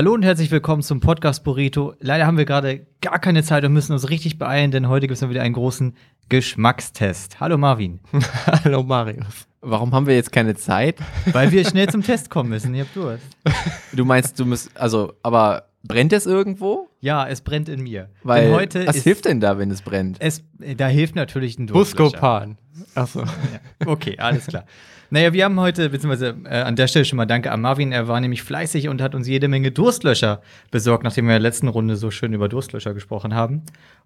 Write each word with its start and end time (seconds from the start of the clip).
Hallo 0.00 0.14
und 0.14 0.22
herzlich 0.22 0.50
willkommen 0.50 0.80
zum 0.80 1.00
Podcast 1.00 1.44
Burrito. 1.44 1.92
Leider 2.00 2.26
haben 2.26 2.38
wir 2.38 2.46
gerade 2.46 2.86
gar 3.02 3.18
keine 3.18 3.42
Zeit 3.42 3.66
und 3.66 3.74
müssen 3.74 3.92
uns 3.92 4.08
richtig 4.08 4.38
beeilen, 4.38 4.70
denn 4.70 4.88
heute 4.88 5.06
gibt 5.06 5.20
es 5.20 5.28
wieder 5.28 5.42
einen 5.42 5.52
großen 5.52 5.94
Geschmackstest. 6.30 7.38
Hallo 7.38 7.58
Marvin. 7.58 8.00
Hallo 8.64 8.82
Marius. 8.82 9.46
Warum 9.60 9.92
haben 9.92 10.06
wir 10.06 10.14
jetzt 10.14 10.32
keine 10.32 10.54
Zeit? 10.54 10.96
Weil 11.26 11.52
wir 11.52 11.66
schnell 11.66 11.90
zum 11.90 12.02
Test 12.02 12.30
kommen 12.30 12.48
müssen. 12.48 12.74
Ihr 12.74 12.84
habt 12.84 12.96
Durst. 12.96 13.22
Du 13.92 14.06
meinst, 14.06 14.40
du 14.40 14.46
musst, 14.46 14.74
also, 14.74 15.12
aber 15.22 15.64
brennt 15.82 16.14
es 16.14 16.24
irgendwo? 16.24 16.88
Ja, 17.00 17.28
es 17.28 17.42
brennt 17.42 17.68
in 17.68 17.82
mir. 17.82 18.08
Weil, 18.22 18.44
denn 18.44 18.54
heute 18.54 18.86
was 18.86 18.96
ist 18.96 19.04
hilft 19.04 19.26
denn 19.26 19.40
da, 19.40 19.58
wenn 19.58 19.70
es 19.70 19.82
brennt? 19.82 20.16
es, 20.20 20.42
da 20.78 20.88
hilft 20.88 21.14
natürlich 21.14 21.58
ein 21.58 21.66
Durstlöscher. 21.66 22.04
Buscopan. 22.04 22.56
Achso. 22.94 23.20
Ja. 23.20 23.86
Okay, 23.86 24.16
alles 24.18 24.46
klar. 24.46 24.64
Naja, 25.10 25.32
wir 25.32 25.44
haben 25.44 25.58
heute, 25.58 25.90
beziehungsweise 25.90 26.36
äh, 26.44 26.60
an 26.62 26.76
der 26.76 26.86
Stelle 26.86 27.04
schon 27.04 27.16
mal 27.16 27.26
danke 27.26 27.50
an 27.50 27.60
Marvin. 27.60 27.92
Er 27.92 28.06
war 28.08 28.20
nämlich 28.20 28.42
fleißig 28.42 28.88
und 28.88 29.02
hat 29.02 29.14
uns 29.14 29.26
jede 29.26 29.48
Menge 29.48 29.72
Durstlöscher 29.72 30.40
besorgt, 30.70 31.02
nachdem 31.04 31.26
wir 31.26 31.32
in 31.36 31.42
der 31.42 31.50
letzten 31.50 31.68
Runde 31.68 31.96
so 31.96 32.10
schön 32.10 32.32
über 32.32 32.48
Durstlöscher 32.48 32.94
gesprochen 32.94 33.34
haben. 33.34 33.62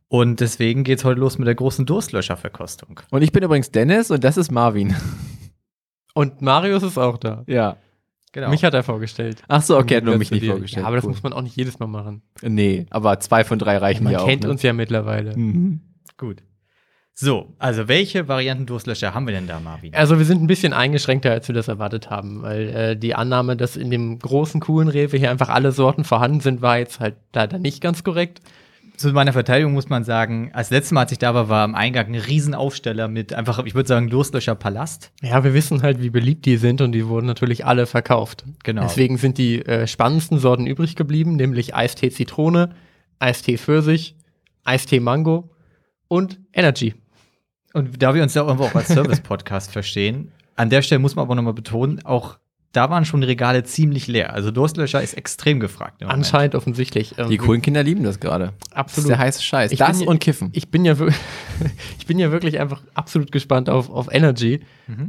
Und 0.09 0.41
deswegen 0.41 0.83
geht's 0.85 1.05
heute 1.05 1.21
los 1.21 1.39
mit 1.39 1.47
der 1.47 1.55
großen 1.55 1.87
Durstlöscherverkostung. 1.87 3.01
Und 3.11 3.23
ich 3.23 3.33
bin 3.33 3.43
übrigens 3.43 3.71
Dennis 3.71 4.11
und 4.11 4.25
das 4.25 4.37
ist 4.37 4.51
Marvin. 4.51 4.95
Und 6.17 6.41
Marius 6.43 6.85
ist 6.85 6.97
auch 6.99 7.19
da. 7.19 7.43
ja. 7.47 7.77
Genau. 8.33 8.51
Mich 8.51 8.65
hat 8.65 8.75
er 8.75 8.83
vorgestellt. 8.83 9.43
Ach 9.47 9.63
so, 9.63 9.79
okay, 9.79 9.99
hat 9.99 10.03
nur 10.05 10.19
mich 10.19 10.33
nicht 10.33 10.43
dir. 10.43 10.51
vorgestellt. 10.51 10.83
Ja, 10.83 10.89
aber 10.89 10.97
das 10.97 11.05
Cool. 11.05 11.11
muss 11.13 11.23
man 11.23 11.33
auch 11.33 11.43
nicht 11.43 11.55
jedes 11.57 11.79
Mal 11.79 11.87
machen. 11.87 12.21
Nee, 12.43 12.85
aber 12.91 13.21
zwei 13.21 13.45
von 13.45 13.61
drei 13.61 13.77
reichen 13.77 14.03
Man 14.03 14.13
ja 14.13 14.19
auch. 14.19 14.27
kennt 14.27 14.43
ne? 14.43 14.51
uns 14.51 14.61
ja 14.63 14.73
mittlerweile. 14.73 15.37
Mhm. 15.37 15.81
Gut. 16.19 16.43
So, 17.17 17.55
also 17.61 17.87
welche 17.87 18.27
Varianten 18.27 18.67
Durstlöscher 18.67 19.15
haben 19.15 19.27
wir 19.29 19.35
denn 19.35 19.47
da, 19.47 19.61
Marvin? 19.61 19.95
Also 19.95 20.19
wir 20.19 20.25
sind 20.25 20.43
ein 20.43 20.49
bisschen 20.49 20.73
eingeschränkter, 20.73 21.31
als 21.31 21.47
wir 21.47 21.55
das 21.55 21.69
erwartet 21.69 22.11
haben, 22.11 22.43
weil 22.43 22.69
äh, 22.71 22.97
die 22.97 23.15
Annahme, 23.15 23.57
dass 23.57 23.77
in 23.77 23.91
dem 23.91 24.19
großen 24.19 24.61
coolen 24.61 24.89
Rewe 24.89 25.17
hier 25.17 25.31
einfach 25.31 25.49
alle 25.49 25.71
Sorten 25.71 26.03
vorhanden 26.03 26.41
sind, 26.41 26.61
war 26.61 26.79
jetzt 26.79 26.99
halt 26.99 27.15
leider 27.33 27.59
nicht 27.59 27.81
ganz 27.81 28.03
korrekt. 28.03 28.41
Zu 28.97 29.13
meiner 29.13 29.33
Verteidigung 29.33 29.73
muss 29.73 29.89
man 29.89 30.03
sagen, 30.03 30.51
als 30.55 30.71
letztes 30.71 30.91
Mal, 30.91 31.03
als 31.03 31.13
ich 31.13 31.19
da 31.19 31.35
war, 31.35 31.49
war 31.49 31.63
am 31.63 31.77
Eingang 31.77 32.09
ein 32.09 32.15
Riesenaufsteller 32.17 33.07
mit 33.07 33.33
einfach, 33.33 33.65
ich 33.65 33.77
würde 33.77 33.89
sagen, 33.89 34.11
Durstlöscher 34.11 34.57
Palast. 34.57 35.13
Ja, 35.23 35.45
wir 35.45 35.55
wissen 35.55 35.83
halt, 35.83 36.03
wie 36.03 36.11
beliebt 36.11 36.47
die 36.47 36.57
sind 36.57 36.81
und 36.81 36.93
die 36.93 37.07
wurden 37.07 37.27
natürlich 37.27 37.65
alle 37.65 37.87
verkauft. 37.87 38.45
Genau. 38.65 38.83
Deswegen 38.83 39.19
sind 39.19 39.39
die 39.39 39.65
äh, 39.65 39.87
spannendsten 39.87 40.39
Sorten 40.39 40.67
übrig 40.67 40.97
geblieben, 40.97 41.37
nämlich 41.37 41.77
Eistee 41.77 42.11
Zitrone, 42.11 42.71
Eistee 43.21 43.57
Pfirsich, 43.57 44.17
Eistee 44.65 45.01
Mango 45.01 45.51
und 46.09 46.41
Energy. 46.53 46.95
Und 47.75 48.03
da 48.03 48.15
wir 48.15 48.23
uns 48.23 48.33
ja 48.35 48.43
irgendwo 48.43 48.65
auch 48.65 48.75
als 48.75 48.89
Service-Podcast 48.89 49.71
verstehen, 49.73 50.31
an 50.57 50.71
der 50.71 50.81
Stelle 50.83 51.01
muss 51.01 51.17
man 51.17 51.25
aber 51.25 51.35
nochmal 51.35 51.53
betonen, 51.55 52.05
auch 52.05 52.39
da 52.73 52.91
waren 52.91 53.05
schon 53.05 53.21
die 53.21 53.27
Regale 53.29 53.63
ziemlich 53.63 54.09
leer. 54.09 54.33
Also 54.33 54.51
Durstlöscher 54.51 55.01
ist 55.03 55.15
extrem 55.15 55.61
gefragt. 55.61 56.01
im 56.01 56.09
Moment. 56.09 56.25
Anscheinend 56.25 56.55
offensichtlich. 56.57 57.15
ähm, 57.19 57.29
Die 57.31 57.37
coolen 57.37 57.63
Kinder 57.63 57.83
lieben 57.85 58.03
das 58.03 58.19
gerade. 58.19 58.47
Das 58.47 58.69
ist 58.71 58.77
Absolut. 58.77 59.11
der 59.11 59.19
heiße 59.19 59.43
Scheiß. 59.43 59.71
Ich 59.73 59.79
das 59.79 59.99
bin 59.99 60.01
ja- 60.01 60.11
und 60.11 60.19
Kiffen. 60.21 60.49
Ich 60.53 60.71
bin 60.71 60.85
ja, 60.85 60.97
ich 61.99 62.07
bin 62.07 62.19
ja 62.19 62.33
wirklich 62.33 62.59
einfach 62.59 62.83
absolut 62.95 63.31
gespannt 63.31 63.69
auf, 63.71 63.91
auf 63.91 64.09
Energy. 64.13 64.61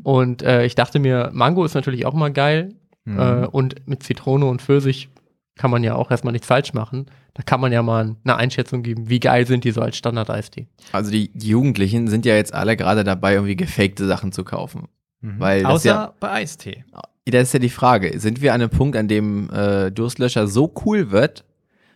Und 0.03 0.43
äh, 0.43 0.65
ich 0.65 0.75
dachte 0.75 0.99
mir, 0.99 1.31
Mango 1.33 1.63
ist 1.65 1.73
natürlich 1.73 2.05
auch 2.05 2.13
mal 2.13 2.31
geil. 2.31 2.75
Mhm. 3.05 3.19
Äh, 3.19 3.45
und 3.47 3.87
mit 3.87 4.03
Zitrone 4.03 4.45
und 4.45 4.61
Pfirsich 4.61 5.09
kann 5.57 5.71
man 5.71 5.83
ja 5.83 5.95
auch 5.95 6.11
erstmal 6.11 6.33
nichts 6.33 6.47
falsch 6.47 6.73
machen. 6.73 7.05
Da 7.33 7.43
kann 7.43 7.59
man 7.61 7.71
ja 7.71 7.81
mal 7.81 8.15
eine 8.23 8.35
Einschätzung 8.35 8.83
geben, 8.83 9.09
wie 9.09 9.19
geil 9.19 9.45
sind 9.47 9.63
die 9.63 9.71
so 9.71 9.81
als 9.81 9.97
Standard-Eistee. 9.97 10.67
Also 10.91 11.11
die, 11.11 11.31
Jugendlichen 11.37 12.07
sind 12.07 12.25
ja 12.25 12.35
jetzt 12.35 12.53
alle 12.53 12.77
gerade 12.77 13.03
dabei, 13.03 13.33
irgendwie 13.33 13.55
gefakte 13.55 14.05
Sachen 14.05 14.31
zu 14.31 14.43
kaufen. 14.43 14.87
Mhm. 15.21 15.39
Weil 15.39 15.65
Außer 15.65 15.89
ja- 15.89 16.13
bei 16.19 16.31
Eistee. 16.31 16.83
Das 17.25 17.43
ist 17.43 17.53
ja 17.53 17.59
die 17.59 17.69
Frage. 17.69 18.19
Sind 18.19 18.41
wir 18.41 18.53
an 18.53 18.61
einem 18.61 18.69
Punkt, 18.69 18.95
an 18.95 19.07
dem 19.07 19.49
äh, 19.49 19.91
Durstlöscher 19.91 20.47
so 20.47 20.71
cool 20.85 21.11
wird, 21.11 21.43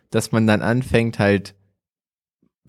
dass 0.09 0.31
man 0.31 0.47
dann 0.47 0.61
anfängt, 0.61 1.19
halt 1.19 1.53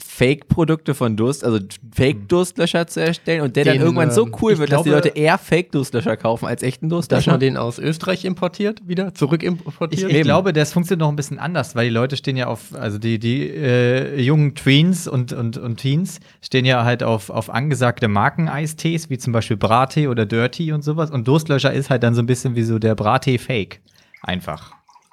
Fake-Produkte 0.02 0.94
von 0.94 1.16
Durst, 1.16 1.44
also 1.44 1.58
Fake-Durstlöscher 1.94 2.86
zu 2.86 3.00
erstellen 3.00 3.42
und 3.42 3.56
der 3.56 3.64
dann 3.64 3.74
Den, 3.74 3.82
irgendwann 3.82 4.10
so 4.10 4.26
ähm, 4.26 4.34
cool 4.40 4.52
ich 4.52 4.58
wird, 4.58 4.72
dass 4.72 4.82
die 4.82 4.90
glaube- 4.90 5.08
Leute 5.08 5.18
eher 5.18 5.38
Fake-Durstlöscher 5.38 6.16
kaufen 6.16 6.46
als 6.46 6.62
echten 6.62 6.88
Dass 6.88 7.08
Durstlöscher? 7.08 7.30
man 7.32 7.40
den 7.40 7.56
aus 7.56 7.78
Österreich 7.78 8.24
importiert, 8.24 8.86
wieder 8.88 9.08
Ich, 9.08 9.14
zurückimportiert. 9.14 10.10
ich 10.10 10.22
glaube, 10.22 10.52
das 10.52 10.72
funktioniert 10.72 11.00
noch 11.00 11.08
ein 11.10 11.16
bisschen 11.16 11.38
anders, 11.38 11.74
weil 11.74 11.84
die 11.88 11.94
Leute 11.94 12.16
stehen 12.16 12.36
ja 12.36 12.46
auf, 12.46 12.74
also 12.74 12.98
die, 12.98 13.18
die 13.18 13.48
äh, 13.48 14.20
jungen 14.20 14.54
Tweens 14.54 15.06
und, 15.06 15.32
und, 15.32 15.58
und 15.58 15.76
Teens 15.76 16.20
stehen 16.42 16.64
ja 16.64 16.84
halt 16.84 17.02
auf, 17.02 17.30
auf 17.30 17.50
angesagte 17.50 18.08
Marken-Eistees, 18.08 19.10
wie 19.10 19.18
zum 19.18 19.32
Beispiel 19.32 19.56
Brattee 19.56 20.08
oder 20.08 20.26
Dirty 20.26 20.72
und 20.72 20.82
sowas. 20.82 21.10
Und 21.10 21.28
Durstlöscher 21.28 21.72
ist 21.72 21.90
halt 21.90 22.02
dann 22.02 22.14
so 22.14 22.22
ein 22.22 22.26
bisschen 22.26 22.56
wie 22.56 22.62
so 22.62 22.78
der 22.78 22.94
Brattee-Fake. 22.94 23.80
Einfach. 24.22 24.72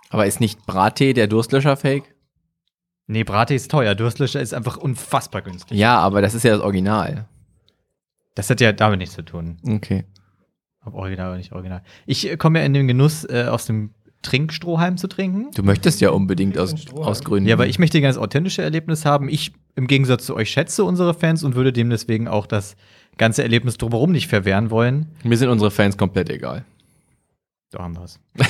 Aber 0.09 0.25
ist 0.25 0.39
nicht 0.39 0.65
Brattee 0.65 1.13
der 1.13 1.27
Durstlöscher-Fake? 1.27 2.03
Nee, 3.07 3.23
Brattee 3.23 3.55
ist 3.55 3.71
teuer. 3.71 3.95
Durstlöscher 3.95 4.41
ist 4.41 4.53
einfach 4.53 4.77
unfassbar 4.77 5.41
günstig. 5.41 5.77
Ja, 5.77 5.97
aber 5.99 6.21
das 6.21 6.33
ist 6.33 6.43
ja 6.43 6.51
das 6.51 6.61
Original. 6.61 7.25
Das 8.35 8.49
hat 8.49 8.61
ja 8.61 8.73
damit 8.73 8.99
nichts 8.99 9.15
zu 9.15 9.23
tun. 9.23 9.57
Okay. 9.65 10.03
Ob 10.85 10.93
original 10.93 11.29
oder 11.29 11.37
nicht 11.37 11.53
original. 11.53 11.81
Ich 12.05 12.29
äh, 12.29 12.37
komme 12.37 12.59
ja 12.59 12.65
in 12.65 12.73
den 12.73 12.87
Genuss, 12.87 13.23
äh, 13.25 13.45
aus 13.49 13.65
dem 13.65 13.91
Trinkstrohhalm 14.21 14.97
zu 14.97 15.07
trinken. 15.07 15.51
Du 15.55 15.63
möchtest 15.63 16.01
ja 16.01 16.09
unbedingt 16.09 16.57
aus, 16.57 16.75
aus 16.95 17.23
Gründen. 17.23 17.47
Ja, 17.47 17.55
aber 17.55 17.67
ich 17.67 17.79
möchte 17.79 17.97
ein 17.97 18.03
ganz 18.03 18.17
authentische 18.17 18.61
Erlebnis 18.61 19.05
haben. 19.05 19.29
Ich 19.29 19.53
im 19.75 19.87
Gegensatz 19.87 20.25
zu 20.25 20.35
euch 20.35 20.49
schätze 20.49 20.83
unsere 20.83 21.13
Fans 21.13 21.43
und 21.43 21.55
würde 21.55 21.71
dem 21.71 21.89
deswegen 21.89 22.27
auch 22.27 22.45
das 22.45 22.75
ganze 23.17 23.43
Erlebnis 23.43 23.77
drumherum 23.77 24.11
nicht 24.11 24.27
verwehren 24.27 24.69
wollen. 24.69 25.07
Mir 25.23 25.37
sind 25.37 25.49
unsere 25.49 25.71
Fans 25.71 25.97
komplett 25.97 26.29
egal. 26.29 26.65
Da 27.71 27.79
haben 27.79 27.95
wir 27.95 28.03
es. 28.03 28.19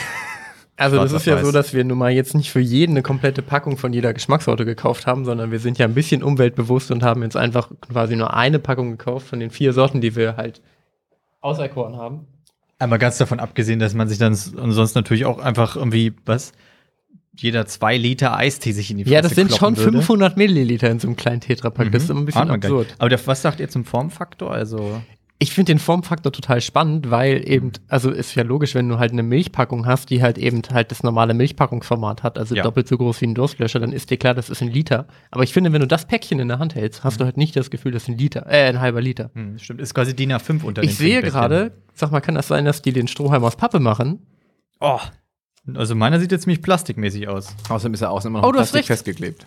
Also 0.78 0.98
das 0.98 1.12
ist 1.12 1.26
ja 1.26 1.44
so, 1.44 1.52
dass 1.52 1.74
wir 1.74 1.84
nun 1.84 1.98
mal 1.98 2.12
jetzt 2.12 2.36
nicht 2.36 2.52
für 2.52 2.60
jeden 2.60 2.94
eine 2.94 3.02
komplette 3.02 3.42
Packung 3.42 3.78
von 3.78 3.94
jeder 3.94 4.14
Geschmackssorte 4.14 4.64
gekauft 4.64 5.08
haben, 5.08 5.26
sondern 5.26 5.52
wir 5.52 5.60
sind 5.60 5.80
ja 5.80 5.86
ein 5.88 5.96
bisschen 5.96 6.22
umweltbewusst 6.22 6.92
und 6.92 7.04
haben 7.04 7.24
jetzt 7.24 7.36
einfach 7.36 7.72
quasi 7.82 8.16
nur 8.16 8.36
eine 8.36 8.60
Packung 8.60 8.92
gekauft 8.92 9.28
von 9.28 9.40
den 9.40 9.50
vier 9.50 9.74
Sorten, 9.74 10.02
die 10.02 10.16
wir 10.16 10.38
halt 10.38 10.62
auserkoren 11.42 11.98
haben. 11.98 12.28
Einmal 12.78 13.00
ganz 13.00 13.18
davon 13.18 13.40
abgesehen, 13.40 13.80
dass 13.80 13.96
man 13.96 14.08
sich 14.08 14.20
dann 14.20 14.36
sonst 14.36 14.94
natürlich 14.94 15.26
auch 15.26 15.40
einfach 15.40 15.76
irgendwie, 15.76 16.14
was? 16.26 16.52
Jeder 17.36 17.66
zwei 17.66 17.98
Liter 17.98 18.36
Eistee 18.36 18.72
sich 18.72 18.92
in 18.92 18.98
die 18.98 19.04
Fresse 19.04 19.16
Ja, 19.16 19.22
das 19.22 19.34
sind 19.34 19.56
schon 19.56 19.78
würde. 19.78 19.94
500 19.94 20.38
Milliliter 20.38 20.90
in 20.90 21.00
so 21.00 21.08
einem 21.08 21.16
kleinen 21.16 21.42
Tetrapack. 21.42 21.92
Das 21.92 22.04
ist 22.04 22.10
immer 22.10 22.22
ein 22.22 22.26
bisschen 22.26 22.50
absurd. 22.50 22.96
Aber 23.00 23.10
der, 23.10 23.26
was 23.26 23.42
sagt 23.42 23.60
ihr 23.60 23.70
zum 23.70 23.84
Formfaktor? 23.84 24.52
Also, 24.52 25.02
Ich 25.40 25.54
finde 25.54 25.72
den 25.74 25.78
Formfaktor 25.80 26.32
total 26.32 26.62
spannend, 26.62 27.12
weil 27.12 27.48
eben, 27.48 27.72
also 27.88 28.10
ist 28.10 28.34
ja 28.34 28.42
logisch, 28.42 28.74
wenn 28.74 28.90
du 28.90 28.98
halt 28.98 29.12
eine 29.12 29.22
Milchpackung 29.22 29.86
hast, 29.86 30.10
die 30.10 30.24
halt 30.24 30.40
eben 30.40 30.64
halt 30.74 30.90
das 30.90 31.04
normale 31.04 31.36
Milchpackungsformat 31.36 32.24
hat, 32.24 32.40
also 32.40 32.56
Ja. 32.56 32.64
doppelt 32.64 32.88
so 32.88 32.98
groß 32.98 33.22
wie 33.22 33.28
ein 33.28 33.36
Durstlöscher, 33.36 33.80
dann 33.80 33.92
ist 33.92 34.10
dir 34.10 34.18
klar, 34.18 34.34
das 34.34 34.50
ist 34.50 34.64
ein 34.64 34.70
Liter. 34.72 35.06
Aber 35.30 35.44
ich 35.44 35.54
finde, 35.54 35.72
wenn 35.74 35.82
du 35.82 35.88
das 35.88 36.06
Päckchen 36.08 36.40
in 36.40 36.48
der 36.48 36.58
Hand 36.58 36.74
hältst, 36.74 37.04
hast 37.04 37.20
du 37.20 37.26
halt 37.26 37.38
nicht 37.38 37.56
das 37.56 37.70
Gefühl, 37.70 37.92
das 37.92 38.04
ist 38.04 38.10
ein 38.10 38.18
Liter, 38.18 38.48
äh, 38.48 38.68
ein 38.68 38.80
halber 38.82 39.00
Liter. 39.00 39.30
hm, 39.36 39.60
stimmt, 39.60 39.80
ist 39.80 39.94
quasi 39.94 40.16
DIN 40.16 40.32
A5 40.34 40.64
unter 40.64 40.82
Ich 40.82 40.96
sehe 40.96 41.22
gerade, 41.22 41.72
sag 41.94 42.12
mal, 42.12 42.22
kann 42.22 42.34
das 42.34 42.48
sein, 42.48 42.66
dass 42.66 42.82
die 42.82 42.92
den 42.92 43.08
Strohhalm 43.08 43.44
aus 43.44 43.56
Pappe 43.58 43.80
machen? 43.80 44.26
Oh. 44.80 45.00
Also 45.76 45.94
meiner 45.94 46.20
sieht 46.20 46.32
jetzt 46.32 46.44
ziemlich 46.46 46.64
plastikmäßig 46.64 47.28
aus. 47.28 47.54
Außerdem 47.70 47.94
ist 47.94 48.02
er 48.02 48.10
außen 48.10 48.30
immer 48.32 48.40
noch 48.40 48.46
Oh, 48.48 48.52
mit 48.52 48.56
du 48.56 48.60
hast 48.62 48.72
Plastik 48.72 48.80
recht. 48.80 48.88
festgeklebt. 49.06 49.46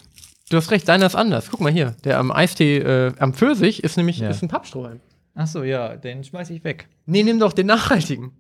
Du 0.51 0.57
hast 0.57 0.71
recht, 0.71 0.87
deiner 0.89 1.07
ist 1.07 1.17
anders. 1.17 1.49
Guck 1.51 1.61
mal 1.61 1.73
hier, 1.73 1.97
der 2.05 2.19
am 2.21 2.31
Eistee, 2.31 2.79
äh, 2.79 3.13
am 3.19 3.33
Pfirsich 3.35 3.83
ist 3.83 3.97
nämlich 3.97 4.19
Ja. 4.19 4.29
ist 4.31 4.43
ein 4.43 4.49
Pappstrohhalm. 4.49 5.01
Ach 5.35 5.47
so, 5.47 5.63
ja, 5.63 5.97
den 5.97 6.25
schmeiß 6.25 6.51
ich 6.51 6.65
weg. 6.65 6.89
Nee, 7.07 7.23
nimm 7.23 7.39
doch 7.39 7.53
den 7.53 7.67
nachhaltigen. 7.67 8.33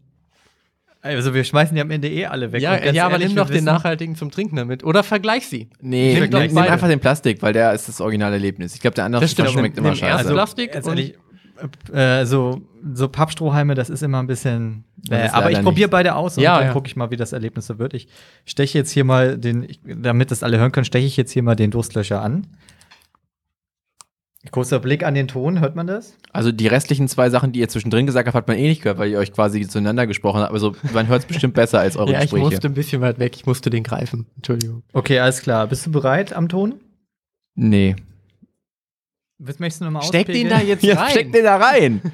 Also 1.02 1.32
wir 1.32 1.44
schmeißen 1.44 1.74
die 1.74 1.80
am 1.80 1.90
Ende 1.90 2.08
eh 2.10 2.26
alle 2.26 2.52
weg. 2.52 2.60
Ja, 2.60 2.76
ja 2.92 3.04
aber 3.06 3.12
ehrlich, 3.14 3.28
nimm 3.28 3.36
doch 3.36 3.48
den 3.48 3.64
nachhaltigen 3.64 4.16
zum 4.16 4.30
Trinken 4.30 4.56
damit. 4.56 4.84
Oder 4.84 5.02
vergleich 5.02 5.46
sie. 5.46 5.70
Nee, 5.80 6.20
Nimm 6.20 6.28
nimm, 6.48 6.58
einfach 6.58 6.88
den 6.88 7.00
Plastik, 7.00 7.40
weil 7.40 7.54
der 7.54 7.72
ist 7.72 7.88
das 7.88 8.02
originale 8.02 8.34
Erlebnis. 8.34 8.74
Ich 8.74 8.80
glaube, 8.80 8.96
der 8.96 9.06
andere 9.06 9.22
Das 9.22 9.30
stimmt, 9.32 9.48
schmeckt 9.50 9.76
nimm- 9.76 9.84
immer 9.84 9.94
nimm 9.94 9.98
scheiße. 9.98 10.18
erst 10.24 10.30
Plastik 10.30 10.72
ganz 10.72 10.86
und- 10.86 10.98
ehrlich, 10.98 11.14
äh, 11.92 12.26
so, 12.26 12.60
so 12.94 13.08
Pappstrohhalme, 13.08 13.74
das 13.74 13.88
ist 13.88 14.02
immer 14.02 14.18
ein 14.18 14.26
bisschen. 14.26 14.84
Äh, 15.10 15.28
aber 15.28 15.50
ich 15.50 15.62
probiere 15.62 15.88
beide 15.88 16.14
aus 16.14 16.36
und 16.36 16.42
Ja, 16.42 16.58
dann 16.58 16.66
ja. 16.68 16.72
gucke 16.74 16.86
ich 16.88 16.96
mal, 16.96 17.10
wie 17.10 17.16
das 17.16 17.32
Erlebnis 17.32 17.66
so 17.66 17.78
wird. 17.78 17.94
Ich 17.94 18.08
steche 18.44 18.76
jetzt 18.76 18.90
hier 18.90 19.04
mal 19.04 19.38
den, 19.38 19.62
ich, 19.62 19.80
damit 19.84 20.30
das 20.30 20.42
alle 20.42 20.58
hören 20.58 20.72
können, 20.72 20.84
steche 20.84 21.06
ich 21.06 21.16
jetzt 21.16 21.32
hier 21.32 21.42
mal 21.42 21.56
den 21.56 21.70
Durstlöscher 21.70 22.20
an. 22.20 22.46
Kurzer 24.50 24.78
Blick 24.80 25.02
an 25.04 25.14
den 25.14 25.28
Ton, 25.28 25.60
hört 25.60 25.76
man 25.76 25.86
das? 25.86 26.16
Also 26.32 26.50
die 26.50 26.66
restlichen 26.66 27.08
zwei 27.08 27.28
Sachen, 27.28 27.52
die 27.52 27.60
ihr 27.60 27.68
zwischendrin 27.68 28.06
gesagt 28.06 28.26
habt, 28.26 28.34
hat 28.34 28.48
man 28.48 28.56
eh 28.56 28.68
nicht 28.68 28.82
gehört, 28.82 28.98
weil 28.98 29.10
ihr 29.10 29.18
euch 29.18 29.32
quasi 29.34 29.66
zueinander 29.68 30.06
gesprochen 30.06 30.40
habt. 30.40 30.52
Also 30.52 30.74
man 30.94 31.08
hört 31.08 31.20
es 31.22 31.26
bestimmt 31.26 31.52
besser 31.52 31.78
als 31.80 31.96
eure 31.96 32.10
Ja, 32.12 32.18
ich 32.20 32.30
Gespräche. 32.30 32.44
musste 32.44 32.68
ein 32.68 32.74
bisschen 32.74 33.02
weit 33.02 33.18
weg. 33.18 33.36
Ich 33.36 33.44
musste 33.44 33.68
den 33.68 33.82
greifen. 33.82 34.26
Entschuldigung. 34.36 34.82
Okay, 34.94 35.18
alles 35.18 35.42
klar. 35.42 35.66
Bist 35.66 35.84
du 35.84 35.90
bereit 35.92 36.32
am 36.32 36.48
Ton? 36.48 36.76
Nee. 37.54 37.96
Was 39.38 39.58
möchtest 39.58 39.82
du 39.82 39.84
nochmal 39.86 40.02
Steck 40.04 40.26
den 40.28 40.48
da 40.48 40.60
jetzt 40.60 40.84
Ja, 40.84 40.94
rein. 41.00 41.10
steck 41.10 41.32
den 41.32 41.44
da 41.44 41.56
rein. 41.56 42.00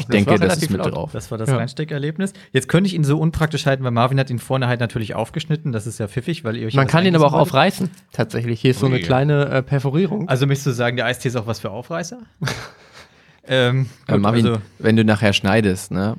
Ich 0.00 0.04
das 0.06 0.12
denke, 0.12 0.30
war 0.30 0.38
das 0.38 0.42
relativ 0.48 0.62
ist 0.64 0.70
mit 0.70 0.84
laut. 0.84 0.94
drauf. 0.94 1.10
Das 1.12 1.30
war 1.30 1.38
das 1.38 1.48
Ja. 1.48 1.56
Reinsteckerlebnis. 1.56 2.32
Jetzt 2.52 2.68
könnte 2.68 2.88
ich 2.88 2.94
ihn 2.94 3.04
so 3.04 3.18
unpraktisch 3.18 3.66
halten, 3.66 3.84
weil 3.84 3.90
Marvin 3.90 4.18
hat 4.20 4.30
ihn 4.30 4.38
vorne 4.38 4.66
halt 4.68 4.80
natürlich 4.80 5.14
aufgeschnitten. 5.14 5.72
Das 5.72 5.86
ist 5.86 5.98
ja 5.98 6.08
pfiffig, 6.08 6.44
weil 6.44 6.56
ihr 6.56 6.66
euch 6.66 6.74
Man 6.74 6.86
kann 6.86 7.04
ihn 7.06 7.14
aber 7.16 7.26
auch 7.26 7.32
wolltet. 7.32 7.48
aufreißen. 7.48 7.90
Tatsächlich. 8.12 8.60
Hier 8.60 8.70
ist 8.72 8.80
so 8.80 8.86
eine 8.86 8.96
Ui. 8.96 9.02
kleine 9.02 9.46
äh, 9.46 9.62
Perforierung. 9.62 10.28
Also 10.28 10.46
möchtest 10.46 10.66
du 10.68 10.70
sagen, 10.72 10.96
der 10.96 11.06
Eistee 11.06 11.28
ist 11.28 11.36
auch 11.36 11.46
was 11.46 11.60
für 11.60 11.70
Aufreißer? 11.70 12.18
Ähm, 13.50 13.86
Äh, 14.06 14.12
gut, 14.12 14.20
Marvin, 14.20 14.46
also, 14.46 14.60
wenn 14.78 14.96
du 14.96 15.04
nachher 15.06 15.32
schneidest, 15.32 15.90
ne? 15.90 16.16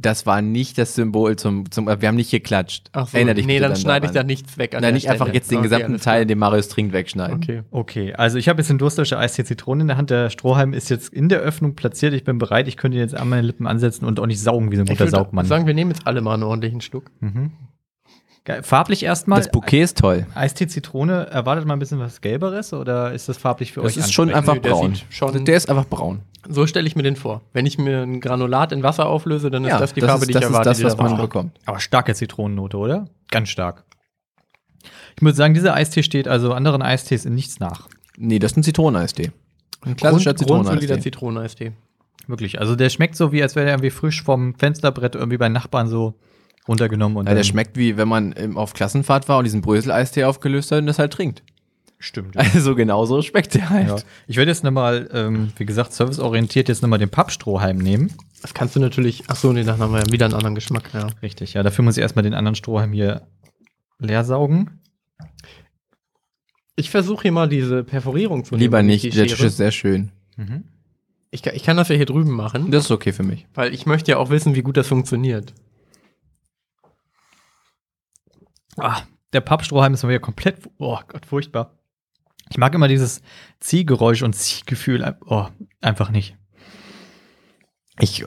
Das 0.00 0.24
war 0.24 0.40
nicht 0.40 0.78
das 0.78 0.94
Symbol 0.94 1.36
zum, 1.36 1.70
zum 1.70 1.86
wir 1.86 2.08
haben 2.08 2.16
nicht 2.16 2.30
geklatscht. 2.30 2.88
Ach 2.92 3.06
so, 3.06 3.16
Erinner 3.16 3.34
dich 3.34 3.46
nee, 3.46 3.58
bitte 3.58 3.68
dann 3.68 3.76
schneide 3.76 4.06
ich 4.06 4.12
da 4.12 4.22
nichts 4.22 4.56
weg. 4.56 4.74
An 4.74 4.82
Nein, 4.82 4.94
nicht 4.94 5.08
einfach 5.10 5.26
Stelle. 5.26 5.36
jetzt 5.36 5.50
den 5.50 5.58
Okay, 5.58 5.68
gesamten 5.68 5.98
Teil, 5.98 6.26
den 6.26 6.38
Marius 6.38 6.68
trinkt, 6.68 6.92
wegschneiden. 6.92 7.36
Okay. 7.36 7.62
okay, 7.70 8.12
also 8.14 8.38
ich 8.38 8.48
habe 8.48 8.60
jetzt 8.60 8.70
den 8.70 8.78
Durstlöscher 8.78 9.18
Eistee 9.18 9.44
Zitrone 9.44 9.82
in 9.82 9.88
der 9.88 9.96
Hand. 9.96 10.10
Der 10.10 10.30
Strohhalm 10.30 10.72
ist 10.72 10.88
jetzt 10.90 11.12
in 11.12 11.28
der 11.28 11.40
Öffnung 11.40 11.74
platziert. 11.74 12.14
Ich 12.14 12.24
bin 12.24 12.38
bereit. 12.38 12.66
Ich 12.68 12.76
könnte 12.76 12.96
ihn 12.96 13.02
jetzt 13.02 13.14
an 13.14 13.28
meine 13.28 13.42
Lippen 13.42 13.66
ansetzen 13.66 14.04
und 14.06 14.18
auch 14.20 14.26
nicht 14.26 14.40
saugen 14.40 14.72
wie 14.72 14.76
so 14.76 14.82
ein 14.82 14.86
Ich 14.86 14.90
guter 14.92 15.00
würde 15.00 15.10
Saugmann. 15.10 15.44
sagen, 15.46 15.66
wir 15.66 15.74
nehmen 15.74 15.90
jetzt 15.90 16.06
alle 16.06 16.20
mal 16.22 16.34
einen 16.34 16.44
ordentlichen 16.44 16.80
Schluck. 16.80 17.10
Mhm. 17.20 17.50
Geil. 18.44 18.62
Farblich 18.62 19.02
erstmal. 19.02 19.38
Das 19.38 19.50
Bouquet 19.50 19.82
ist 19.82 19.98
toll. 19.98 20.26
Eistee 20.34 20.66
Zitrone, 20.66 21.26
erwartet 21.26 21.66
mal 21.66 21.74
ein 21.74 21.78
bisschen 21.78 21.98
was 21.98 22.20
Gelberes 22.22 22.72
oder 22.72 23.12
ist 23.12 23.28
das 23.28 23.36
farblich 23.36 23.72
für 23.72 23.82
Das 23.82 23.92
euch 23.92 23.98
ist 23.98 24.12
schon 24.14 24.32
einfach 24.32 24.56
der 24.58 24.70
braun. 24.70 24.94
sieht 24.94 25.04
schon- 25.10 25.44
der 25.44 25.56
ist 25.56 25.68
einfach 25.68 25.84
braun. 25.84 26.20
So 26.48 26.66
stelle 26.66 26.86
ich 26.86 26.96
mir 26.96 27.02
den 27.02 27.16
vor. 27.16 27.42
Wenn 27.52 27.66
ich 27.66 27.76
mir 27.76 28.00
ein 28.00 28.20
Granulat 28.20 28.72
in 28.72 28.82
Wasser 28.82 29.06
auflöse, 29.06 29.50
dann 29.50 29.64
ist 29.66 29.78
das 29.78 29.92
die 29.92 30.00
Farbe, 30.00 30.22
ist, 30.22 30.28
die 30.28 30.32
das 30.32 30.42
ich 30.42 30.48
erwarte. 30.48 30.70
ist 30.70 30.78
die 30.78 30.84
das, 30.84 30.96
was 30.98 31.10
man 31.10 31.20
bekommt. 31.20 31.58
Aber 31.66 31.80
starke 31.80 32.14
Zitronennote, 32.14 32.78
oder? 32.78 33.08
Ganz 33.30 33.50
stark. 33.50 33.84
Ich 35.16 35.22
würde 35.22 35.36
sagen, 35.36 35.52
dieser 35.52 35.74
Eistee 35.74 36.02
steht 36.02 36.26
also 36.26 36.54
anderen 36.54 36.80
Eistees 36.80 37.26
in 37.26 37.34
nichts 37.34 37.60
nach. 37.60 37.88
Nee, 38.16 38.38
das 38.38 38.52
ist 38.52 38.56
ein 38.56 38.62
Zitroneneistee. 38.62 39.32
Ein 39.82 39.96
klassischer 39.96 40.32
Grund, 40.32 40.48
grundsolider 40.48 40.98
Zitroneneistee. 41.00 41.66
Zitroneneistee. 41.66 41.72
Wirklich. 42.26 42.58
Also 42.58 42.74
der 42.76 42.88
schmeckt 42.88 43.16
so, 43.16 43.32
wie 43.32 43.42
als 43.42 43.54
wäre 43.54 43.66
der 43.66 43.74
irgendwie 43.74 43.90
frisch 43.90 44.22
vom 44.22 44.54
Fensterbrett 44.54 45.14
irgendwie 45.14 45.36
bei 45.38 45.48
Nachbarn 45.50 45.88
so 45.88 46.14
runtergenommen. 46.70 47.18
Und 47.18 47.28
Ja, 47.28 47.34
der 47.34 47.42
schmeckt 47.44 47.76
wie, 47.76 47.96
wenn 47.98 48.08
man 48.08 48.32
ähm, 48.36 48.56
auf 48.56 48.72
Klassenfahrt 48.72 49.28
war 49.28 49.38
und 49.38 49.44
diesen 49.44 49.60
Brösel-Eistee 49.60 50.24
aufgelöst 50.24 50.72
hat 50.72 50.78
und 50.80 50.86
das 50.86 50.98
halt 50.98 51.12
trinkt. 51.12 51.42
Stimmt. 51.98 52.34
Ja. 52.36 52.40
Also 52.54 52.74
genauso 52.74 53.20
schmeckt 53.20 53.52
der 53.54 53.68
halt. 53.68 53.88
Ja. 53.88 53.96
Ich 54.26 54.36
werde 54.38 54.50
jetzt 54.50 54.64
nochmal, 54.64 55.10
ähm, 55.12 55.52
wie 55.58 55.66
gesagt, 55.66 55.92
serviceorientiert 55.92 56.68
jetzt 56.68 56.80
nochmal 56.80 56.98
den 56.98 57.10
Pappstrohhalm 57.10 57.76
nehmen. 57.76 58.10
Das 58.40 58.54
kannst 58.54 58.74
du 58.74 58.80
natürlich. 58.80 59.24
Ach 59.28 59.36
so, 59.36 59.52
nee, 59.52 59.64
dann 59.64 59.78
haben 59.80 59.92
wir 59.92 59.98
ja 60.00 60.10
wieder 60.10 60.24
einen 60.24 60.34
anderen 60.34 60.54
Geschmack. 60.54 60.88
Ja. 60.94 61.08
Richtig, 61.22 61.52
ja. 61.52 61.62
Dafür 61.62 61.84
muss 61.84 61.98
ich 61.98 62.00
erstmal 62.00 62.22
den 62.22 62.32
anderen 62.32 62.54
Strohhalm 62.54 62.92
hier 62.94 63.22
leer 63.98 64.24
saugen. 64.24 64.80
Ich 66.76 66.88
versuche 66.90 67.22
hier 67.22 67.32
mal 67.32 67.48
diese 67.48 67.84
Perforierung 67.84 68.44
zu 68.44 68.54
nehmen. 68.54 68.60
Lieber 68.62 68.82
nicht, 68.82 69.04
der. 69.14 69.26
Tisch 69.26 69.40
ist 69.42 69.58
sehr 69.58 69.70
schön. 69.72 70.10
Mhm. 70.36 70.64
Ich, 71.30 71.42
kann- 71.42 71.54
ich 71.54 71.62
kann 71.62 71.76
das 71.76 71.88
ja 71.88 71.96
hier 71.96 72.06
drüben 72.06 72.30
machen, 72.30 72.70
Das 72.70 72.84
ist 72.86 72.90
okay 72.90 73.12
für 73.12 73.22
mich. 73.22 73.46
weil 73.54 73.74
ich 73.74 73.84
möchte 73.86 74.10
ja 74.12 74.16
auch 74.16 74.30
wissen, 74.30 74.54
wie 74.54 74.62
gut 74.62 74.76
das 74.78 74.88
funktioniert. 74.88 75.52
Ah, 78.80 79.02
der 79.32 79.40
Pappstrohhalm 79.40 79.94
ist 79.94 80.02
mal 80.02 80.08
wieder 80.08 80.20
komplett, 80.20 80.58
oh 80.78 80.98
Gott, 81.06 81.26
furchtbar. 81.26 81.78
Ich 82.50 82.58
mag 82.58 82.74
immer 82.74 82.88
dieses 82.88 83.22
Ziehgeräusch 83.60 84.22
und 84.22 84.34
Ziehgefühl, 84.34 85.16
oh, 85.26 85.46
einfach 85.80 86.10
nicht. 86.10 86.36
Ich, 88.00 88.24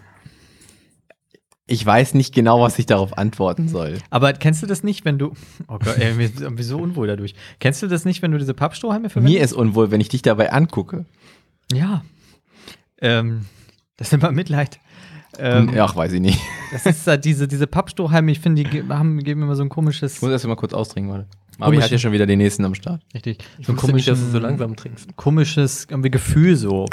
ich 1.67 1.85
weiß 1.85 2.13
nicht 2.13 2.33
genau, 2.33 2.61
was 2.61 2.79
ich 2.79 2.85
darauf 2.85 3.17
antworten 3.17 3.67
soll. 3.67 3.97
Aber 4.09 4.31
kennst 4.33 4.63
du 4.63 4.67
das 4.67 4.83
nicht, 4.83 5.03
wenn 5.03 5.17
du, 5.17 5.33
oh 5.67 5.79
Gott, 5.79 5.97
ey, 5.97 6.13
mir 6.13 6.25
ist 6.25 6.39
irgendwie 6.39 6.63
so 6.63 6.77
unwohl 6.77 7.07
dadurch. 7.07 7.35
Kennst 7.59 7.81
du 7.81 7.87
das 7.87 8.05
nicht, 8.05 8.21
wenn 8.21 8.31
du 8.31 8.37
diese 8.37 8.53
Pappstrohhalme 8.53 9.09
verwendest? 9.09 9.33
Mir 9.33 9.43
ist 9.43 9.53
unwohl, 9.53 9.91
wenn 9.91 9.99
ich 9.99 10.09
dich 10.09 10.21
dabei 10.21 10.51
angucke. 10.51 11.05
Ja. 11.73 12.03
Ähm, 13.01 13.45
das 13.97 14.07
ist 14.07 14.13
immer 14.13 14.31
Mitleid. 14.31 14.79
Ähm, 15.39 15.73
ja, 15.73 15.85
ach, 15.85 15.95
weiß 15.95 16.11
ich 16.13 16.21
nicht. 16.21 16.39
Das 16.71 16.85
ist 16.85 17.07
halt 17.07 17.25
diese, 17.25 17.47
diese 17.47 17.67
Pappstrohhalme, 17.67 18.31
ich 18.31 18.39
finde, 18.39 18.63
die 18.63 18.69
ge- 18.69 18.83
haben, 18.89 19.19
geben 19.23 19.41
immer 19.43 19.55
so 19.55 19.63
ein 19.63 19.69
komisches. 19.69 20.15
Ich 20.15 20.21
muss 20.21 20.31
erst 20.31 20.45
mal 20.47 20.55
kurz 20.55 20.73
austrinken, 20.73 21.11
warte. 21.11 21.27
Marvin 21.57 21.81
hat 21.83 21.91
ja 21.91 21.97
schon 21.99 22.11
wieder 22.11 22.25
den 22.25 22.39
nächsten 22.39 22.65
am 22.65 22.73
Start. 22.75 23.01
Richtig. 23.13 23.37
Ich 23.59 23.67
so 23.67 23.73
ein 23.73 23.95
nicht, 23.95 24.07
dass 24.07 24.19
du 24.19 24.25
so 24.25 24.39
langsam 24.39 24.75
trinkst. 24.75 25.15
komisches 25.15 25.85
irgendwie 25.89 26.09
Gefühl 26.09 26.55
so 26.55 26.85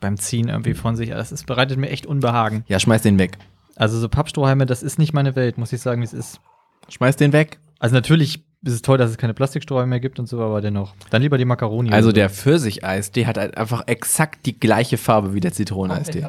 beim 0.00 0.16
Ziehen 0.16 0.48
irgendwie 0.48 0.74
von 0.74 0.96
sich. 0.96 1.10
Das 1.10 1.32
ist, 1.32 1.46
bereitet 1.46 1.78
mir 1.78 1.90
echt 1.90 2.06
Unbehagen. 2.06 2.64
Ja, 2.68 2.78
schmeiß 2.80 3.02
den 3.02 3.18
weg. 3.18 3.36
Also 3.76 3.98
so 3.98 4.08
Pappstrohhalme, 4.08 4.64
das 4.66 4.82
ist 4.82 4.98
nicht 4.98 5.12
meine 5.12 5.36
Welt, 5.36 5.58
muss 5.58 5.72
ich 5.72 5.80
sagen, 5.80 6.00
wie 6.00 6.06
es 6.06 6.12
ist. 6.14 6.40
Schmeiß 6.88 7.16
den 7.16 7.32
weg. 7.32 7.58
Also 7.78 7.94
natürlich 7.94 8.42
ist 8.64 8.72
es 8.72 8.82
toll, 8.82 8.98
dass 8.98 9.10
es 9.10 9.18
keine 9.18 9.34
Plastikstrohhalme 9.34 9.90
mehr 9.90 10.00
gibt 10.00 10.18
und 10.18 10.26
so, 10.28 10.40
aber 10.40 10.60
dennoch. 10.60 10.94
Dann 11.10 11.22
lieber 11.22 11.38
die 11.38 11.44
Macaroni. 11.44 11.90
Also 11.90 12.10
der 12.10 12.30
Pfirsicheistee 12.30 13.26
hat 13.26 13.36
halt 13.38 13.56
einfach 13.56 13.82
exakt 13.86 14.46
die 14.46 14.58
gleiche 14.58 14.96
Farbe 14.96 15.34
wie 15.34 15.40
der 15.40 15.52
Zitroneneistee. 15.52 16.26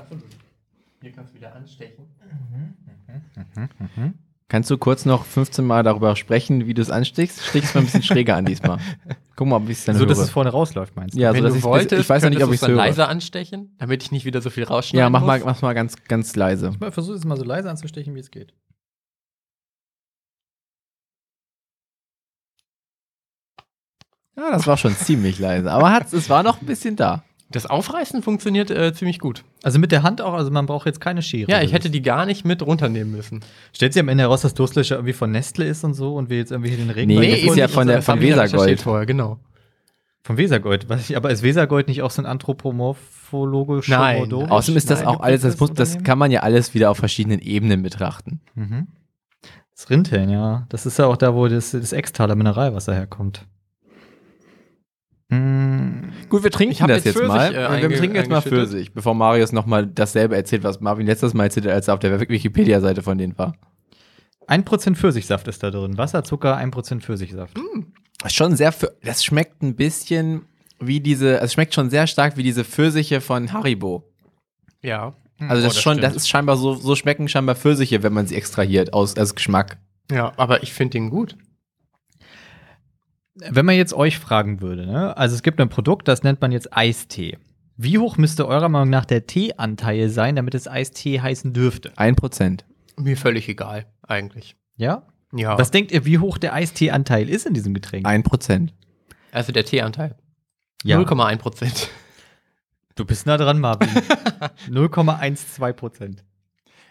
Hier 1.01 1.11
kannst 1.11 1.31
du 1.33 1.37
wieder 1.37 1.55
anstechen. 1.55 2.05
Kannst 4.49 4.69
du 4.71 4.77
kurz 4.77 5.05
noch 5.05 5.25
15 5.25 5.63
Mal 5.65 5.83
darüber 5.83 6.15
sprechen, 6.15 6.65
wie 6.65 6.73
du 6.73 6.81
es 6.81 6.89
anstichst? 6.89 7.41
Stichst 7.45 7.73
mal 7.75 7.81
ein 7.81 7.85
bisschen 7.85 8.03
schräger 8.03 8.35
an 8.35 8.45
diesmal. 8.45 8.79
Guck 9.35 9.47
mal, 9.47 9.65
wie 9.67 9.71
es 9.73 9.85
so. 9.85 9.91
dann 9.91 9.99
So, 9.99 10.05
dass 10.05 10.17
höre. 10.17 10.25
es 10.25 10.29
vorne 10.31 10.49
rausläuft, 10.49 10.95
meinst 10.95 11.15
du? 11.15 11.19
Ja, 11.19 11.31
Wenn 11.33 11.41
so 11.41 11.43
dass 11.43 11.53
du 11.53 11.57
ich's- 11.59 11.65
wolltest, 11.67 12.01
ich 12.01 12.09
weiß 12.09 12.23
noch 12.23 12.29
nicht, 12.31 12.43
ob 12.43 12.51
ich 12.51 12.61
es 12.61 12.67
höre. 12.67 12.75
leiser 12.75 13.07
anstechen, 13.07 13.75
damit 13.77 14.03
ich 14.03 14.11
nicht 14.11 14.25
wieder 14.25 14.41
so 14.41 14.49
viel 14.49 14.63
rausschneiden 14.63 14.99
Ja, 15.05 15.09
mach 15.09 15.23
mal, 15.25 15.39
mach 15.45 15.61
mal 15.61 15.73
ganz, 15.73 15.95
ganz 16.07 16.35
leise. 16.35 16.71
Ich 16.85 16.93
versuche 16.93 17.15
es 17.15 17.23
mal 17.25 17.37
so 17.37 17.43
leise 17.45 17.69
anzustechen, 17.69 18.15
wie 18.15 18.19
es 18.19 18.31
geht. 18.31 18.53
Ja, 24.37 24.51
das 24.51 24.67
war 24.67 24.77
schon 24.77 24.95
ziemlich 24.95 25.39
leise. 25.39 25.71
Aber 25.71 25.91
hat's, 25.91 26.13
es 26.13 26.29
war 26.29 26.43
noch 26.43 26.61
ein 26.61 26.65
bisschen 26.65 26.95
da. 26.95 27.23
Das 27.51 27.65
Aufreißen 27.65 28.21
funktioniert 28.21 28.69
äh, 28.69 28.93
ziemlich 28.93 29.17
gut. 29.17 29.43
Also 29.63 29.79
mit 29.79 29.91
der 29.91 30.03
Hand 30.03 30.21
auch, 30.21 30.33
also 30.33 30.51
man 30.51 30.67
braucht 30.67 30.85
jetzt 30.85 31.01
keine 31.01 31.23
Schere. 31.23 31.49
Ja, 31.49 31.61
ich 31.63 31.73
hätte 31.73 31.89
die 31.89 32.03
gar 32.03 32.27
nicht 32.27 32.45
mit 32.45 32.61
runternehmen 32.61 33.11
müssen. 33.11 33.39
Stellt 33.73 33.93
sich 33.93 33.99
am 34.01 34.07
Ende 34.07 34.23
heraus, 34.25 34.41
dass 34.41 34.53
Durstlöscher 34.53 34.95
irgendwie 34.95 35.13
von 35.13 35.31
Nestle 35.31 35.65
ist 35.65 35.83
und 35.83 35.95
so 35.95 36.15
und 36.15 36.29
wir 36.29 36.37
jetzt 36.37 36.51
irgendwie 36.51 36.69
hier 36.69 36.77
den 36.77 36.91
Regen. 36.91 37.11
Nee, 37.19 37.31
das 37.43 37.51
ist 37.51 37.57
ja 37.57 37.67
von 37.67 37.87
der- 37.87 38.03
von 38.03 38.21
Wesergold. 38.21 38.81
Vorher, 38.81 39.05
genau. 39.07 39.39
Von 40.21 40.37
Wesergold. 40.37 40.89
Was 40.89 41.09
ich, 41.09 41.17
aber 41.17 41.31
ist 41.31 41.41
Wesergold 41.41 41.87
nicht 41.87 42.03
auch 42.03 42.11
so 42.11 42.21
ein 42.21 42.27
anthropomorphologischer 42.27 43.97
Nein. 43.97 44.31
Außerdem 44.33 44.77
ist 44.77 44.89
das 44.91 44.99
Nein, 44.99 45.07
auch 45.07 45.19
alles, 45.21 45.41
das, 45.41 45.59
muss, 45.59 45.73
das 45.73 46.03
kann 46.03 46.17
man 46.19 46.29
ja 46.31 46.41
alles 46.41 46.73
wieder 46.73 46.91
auf 46.91 46.97
verschiedenen 46.97 47.39
Ebenen 47.39 47.81
betrachten. 47.81 48.41
Mhm. 48.55 48.87
Das 49.73 49.89
Rinteln, 49.89 50.29
ja. 50.29 50.65
Das 50.69 50.85
ist 50.85 50.99
ja 50.99 51.07
auch 51.07 51.17
da, 51.17 51.33
wo 51.33 51.47
das, 51.47 51.71
das 51.71 51.93
Extaler 51.93 52.35
Mineralwasser 52.35 52.93
herkommt. 52.93 53.45
Gut, 55.31 56.43
wir 56.43 56.49
trinken 56.49 56.87
das 56.87 57.03
jetzt 57.03 57.17
jetzt 57.17 57.27
mal. 57.27 57.51
Pfirsich, 57.51 57.83
äh, 57.83 57.89
wir 57.89 57.97
trinken 57.97 58.15
jetzt 58.15 58.29
mal. 58.29 58.41
Pfirsich, 58.41 58.93
bevor 58.93 59.13
Marius 59.13 59.51
nochmal 59.51 59.85
dasselbe 59.85 60.35
erzählt, 60.35 60.63
was 60.63 60.79
Marvin 60.79 61.05
letztes 61.05 61.33
Mal 61.35 61.45
erzählt 61.45 61.67
hat, 61.67 61.73
als 61.73 61.87
er 61.87 61.93
auf 61.93 61.99
der 61.99 62.19
Wikipedia-Seite 62.19 63.03
von 63.03 63.17
denen 63.17 63.37
war. 63.37 63.53
1% 64.47 64.95
Pfirsichsaft 64.95 65.47
ist 65.47 65.61
da 65.61 65.69
drin. 65.69 65.97
Wasser, 65.99 66.23
Zucker, 66.23 66.57
1% 66.57 67.01
Pfirsichsaft. 67.01 67.55
Schon 68.27 68.55
sehr, 68.55 68.73
das 69.03 69.23
schmeckt 69.23 69.61
ein 69.61 69.75
bisschen 69.75 70.41
wie 70.79 70.99
diese, 70.99 71.35
also 71.35 71.45
es 71.45 71.53
schmeckt 71.53 71.75
schon 71.75 71.89
sehr 71.91 72.07
stark 72.07 72.35
wie 72.35 72.43
diese 72.43 72.63
Pfirsiche 72.63 73.21
von 73.21 73.53
Haribo. 73.53 74.03
Ja. 74.81 75.13
Also 75.39 75.61
das, 75.63 75.63
Oh, 75.63 75.67
ist 75.77 75.81
schon, 75.83 75.93
stimmt. 75.93 76.03
das 76.03 76.15
ist 76.15 76.27
scheinbar 76.27 76.57
so, 76.57 76.73
so 76.73 76.95
schmecken 76.95 77.27
scheinbar 77.29 77.55
Pfirsiche, 77.55 78.01
wenn 78.01 78.13
man 78.13 78.25
sie 78.27 78.35
extrahiert 78.35 78.93
aus, 78.93 79.15
als 79.15 79.35
Geschmack. 79.35 79.77
Ja, 80.11 80.33
aber 80.37 80.63
ich 80.63 80.73
finde 80.73 80.91
den 80.93 81.09
gut. 81.11 81.37
Wenn 83.49 83.65
man 83.65 83.75
jetzt 83.75 83.93
euch 83.93 84.17
fragen 84.19 84.61
würde, 84.61 84.85
ne? 84.85 85.15
also 85.17 85.35
es 85.35 85.43
gibt 85.43 85.59
ein 85.59 85.69
Produkt, 85.69 86.07
das 86.07 86.23
nennt 86.23 86.41
man 86.41 86.51
jetzt 86.51 86.75
Eistee. 86.75 87.37
Wie 87.77 87.97
hoch 87.97 88.17
müsste 88.17 88.47
eurer 88.47 88.67
Meinung 88.67 88.89
nach 88.89 89.05
der 89.05 89.25
Teeanteil 89.25 90.09
sein, 90.09 90.35
damit 90.35 90.53
es 90.53 90.67
Eistee 90.67 91.21
heißen 91.21 91.53
dürfte? 91.53 91.93
Ein 91.95 92.15
Prozent. 92.15 92.65
Mir 92.97 93.15
völlig 93.15 93.47
egal, 93.47 93.85
eigentlich. 94.01 94.57
Ja? 94.75 95.03
Ja. 95.33 95.57
Was 95.57 95.71
denkt 95.71 95.91
ihr, 95.91 96.05
wie 96.05 96.17
hoch 96.17 96.37
der 96.37 96.53
Eisteeanteil 96.53 97.29
ist 97.29 97.45
in 97.45 97.53
diesem 97.53 97.73
Getränk? 97.73 98.05
Ein 98.05 98.23
Prozent. 98.23 98.73
also 99.31 99.51
der 99.51 99.63
Teeanteil. 99.63 100.15
Ja. 100.83 100.99
0,1 100.99 101.37
Prozent. 101.37 101.89
Du 102.95 103.05
bist 103.05 103.25
nah 103.25 103.37
dran, 103.37 103.59
Marvin. 103.59 103.87
0,12 104.69 105.73
Prozent. 105.73 106.23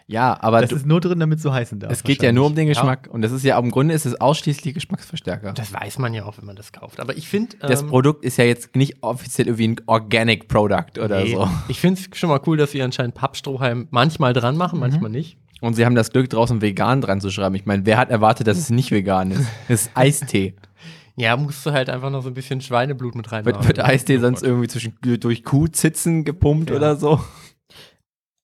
Ja, 0.09 0.35
aber 0.41 0.61
Das 0.61 0.71
du, 0.71 0.75
ist 0.75 0.87
nur 0.87 0.99
drin, 1.01 1.19
damit 1.19 1.37
es 1.37 1.43
so 1.43 1.53
heißen 1.53 1.79
darf. 1.79 1.91
es 1.91 2.01
geht 2.03 2.23
ja 2.23 2.31
nur 2.31 2.47
um 2.47 2.55
den 2.55 2.65
Ja. 2.67 2.73
Geschmack. 2.73 3.07
Und 3.11 3.21
das 3.21 3.31
ist 3.31 3.43
ja, 3.43 3.59
im 3.59 3.69
Grunde 3.69 3.93
ist 3.93 4.07
es 4.07 4.19
ausschließlich 4.19 4.73
Geschmacksverstärker. 4.73 5.53
Das 5.53 5.71
weiß 5.71 5.99
man 5.99 6.15
ja 6.15 6.25
auch, 6.25 6.39
wenn 6.39 6.45
man 6.47 6.55
das 6.55 6.71
kauft. 6.71 6.99
Aber 6.99 7.15
ich 7.15 7.29
finde. 7.29 7.57
Das 7.61 7.85
Produkt 7.85 8.25
ist 8.25 8.37
ja 8.37 8.43
jetzt 8.43 8.75
nicht 8.75 9.03
offiziell 9.03 9.45
irgendwie 9.45 9.67
ein 9.67 9.75
Organic 9.85 10.47
Product 10.47 10.99
oder 10.99 11.23
nee. 11.23 11.33
so. 11.35 11.47
Ich 11.67 11.79
finde 11.79 12.01
es 12.01 12.17
schon 12.17 12.29
mal 12.29 12.41
cool, 12.47 12.57
dass 12.57 12.71
sie 12.71 12.81
anscheinend 12.81 13.13
Pappstrohhalm 13.13 13.87
manchmal 13.91 14.33
dran 14.33 14.57
machen, 14.57 14.79
manchmal 14.79 15.11
nicht. 15.11 15.37
Und 15.61 15.75
sie 15.75 15.85
haben 15.85 15.93
das 15.93 16.09
Glück, 16.11 16.27
draußen 16.27 16.61
vegan 16.61 17.01
dran 17.01 17.21
zu 17.21 17.29
schreiben. 17.29 17.53
Ich 17.53 17.67
meine, 17.67 17.85
wer 17.85 17.97
hat 17.97 18.09
erwartet, 18.09 18.47
dass 18.47 18.57
es 18.57 18.71
nicht 18.71 18.89
vegan 18.91 19.29
ist? 19.29 19.47
Es 19.67 19.81
ist 19.83 19.91
Eistee. 19.93 20.55
Ja, 21.15 21.35
musst 21.35 21.65
du 21.65 21.73
halt 21.73 21.89
einfach 21.89 22.09
noch 22.11 22.21
so 22.23 22.29
ein 22.29 22.33
bisschen 22.33 22.61
Schweineblut 22.61 23.13
mit 23.13 23.29
rein. 23.33 23.43
Wird, 23.43 23.67
wird 23.67 23.79
Eistee 23.83 24.19
sonst 24.19 24.41
irgendwie 24.41 24.69
zwischen, 24.69 24.93
durch 25.01 25.43
Kuhzitzen 25.43 26.23
gepumpt 26.23 26.69
Ja. 26.69 26.77
oder 26.77 26.95
so? 26.95 27.19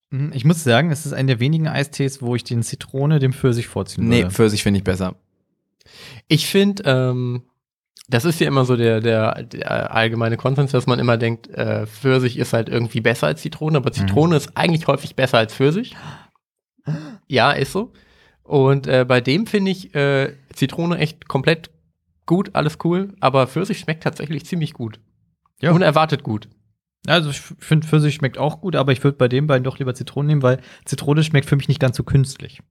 Mhm, 0.09 0.31
Ich 0.33 0.45
muss 0.45 0.63
sagen, 0.63 0.91
es 0.91 1.05
ist 1.05 1.13
einer 1.13 1.27
der 1.27 1.39
wenigen 1.39 1.67
Eistees, 1.67 2.21
wo 2.21 2.35
ich 2.35 2.43
den 2.43 2.63
Zitrone 2.63 3.19
dem 3.19 3.33
Pfirsich 3.33 3.67
vorziehen 3.67 4.07
Nee, 4.07 4.23
würde. 4.23 4.31
Pfirsich 4.31 4.63
finde 4.63 4.79
ich 4.79 4.83
besser. 4.83 5.15
Ich 6.27 6.47
finde, 6.47 6.83
ähm, 6.85 7.43
das 8.07 8.25
ist 8.25 8.39
ja 8.39 8.47
immer 8.47 8.65
so 8.65 8.75
der, 8.75 9.01
der, 9.01 9.43
der 9.43 9.93
allgemeine 9.93 10.37
Konsens, 10.37 10.71
dass 10.71 10.85
man 10.87 10.99
immer 10.99 11.17
denkt, 11.17 11.47
äh, 11.49 11.87
Pfirsich 11.87 12.37
ist 12.37 12.53
halt 12.53 12.69
irgendwie 12.69 13.01
besser 13.01 13.27
als 13.27 13.41
Zitrone, 13.41 13.77
aber 13.77 13.91
Zitrone 13.91 14.35
ist 14.35 14.55
eigentlich 14.55 14.87
häufig 14.87 15.15
besser 15.15 15.37
als 15.39 15.53
Pfirsich. 15.53 15.95
Ja, 17.27 17.51
ist 17.51 17.71
so. 17.71 17.93
Und 18.43 18.85
äh, 18.85 19.05
bei 19.07 19.21
dem 19.21 19.47
finde 19.47 19.71
ich 19.71 19.95
äh, 19.95 20.33
Zitrone 20.53 20.99
echt 20.99 21.27
komplett 21.27 21.71
gut, 22.27 22.51
alles 22.53 22.77
cool, 22.83 23.15
aber 23.19 23.47
Pfirsich 23.47 23.79
schmeckt 23.79 24.03
tatsächlich 24.03 24.45
ziemlich 24.45 24.73
gut. 24.73 24.99
Ja. 25.61 25.71
Unerwartet 25.71 26.21
gut. 26.21 26.47
Also 27.07 27.29
ich 27.29 27.41
finde 27.41 27.87
Pfirsich 27.87 28.15
schmeckt 28.15 28.37
auch 28.37 28.61
gut, 28.61 28.75
aber 28.75 28.91
ich 28.91 29.03
würde 29.03 29.17
bei 29.17 29.27
den 29.27 29.47
beiden 29.47 29.63
doch 29.63 29.79
lieber 29.79 29.93
Zitrone 29.93 30.27
nehmen, 30.27 30.41
weil 30.41 30.59
Zitrone 30.85 31.23
schmeckt 31.23 31.47
für 31.47 31.55
mich 31.55 31.67
nicht 31.67 31.79
ganz 31.79 31.97
so 31.97 32.03
künstlich. 32.03 32.61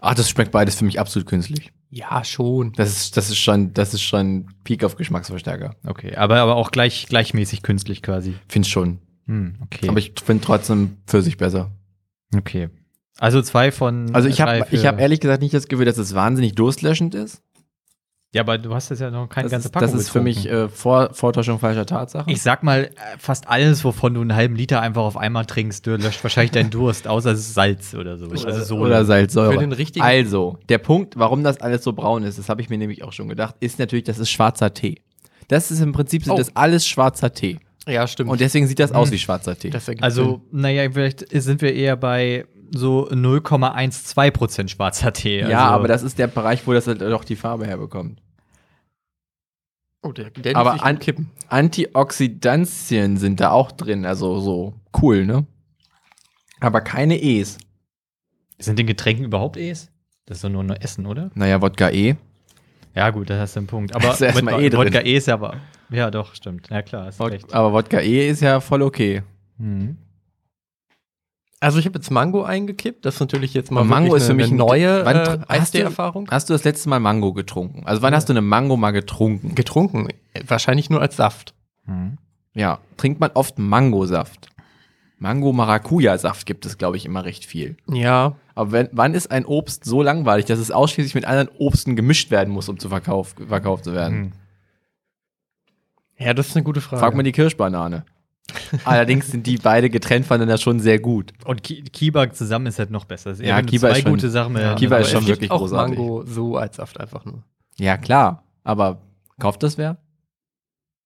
Ach, 0.00 0.14
das 0.14 0.28
schmeckt 0.28 0.50
beides 0.50 0.76
für 0.76 0.84
mich 0.84 0.98
absolut 0.98 1.28
künstlich. 1.28 1.72
Ja, 1.90 2.24
schon. 2.24 2.72
Das 2.72 2.90
ist, 2.90 3.16
das 3.16 3.30
ist 3.30 3.38
schon, 3.38 3.72
das 3.72 3.94
ist 3.94 4.02
schon 4.02 4.48
Peak 4.64 4.82
auf 4.82 4.96
Geschmacksverstärker. 4.96 5.76
Okay, 5.86 6.16
aber, 6.16 6.40
aber 6.40 6.56
auch 6.56 6.72
gleich, 6.72 7.06
gleichmäßig 7.06 7.62
künstlich 7.62 8.02
quasi. 8.02 8.34
Find's 8.48 8.68
schon. 8.68 8.98
Hm, 9.26 9.56
okay. 9.62 9.88
Aber 9.88 9.98
ich 9.98 10.14
finde 10.24 10.44
trotzdem 10.44 10.96
Pfirsich 11.06 11.36
besser. 11.36 11.70
okay. 12.36 12.68
Also 13.18 13.42
zwei 13.42 13.70
von. 13.70 14.14
Also 14.14 14.28
ich 14.28 14.40
habe 14.40 14.66
ich 14.70 14.86
hab 14.86 14.98
ehrlich 14.98 15.20
gesagt 15.20 15.42
nicht 15.42 15.54
das 15.54 15.68
Gefühl, 15.68 15.84
dass 15.84 15.98
es 15.98 16.14
wahnsinnig 16.14 16.54
durstlöschend 16.54 17.14
ist. 17.14 17.42
Ja, 18.34 18.40
aber 18.40 18.56
du 18.56 18.74
hast 18.74 18.88
jetzt 18.88 19.00
ja 19.00 19.10
noch 19.10 19.28
keine 19.28 19.44
Das 19.44 19.52
ganze 19.52 19.68
ist, 19.68 19.72
Packung 19.72 19.92
das 19.92 20.00
ist 20.00 20.08
für 20.08 20.22
mich 20.22 20.44
getrunken. 20.44 20.64
äh, 20.66 20.68
Vor 20.70 21.10
Vortäuschung 21.12 21.58
falscher 21.58 21.84
Tatsachen. 21.84 22.32
Ich 22.32 22.40
sag 22.40 22.62
mal, 22.62 22.84
äh, 22.84 22.90
fast 23.18 23.46
alles, 23.46 23.84
wovon 23.84 24.14
du 24.14 24.22
einen 24.22 24.34
halben 24.34 24.56
Liter 24.56 24.80
einfach 24.80 25.02
auf 25.02 25.18
einmal 25.18 25.44
trinkst, 25.44 25.86
du 25.86 25.96
löscht 25.96 26.22
wahrscheinlich 26.24 26.52
deinen 26.52 26.70
Durst, 26.70 27.06
außer 27.06 27.32
es 27.32 27.40
ist 27.40 27.52
Salz 27.54 27.92
oder 27.94 28.16
so. 28.16 28.30
Also 28.30 28.64
so 28.64 28.76
oder 28.78 29.04
Salzsäure. 29.04 29.52
Für 29.52 29.58
den 29.58 29.72
richtigen- 29.72 30.02
Also, 30.04 30.58
der 30.70 30.78
Punkt, 30.78 31.18
warum 31.18 31.44
das 31.44 31.60
alles 31.60 31.84
so 31.84 31.92
braun 31.92 32.22
ist, 32.22 32.38
das 32.38 32.48
habe 32.48 32.62
ich 32.62 32.70
mir 32.70 32.78
nämlich 32.78 33.04
auch 33.04 33.12
schon 33.12 33.28
gedacht, 33.28 33.54
ist 33.60 33.78
natürlich, 33.78 34.04
das 34.04 34.18
ist 34.18 34.30
schwarzer 34.30 34.72
Tee. 34.72 35.02
Das 35.48 35.70
ist 35.70 35.80
im 35.80 35.92
Prinzip 35.92 36.24
sind 36.24 36.32
Oh. 36.32 36.38
das 36.38 36.56
alles 36.56 36.86
schwarzer 36.86 37.34
Tee. 37.34 37.58
Ja, 37.86 38.06
stimmt. 38.06 38.30
Und 38.30 38.40
deswegen 38.40 38.66
sieht 38.66 38.78
das 38.78 38.92
aus 38.92 39.08
Hm. 39.08 39.12
wie 39.14 39.18
schwarzer 39.18 39.58
Tee. 39.58 39.68
das 39.68 39.86
ergibt 39.88 40.04
Also, 40.04 40.40
Sinn. 40.50 40.60
naja, 40.62 40.90
vielleicht 40.90 41.26
sind 41.30 41.60
wir 41.60 41.74
eher 41.74 41.96
bei 41.96 42.46
so 42.74 43.06
0,12% 43.10 44.70
schwarzer 44.70 45.12
Tee. 45.12 45.40
ja, 45.40 45.46
also, 45.46 45.56
aber 45.74 45.88
das 45.88 46.02
ist 46.02 46.18
der 46.18 46.28
Bereich, 46.28 46.66
wo 46.66 46.72
das 46.72 46.86
halt 46.86 47.02
auch 47.02 47.24
die 47.24 47.36
Farbe 47.36 47.66
herbekommt. 47.66 48.21
Oh, 50.02 50.12
der, 50.12 50.30
der 50.30 50.56
aber 50.56 50.82
an- 50.84 50.98
kippen. 50.98 51.30
Antioxidantien 51.48 53.16
sind 53.16 53.40
da 53.40 53.50
auch 53.50 53.70
drin, 53.72 54.04
also 54.04 54.40
so 54.40 54.74
cool, 55.00 55.24
ne? 55.24 55.46
Aber 56.60 56.80
keine 56.80 57.20
E's. 57.20 57.58
Sind 58.58 58.78
in 58.80 58.86
Getränken 58.86 59.24
überhaupt 59.24 59.56
E's? 59.56 59.90
Das 60.26 60.38
ist 60.38 60.44
doch 60.44 60.50
nur 60.50 60.64
nur 60.64 60.80
Essen, 60.82 61.06
oder? 61.06 61.30
Naja, 61.34 61.60
Wodka 61.62 61.90
E. 61.90 62.16
Ja, 62.94 63.10
gut, 63.10 63.30
das 63.30 63.40
hast 63.40 63.56
du 63.56 63.60
einen 63.60 63.66
Punkt. 63.66 63.94
Aber 63.94 64.12
ist 64.12 64.20
erstmal 64.20 64.60
eh 64.62 64.68
drin. 64.70 64.80
Wodka 64.86 65.00
E 65.00 65.16
ist 65.16 65.26
ja 65.26 65.34
aber. 65.34 65.56
Ja, 65.90 66.10
doch, 66.10 66.34
stimmt. 66.34 66.68
Ja, 66.70 66.82
klar, 66.82 67.08
ist 67.08 67.18
Wod 67.20 67.32
recht. 67.32 67.52
aber 67.52 67.72
Wodka 67.72 68.00
E 68.00 68.28
ist 68.28 68.40
ja 68.40 68.60
voll 68.60 68.82
okay. 68.82 69.22
Mhm. 69.58 69.96
Also 71.62 71.78
ich 71.78 71.86
habe 71.86 71.96
jetzt 71.98 72.10
Mango 72.10 72.42
eingekippt. 72.42 73.04
Das 73.04 73.14
ist 73.14 73.20
natürlich 73.20 73.54
jetzt 73.54 73.70
mal 73.70 73.84
Mango 73.84 74.14
ist 74.16 74.26
für 74.26 74.34
mich 74.34 74.46
eine 74.46 74.54
ein- 74.54 74.66
neue 74.66 75.04
Wann 75.04 75.16
äh, 75.16 75.20
hast 75.20 75.38
du- 75.38 75.50
Eistee-Erfahrung. 75.50 76.28
Hast 76.30 76.48
du 76.50 76.54
das 76.54 76.64
letzte 76.64 76.88
Mal 76.88 76.98
Mango 77.00 77.32
getrunken? 77.32 77.82
Also 77.86 78.02
wann 78.02 78.14
hast 78.14 78.28
du 78.28 78.32
eine 78.32 78.40
Mango 78.40 78.76
mal 78.76 78.90
getrunken? 78.90 79.54
Getrunken. 79.54 80.08
Wahrscheinlich 80.46 80.90
nur 80.90 81.00
als 81.00 81.16
Saft. 81.16 81.54
Mhm. 81.86 82.18
Ja, 82.54 82.78
trinkt 82.96 83.20
man 83.20 83.30
oft 83.34 83.58
Mangosaft. 83.58 84.48
Mango-Maracuja-Saft 85.18 86.46
gibt 86.46 86.66
es, 86.66 86.78
glaube 86.78 86.96
ich, 86.96 87.06
immer 87.06 87.24
recht 87.24 87.44
viel. 87.44 87.76
Ja. 87.88 88.34
Aber 88.56 88.72
wenn, 88.72 88.88
wann 88.90 89.14
ist 89.14 89.30
ein 89.30 89.44
Obst 89.46 89.84
so 89.84 90.02
langweilig, 90.02 90.46
dass 90.46 90.58
es 90.58 90.72
ausschließlich 90.72 91.14
mit 91.14 91.24
anderen 91.26 91.48
Obsten 91.58 91.94
gemischt 91.94 92.30
werden 92.32 92.52
muss, 92.52 92.68
um 92.68 92.78
zu 92.80 92.88
verkauf, 92.88 93.34
verkauft 93.48 93.84
zu 93.84 93.94
werden? 93.94 94.18
Mhm. 94.18 94.32
Ja, 96.18 96.34
das 96.34 96.48
ist 96.48 96.56
eine 96.56 96.64
gute 96.64 96.80
Frage. 96.80 97.00
Frag 97.00 97.14
mal 97.14 97.22
die 97.22 97.32
Kirschbanane. 97.32 98.04
Allerdings 98.84 99.28
sind 99.30 99.46
die 99.46 99.56
beide 99.56 99.88
getrennt 99.90 100.26
voneinander 100.26 100.58
schon 100.58 100.80
sehr 100.80 100.98
gut. 100.98 101.32
Und 101.44 101.62
Ki 101.62 101.82
Kiba 101.84 102.30
zusammen 102.32 102.66
ist 102.66 102.78
halt 102.78 102.90
noch 102.90 103.04
besser. 103.04 103.38
Eher, 103.38 103.46
Ja, 103.48 103.62
Kiba 103.62 103.88
zwei 103.88 103.90
ist 103.98 104.02
schon- 104.02 104.10
gute 104.12 104.30
Sachen 104.30 104.56
ja, 104.56 104.74
Kiba 104.74 104.96
ist 104.98 105.10
schon 105.10 105.20
es 105.20 105.26
gibt 105.26 105.40
wirklich 105.40 105.50
auch 105.50 105.58
großartig. 105.60 105.98
Mango 105.98 106.24
so 106.26 106.56
als 106.56 106.76
Saft 106.76 106.98
einfach 107.00 107.24
nur. 107.24 107.42
Ja, 107.78 107.96
klar. 107.96 108.44
Aber 108.64 109.00
kauft 109.38 109.62
das 109.62 109.78
wer? 109.78 109.96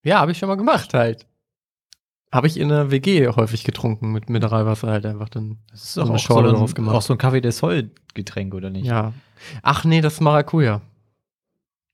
Ja, 0.05 0.21
habe 0.21 0.33
ich 0.33 0.39
schon 0.39 0.49
mal 0.49 0.57
gemacht 0.57 0.95
halt. 0.95 1.27
Habe 2.33 2.49
ich 2.49 2.59
in 2.59 2.69
der 2.69 2.91
WG 2.91 3.29
häufig 3.29 3.65
getrunken 3.65 4.13
mit 4.13 4.29
Mineralwasser 4.29 4.89
halt 4.89 5.07
einfach 5.07 5.29
dann. 5.29 5.59
Das 5.71 5.85
ist 5.85 5.93
so 5.95 6.01
doch 6.03 6.09
eine 6.09 6.17
auch, 6.17 6.21
so 6.21 6.43
drauf 6.43 6.71
ein, 6.71 6.75
gemacht. 6.75 6.97
auch 6.97 7.03
so 7.03 7.15
ein 7.15 7.19
Kaffee 7.19 7.41
des 7.41 7.59
Soll-Getränk, 7.59 8.55
oder 8.55 8.71
nicht? 8.71 8.87
Ja. 8.87 9.13
Ach 9.63 9.85
nee, 9.85 10.01
das 10.01 10.15
ist 10.15 10.21
Maracuja. 10.21 10.81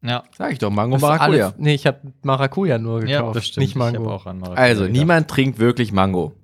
Ja, 0.04 0.24
Sag 0.36 0.52
ich 0.52 0.58
doch, 0.58 0.68
Das 0.68 0.72
ist 0.72 0.76
Mango-Maracuja. 0.76 1.46
alles- 1.46 1.58
Nee, 1.58 1.74
ich 1.74 1.86
habe 1.86 2.00
Maracuja 2.22 2.78
nur 2.78 3.00
gekauft, 3.00 3.10
ja 3.12 3.32
das 3.32 3.46
stimmt. 3.46 3.62
nicht 3.66 3.76
Mango. 3.76 4.02
Ich 4.02 4.08
hab 4.08 4.12
auch 4.20 4.26
an 4.26 4.38
Maracuja 4.38 4.62
Also, 4.62 4.82
gedacht. 4.82 4.98
niemand 4.98 5.28
trinkt 5.28 5.58
wirklich 5.58 5.92
Mango. 5.92 6.34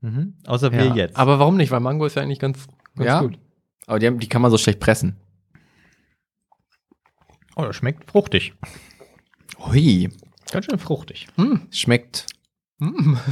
Mhm. 0.00 0.34
Außer 0.46 0.72
Ja. 0.72 0.78
wir 0.82 0.96
jetzt. 0.96 1.16
Aber 1.16 1.38
warum 1.38 1.56
nicht? 1.56 1.70
Weil 1.70 1.80
Mango 1.80 2.04
ist 2.06 2.16
ja 2.16 2.22
eigentlich 2.22 2.40
ganz, 2.40 2.66
ganz 2.96 3.06
Ja? 3.06 3.20
gut. 3.20 3.38
Aber 3.86 3.98
die, 3.98 4.06
haben, 4.08 4.18
die 4.18 4.28
kann 4.28 4.42
man 4.42 4.50
so 4.50 4.58
schlecht 4.58 4.80
pressen. 4.80 5.16
oh, 7.56 7.62
das 7.62 7.76
schmeckt 7.76 8.10
fruchtig. 8.10 8.54
Hui. 9.58 10.10
Ganz 10.50 10.66
schön 10.66 10.78
fruchtig. 10.78 11.28
Hm. 11.36 11.62
Schmeckt. 11.70 12.26
Mm. 12.78 13.14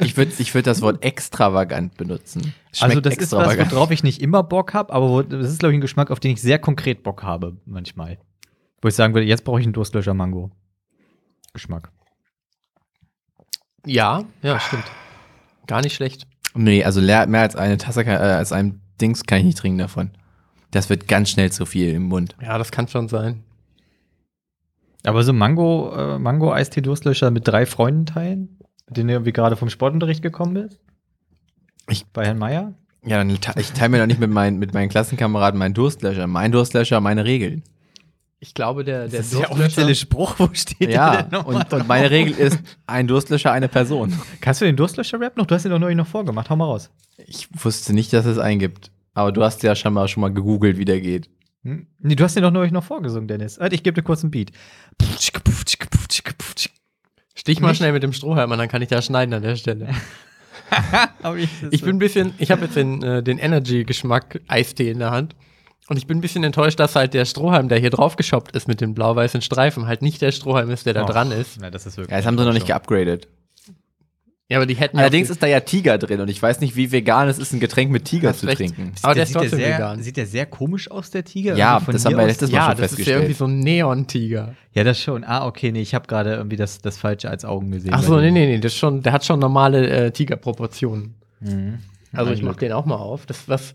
Ich 0.00 0.16
würde 0.16 0.32
ich 0.38 0.54
würd 0.54 0.66
das 0.66 0.82
Wort 0.82 1.04
extravagant 1.04 1.96
benutzen. 1.96 2.54
Schmeckt 2.72 2.82
also 2.82 3.00
das 3.00 3.16
ist 3.16 3.32
was, 3.32 3.56
worauf 3.72 3.90
ich 3.90 4.02
nicht 4.02 4.20
immer 4.22 4.42
Bock 4.42 4.72
habe, 4.74 4.92
aber 4.92 5.08
wo, 5.08 5.22
das 5.22 5.50
ist, 5.50 5.58
glaube 5.60 5.72
ich, 5.72 5.78
ein 5.78 5.80
Geschmack, 5.80 6.10
auf 6.10 6.20
den 6.20 6.32
ich 6.32 6.40
sehr 6.40 6.58
konkret 6.58 7.02
Bock 7.02 7.22
habe, 7.22 7.56
manchmal. 7.66 8.18
Wo 8.82 8.88
ich 8.88 8.94
sagen 8.94 9.14
würde, 9.14 9.26
jetzt 9.26 9.44
brauche 9.44 9.60
ich 9.60 9.66
einen 9.66 9.72
Durstlöscher 9.72 10.14
Mango. 10.14 10.50
Geschmack. 11.52 11.90
Ja, 13.86 14.24
ja, 14.42 14.60
stimmt. 14.60 14.84
Gar 15.66 15.82
nicht 15.82 15.94
schlecht. 15.94 16.26
Nee, 16.54 16.84
also 16.84 17.00
mehr 17.00 17.26
als 17.40 17.56
eine 17.56 17.76
Tasse, 17.78 18.04
kann, 18.04 18.14
äh, 18.14 18.18
als 18.34 18.52
ein 18.52 18.80
Dings 19.00 19.24
kann 19.24 19.38
ich 19.38 19.44
nicht 19.44 19.58
trinken 19.58 19.78
davon. 19.78 20.10
Das 20.70 20.88
wird 20.88 21.08
ganz 21.08 21.30
schnell 21.30 21.50
zu 21.50 21.66
viel 21.66 21.92
im 21.94 22.04
Mund. 22.04 22.36
Ja, 22.40 22.58
das 22.58 22.70
kann 22.70 22.88
schon 22.88 23.08
sein. 23.08 23.42
Aber 25.04 25.22
so 25.24 25.32
Mango, 25.32 25.92
äh, 25.96 26.18
Mango-Eistee-Durstlöscher 26.18 27.30
mit 27.30 27.48
drei 27.48 27.64
Freunden 27.66 28.06
teilen, 28.06 28.58
mit 28.86 28.96
denen 28.96 29.08
du 29.08 29.14
irgendwie 29.14 29.32
gerade 29.32 29.56
vom 29.56 29.70
Sportunterricht 29.70 30.22
gekommen 30.22 30.54
bist? 30.54 30.78
Ich- 31.88 32.06
Bei 32.08 32.26
Herrn 32.26 32.38
Meier? 32.38 32.74
Ja, 33.04 33.16
dann 33.16 33.28
te- 33.40 33.58
ich 33.58 33.72
teile 33.72 33.88
mir 33.88 33.98
doch 33.98 34.06
nicht 34.06 34.20
mit, 34.20 34.30
meinen 34.30 34.58
mit 34.58 34.74
meinen 34.74 34.90
Klassenkameraden 34.90 35.58
meinen 35.58 35.72
Durstlöscher. 35.74 36.26
Mein 36.26 36.52
Durstlöscher, 36.52 37.00
meine 37.00 37.24
Regeln. 37.24 37.62
Ich 38.42 38.54
glaube, 38.54 38.84
der, 38.84 39.06
der 39.06 39.20
das 39.20 39.32
ist 39.32 39.38
der 39.38 39.50
offizielle 39.52 39.94
Spruch, 39.94 40.34
wo 40.38 40.48
steht 40.54 40.90
Ja, 40.90 41.22
der 41.22 41.46
und, 41.46 41.72
und 41.72 41.86
meine 41.86 42.10
Regel 42.10 42.32
ist, 42.32 42.58
ein 42.86 43.06
Durstlöscher, 43.06 43.52
eine 43.52 43.68
Person. 43.68 44.18
Kannst 44.40 44.62
du 44.62 44.64
den 44.64 44.76
Durstlöscher-Rap 44.76 45.36
noch? 45.36 45.44
Du 45.44 45.54
hast 45.54 45.66
ihn 45.66 45.70
doch 45.70 45.78
neulich 45.78 45.98
noch 45.98 46.06
vorgemacht. 46.06 46.48
Hau 46.48 46.56
mal 46.56 46.64
raus. 46.64 46.90
Ich 47.26 47.48
wusste 47.52 47.92
nicht, 47.92 48.14
dass 48.14 48.24
es 48.24 48.38
eingibt. 48.38 48.90
Aber 49.12 49.30
du 49.30 49.44
hast 49.44 49.62
ja 49.62 49.74
schon 49.74 49.92
mal, 49.92 50.08
schon 50.08 50.22
mal 50.22 50.32
gegoogelt, 50.32 50.78
wie 50.78 50.86
der 50.86 51.02
geht. 51.02 51.28
Hm? 51.64 51.86
Nee, 51.98 52.14
du 52.14 52.24
hast 52.24 52.34
den 52.34 52.42
doch 52.42 52.50
neulich 52.50 52.72
noch 52.72 52.84
vorgesungen, 52.84 53.28
Dennis. 53.28 53.58
Warte, 53.60 53.74
ich 53.74 53.82
gebe 53.82 54.00
dir 54.00 54.02
kurz 54.02 54.22
einen 54.22 54.30
Beat. 54.30 54.52
Stich 57.34 57.60
mal 57.60 57.68
Nicht? 57.68 57.76
schnell 57.76 57.92
mit 57.92 58.02
dem 58.02 58.14
Strohhalm 58.14 58.50
an, 58.52 58.58
dann 58.58 58.68
kann 58.68 58.80
ich 58.80 58.88
da 58.88 59.02
schneiden 59.02 59.34
an 59.34 59.42
der 59.42 59.56
Stelle. 59.56 59.88
Ich 61.72 61.82
bin 61.82 61.96
ein 61.96 61.98
bisschen, 61.98 62.32
ich 62.38 62.52
habe 62.52 62.62
jetzt 62.62 62.76
den, 62.76 63.02
äh, 63.02 63.24
den 63.24 63.38
Energy-Geschmack 63.38 64.40
Eistee 64.46 64.90
in 64.90 65.00
der 65.00 65.10
Hand. 65.10 65.34
Und 65.90 65.96
ich 65.96 66.06
bin 66.06 66.18
ein 66.18 66.20
bisschen 66.20 66.44
enttäuscht, 66.44 66.78
dass 66.78 66.94
halt 66.94 67.14
der 67.14 67.24
Strohhalm, 67.24 67.68
der 67.68 67.80
hier 67.80 67.90
drauf 67.90 68.14
geschoppt 68.14 68.54
ist 68.54 68.68
mit 68.68 68.80
den 68.80 68.94
blau-weißen 68.94 69.42
Streifen, 69.42 69.88
halt 69.88 70.02
nicht 70.02 70.22
der 70.22 70.30
Strohhalm 70.30 70.70
ist, 70.70 70.86
der 70.86 70.94
da 70.94 71.02
Och, 71.02 71.10
dran 71.10 71.32
ist. 71.32 71.60
Ja, 71.60 71.68
das 71.68 71.84
ist 71.84 71.96
wirklich 71.96 72.12
Ja, 72.12 72.18
das 72.18 72.26
haben 72.26 72.38
sie 72.38 72.44
noch 72.44 72.52
nicht 72.52 72.68
geupgradet. 72.68 73.26
Ja, 74.48 74.58
aber 74.58 74.66
die 74.66 74.76
hätten 74.76 74.96
ja 74.96 75.02
Allerdings 75.02 75.30
ist 75.30 75.42
da 75.42 75.48
ja 75.48 75.58
Tiger 75.58 75.98
drin 75.98 76.20
und 76.20 76.30
ich 76.30 76.40
weiß 76.40 76.60
nicht, 76.60 76.76
wie 76.76 76.92
vegan 76.92 77.28
es 77.28 77.40
ist, 77.40 77.52
ein 77.52 77.58
Getränk 77.58 77.90
mit 77.90 78.04
Tiger 78.04 78.34
zu 78.34 78.46
recht. 78.46 78.58
trinken. 78.58 78.92
Aber 79.02 79.14
der 79.14 79.24
ist 79.24 79.30
sieht 79.30 79.36
trotzdem 79.38 79.58
sehr, 79.58 79.74
vegan. 79.74 80.00
Sieht 80.00 80.16
der 80.16 80.26
sehr 80.26 80.46
komisch 80.46 80.88
aus, 80.92 81.10
der 81.10 81.24
Tiger? 81.24 81.56
Ja, 81.56 81.80
von 81.80 81.92
das 81.92 82.04
haben 82.04 82.16
wir 82.16 82.24
letztes 82.24 82.52
Mal 82.52 82.58
ja, 82.58 82.66
schon 82.66 82.80
das 82.80 82.92
ist 82.92 82.98
ja 82.98 83.14
irgendwie 83.14 83.34
festgestellt. 83.34 83.36
so 83.38 83.44
ein 83.46 83.58
Neon-Tiger. 83.58 84.54
Ja, 84.72 84.84
das 84.84 85.00
schon. 85.00 85.24
Ah, 85.24 85.44
okay, 85.44 85.72
nee, 85.72 85.82
ich 85.82 85.96
habe 85.96 86.06
gerade 86.06 86.34
irgendwie 86.34 86.56
das, 86.56 86.80
das 86.80 86.98
Falsche 86.98 87.28
als 87.28 87.44
Augen 87.44 87.72
gesehen. 87.72 87.90
Ach 87.92 88.02
so, 88.04 88.20
nee, 88.20 88.30
nee, 88.30 88.46
nee, 88.46 88.60
das 88.60 88.74
ist 88.74 88.78
schon, 88.78 89.02
der 89.02 89.12
hat 89.12 89.24
schon 89.24 89.40
normale 89.40 89.88
äh, 89.88 90.10
Tigerproportionen. 90.12 91.16
Mhm. 91.40 91.80
Also 92.12 92.30
ich 92.30 92.44
mach 92.44 92.54
den 92.54 92.70
auch 92.70 92.86
mal 92.86 92.94
auf. 92.94 93.26
Das 93.26 93.48
was 93.48 93.74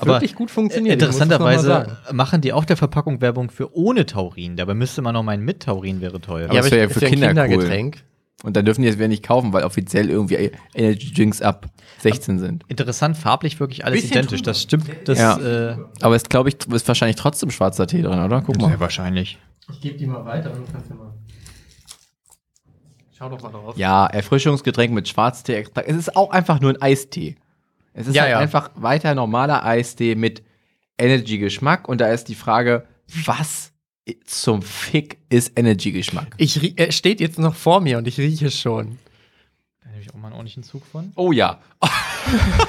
Aber 0.00 0.14
wirklich 0.14 0.34
gut 0.34 0.50
funktioniert. 0.50 1.00
das 1.00 1.08
Interessanterweise 1.16 1.98
machen 2.12 2.40
die 2.40 2.52
auf 2.52 2.66
der 2.66 2.76
Verpackung 2.76 3.20
Werbung 3.20 3.50
für 3.50 3.74
ohne 3.76 4.06
Taurin. 4.06 4.56
Dabei 4.56 4.74
müsste 4.74 5.02
man 5.02 5.14
noch 5.14 5.22
meinen 5.22 5.44
mit 5.44 5.62
Taurin 5.62 6.00
wäre 6.00 6.20
teuer. 6.20 6.46
Aber 6.46 6.54
Ja, 6.54 6.60
das 6.60 6.66
aber 6.66 6.76
wär 6.76 6.78
ja 6.84 6.86
ist 6.88 6.92
für 6.94 7.00
ja 7.00 7.06
ein 7.08 7.12
Kinder 7.12 7.28
cool. 7.28 7.34
Kindergetränk. 7.48 8.02
Und 8.42 8.54
dann 8.54 8.64
dürfen 8.66 8.82
die 8.82 8.88
es 8.88 8.96
wieder 8.96 9.08
nicht 9.08 9.24
kaufen, 9.24 9.52
weil 9.54 9.64
offiziell 9.64 10.10
irgendwie 10.10 10.50
Energy 10.74 11.12
Drinks 11.14 11.40
ab 11.40 11.66
16 12.00 12.38
sind. 12.38 12.64
Interessant, 12.68 13.16
farblich 13.16 13.58
wirklich 13.60 13.84
alles 13.86 14.02
Bisschen 14.02 14.18
identisch. 14.18 14.42
Das 14.42 14.60
stimmt. 14.62 14.90
Das, 15.06 15.18
Ja. 15.18 15.38
äh, 15.70 15.76
Aber 16.02 16.14
es 16.16 16.24
glaube 16.24 16.50
ich, 16.50 16.56
ist 16.70 16.86
wahrscheinlich 16.86 17.16
trotzdem 17.16 17.50
schwarzer 17.50 17.86
Tee 17.86 18.02
drin, 18.02 18.18
oder? 18.20 18.42
Guck 18.42 18.58
mal. 18.60 18.78
wahrscheinlich. 18.78 19.38
Ich 19.72 19.80
gebe 19.80 19.96
die 19.96 20.06
mal 20.06 20.24
weiter 20.26 20.52
und 20.52 20.58
du 20.66 20.72
kannst 20.72 20.90
ja 20.90 20.96
mal. 20.96 21.12
Schau 23.18 23.30
doch 23.30 23.42
mal 23.42 23.48
drauf. 23.50 23.76
Ja, 23.78 24.06
Erfrischungsgetränk 24.06 24.92
mit 24.92 25.08
Schwarztee-Extrakt. 25.08 25.88
Es 25.88 25.96
ist 25.96 26.14
auch 26.16 26.30
einfach 26.30 26.60
nur 26.60 26.70
ein 26.72 26.82
Eistee. 26.82 27.36
Es 27.96 28.06
ist 28.06 28.14
Ja, 28.14 28.22
halt 28.22 28.30
ja. 28.32 28.38
einfach 28.38 28.70
weiter 28.74 29.14
normaler 29.14 29.64
Eistee 29.64 30.14
mit 30.14 30.42
Energy-Geschmack. 30.98 31.88
Und 31.88 32.00
da 32.00 32.08
ist 32.08 32.24
die 32.28 32.34
Frage, 32.34 32.86
was 33.24 33.72
zum 34.24 34.62
Fick 34.62 35.18
ist 35.28 35.58
Energy-Geschmack? 35.58 36.34
Ich 36.36 36.60
rie- 36.62 36.74
er 36.76 36.92
steht 36.92 37.20
jetzt 37.20 37.38
noch 37.38 37.54
vor 37.54 37.80
mir 37.80 37.98
und 37.98 38.06
ich 38.06 38.18
rieche 38.18 38.50
schon. 38.50 38.98
Da 39.82 39.90
nehme 39.90 40.02
ich 40.02 40.10
auch 40.10 40.16
mal 40.18 40.28
einen 40.28 40.34
ordentlichen 40.34 40.62
Zug 40.62 40.84
von. 40.86 41.12
Oh 41.16 41.32
ja. 41.32 41.58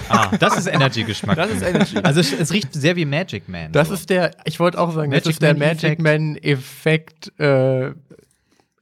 Ah, 0.10 0.38
das 0.38 0.56
ist 0.56 0.68
Energy-Geschmack. 0.68 1.36
Das 1.36 1.50
ist 1.50 1.64
Energy. 1.64 1.98
Also 1.98 2.20
es, 2.20 2.32
es 2.32 2.54
riecht 2.54 2.74
sehr 2.74 2.96
wie 2.96 3.06
Magic 3.06 3.50
Man. 3.50 3.72
Das 3.72 3.88
so. 3.88 3.96
ist 3.96 4.10
der, 4.12 4.32
ich 4.46 4.60
wollte 4.60 4.80
auch 4.80 4.94
sagen, 4.94 5.10
das 5.10 5.22
Magic 5.26 5.32
ist 5.32 5.42
der 5.42 5.54
Man 5.56 5.60
Magic 5.70 5.84
Effekt. 5.84 6.02
Man 6.04 6.36
Effekt 6.38 7.40
äh, 7.40 7.92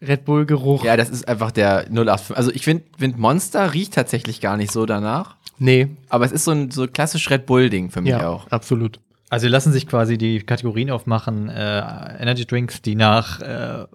Red 0.01 0.25
Bull-Geruch. 0.25 0.83
Ja, 0.83 0.97
das 0.97 1.09
ist 1.09 1.27
einfach 1.27 1.51
der 1.51 1.85
085. 1.89 2.35
Also 2.37 2.51
ich 2.51 2.63
finde, 2.63 2.83
find 2.97 3.17
Monster 3.17 3.73
riecht 3.73 3.93
tatsächlich 3.93 4.41
gar 4.41 4.57
nicht 4.57 4.71
so 4.71 4.85
danach. 4.85 5.37
Nee, 5.57 5.87
Aber 6.09 6.25
es 6.25 6.31
ist 6.31 6.43
so 6.43 6.51
ein 6.51 6.71
so 6.71 6.85
klassisch 6.87 7.29
Red 7.29 7.45
Bull-Ding 7.45 7.89
für 7.89 8.01
mich 8.01 8.11
ja, 8.11 8.27
auch. 8.27 8.47
absolut. 8.49 8.99
Also 9.29 9.47
lassen 9.47 9.71
sich 9.71 9.87
quasi 9.87 10.17
die 10.17 10.39
Kategorien 10.41 10.91
aufmachen, 10.91 11.49
äh, 11.49 11.79
Energy 12.19 12.45
Drinks, 12.45 12.81
die 12.81 12.95
nach, 12.95 13.41
äh, 13.41 13.85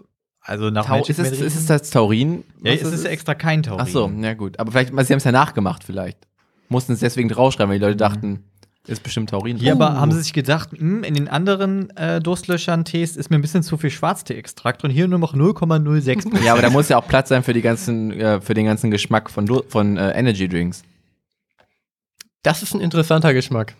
also 0.41 0.71
nach 0.71 0.87
Tau 0.87 0.97
Magic 0.97 1.11
ist, 1.11 1.19
es, 1.19 1.41
ist 1.41 1.57
es 1.57 1.67
das 1.67 1.91
Taurin? 1.91 2.45
Ja, 2.63 2.73
es 2.73 2.83
ist 2.83 2.93
es? 2.93 3.05
extra 3.05 3.35
kein 3.35 3.63
Taurin. 3.63 3.85
Ach 3.87 3.89
so, 3.89 4.11
ja 4.21 4.35
gut. 4.35 4.59
Aber 4.59 4.73
vielleicht, 4.73 4.89
sie 4.89 5.13
haben 5.13 5.19
es 5.19 5.25
ja 5.25 5.33
nachgemacht 5.33 5.85
vielleicht. 5.85 6.27
Mussten 6.69 6.93
es 6.93 7.01
deswegen 7.01 7.29
draufschreiben, 7.29 7.71
weil 7.71 7.79
die 7.79 7.85
Leute 7.85 7.97
dachten, 7.97 8.45
ist 8.87 9.03
bestimmt 9.03 9.31
Taurin. 9.31 9.57
Hier 9.59 9.73
aber 9.73 9.95
haben 10.01 10.11
sie 10.13 10.21
sich 10.23 10.33
gedacht, 10.33 10.71
hm, 10.73 11.05
in 11.05 11.15
den 11.15 11.29
anderen 11.29 11.95
äh, 11.97 12.21
Durstlöschern 12.21 12.85
Tees 12.85 13.17
ist 13.17 13.31
mir 13.31 13.37
ein 13.37 13.43
bisschen 13.43 13.63
zu 13.63 13.77
viel 13.77 13.91
Schwarztee-Extrakt 13.91 14.85
und 14.85 14.91
hier 14.91 15.07
nur 15.07 15.19
noch 15.19 15.35
0,06. 15.35 16.41
Ja, 16.45 16.53
aber 16.53 16.63
da 16.63 16.71
muss 16.71 16.89
ja 16.89 16.97
auch 16.99 17.07
Platz 17.07 17.29
sein 17.29 17.43
für, 17.43 17.53
die 17.53 17.63
ganzen, 17.63 18.11
äh, 18.13 18.41
für 18.41 18.55
den 18.55 18.65
ganzen 18.65 18.91
Geschmack 18.91 19.31
von, 19.31 19.47
von 19.69 19.97
äh, 19.97 20.13
Energy 20.13 20.49
Drinks. 20.49 20.83
Das 22.43 22.63
ist 22.63 22.75
ein 22.75 22.81
interessanter 22.81 23.35
Geschmack. 23.35 23.75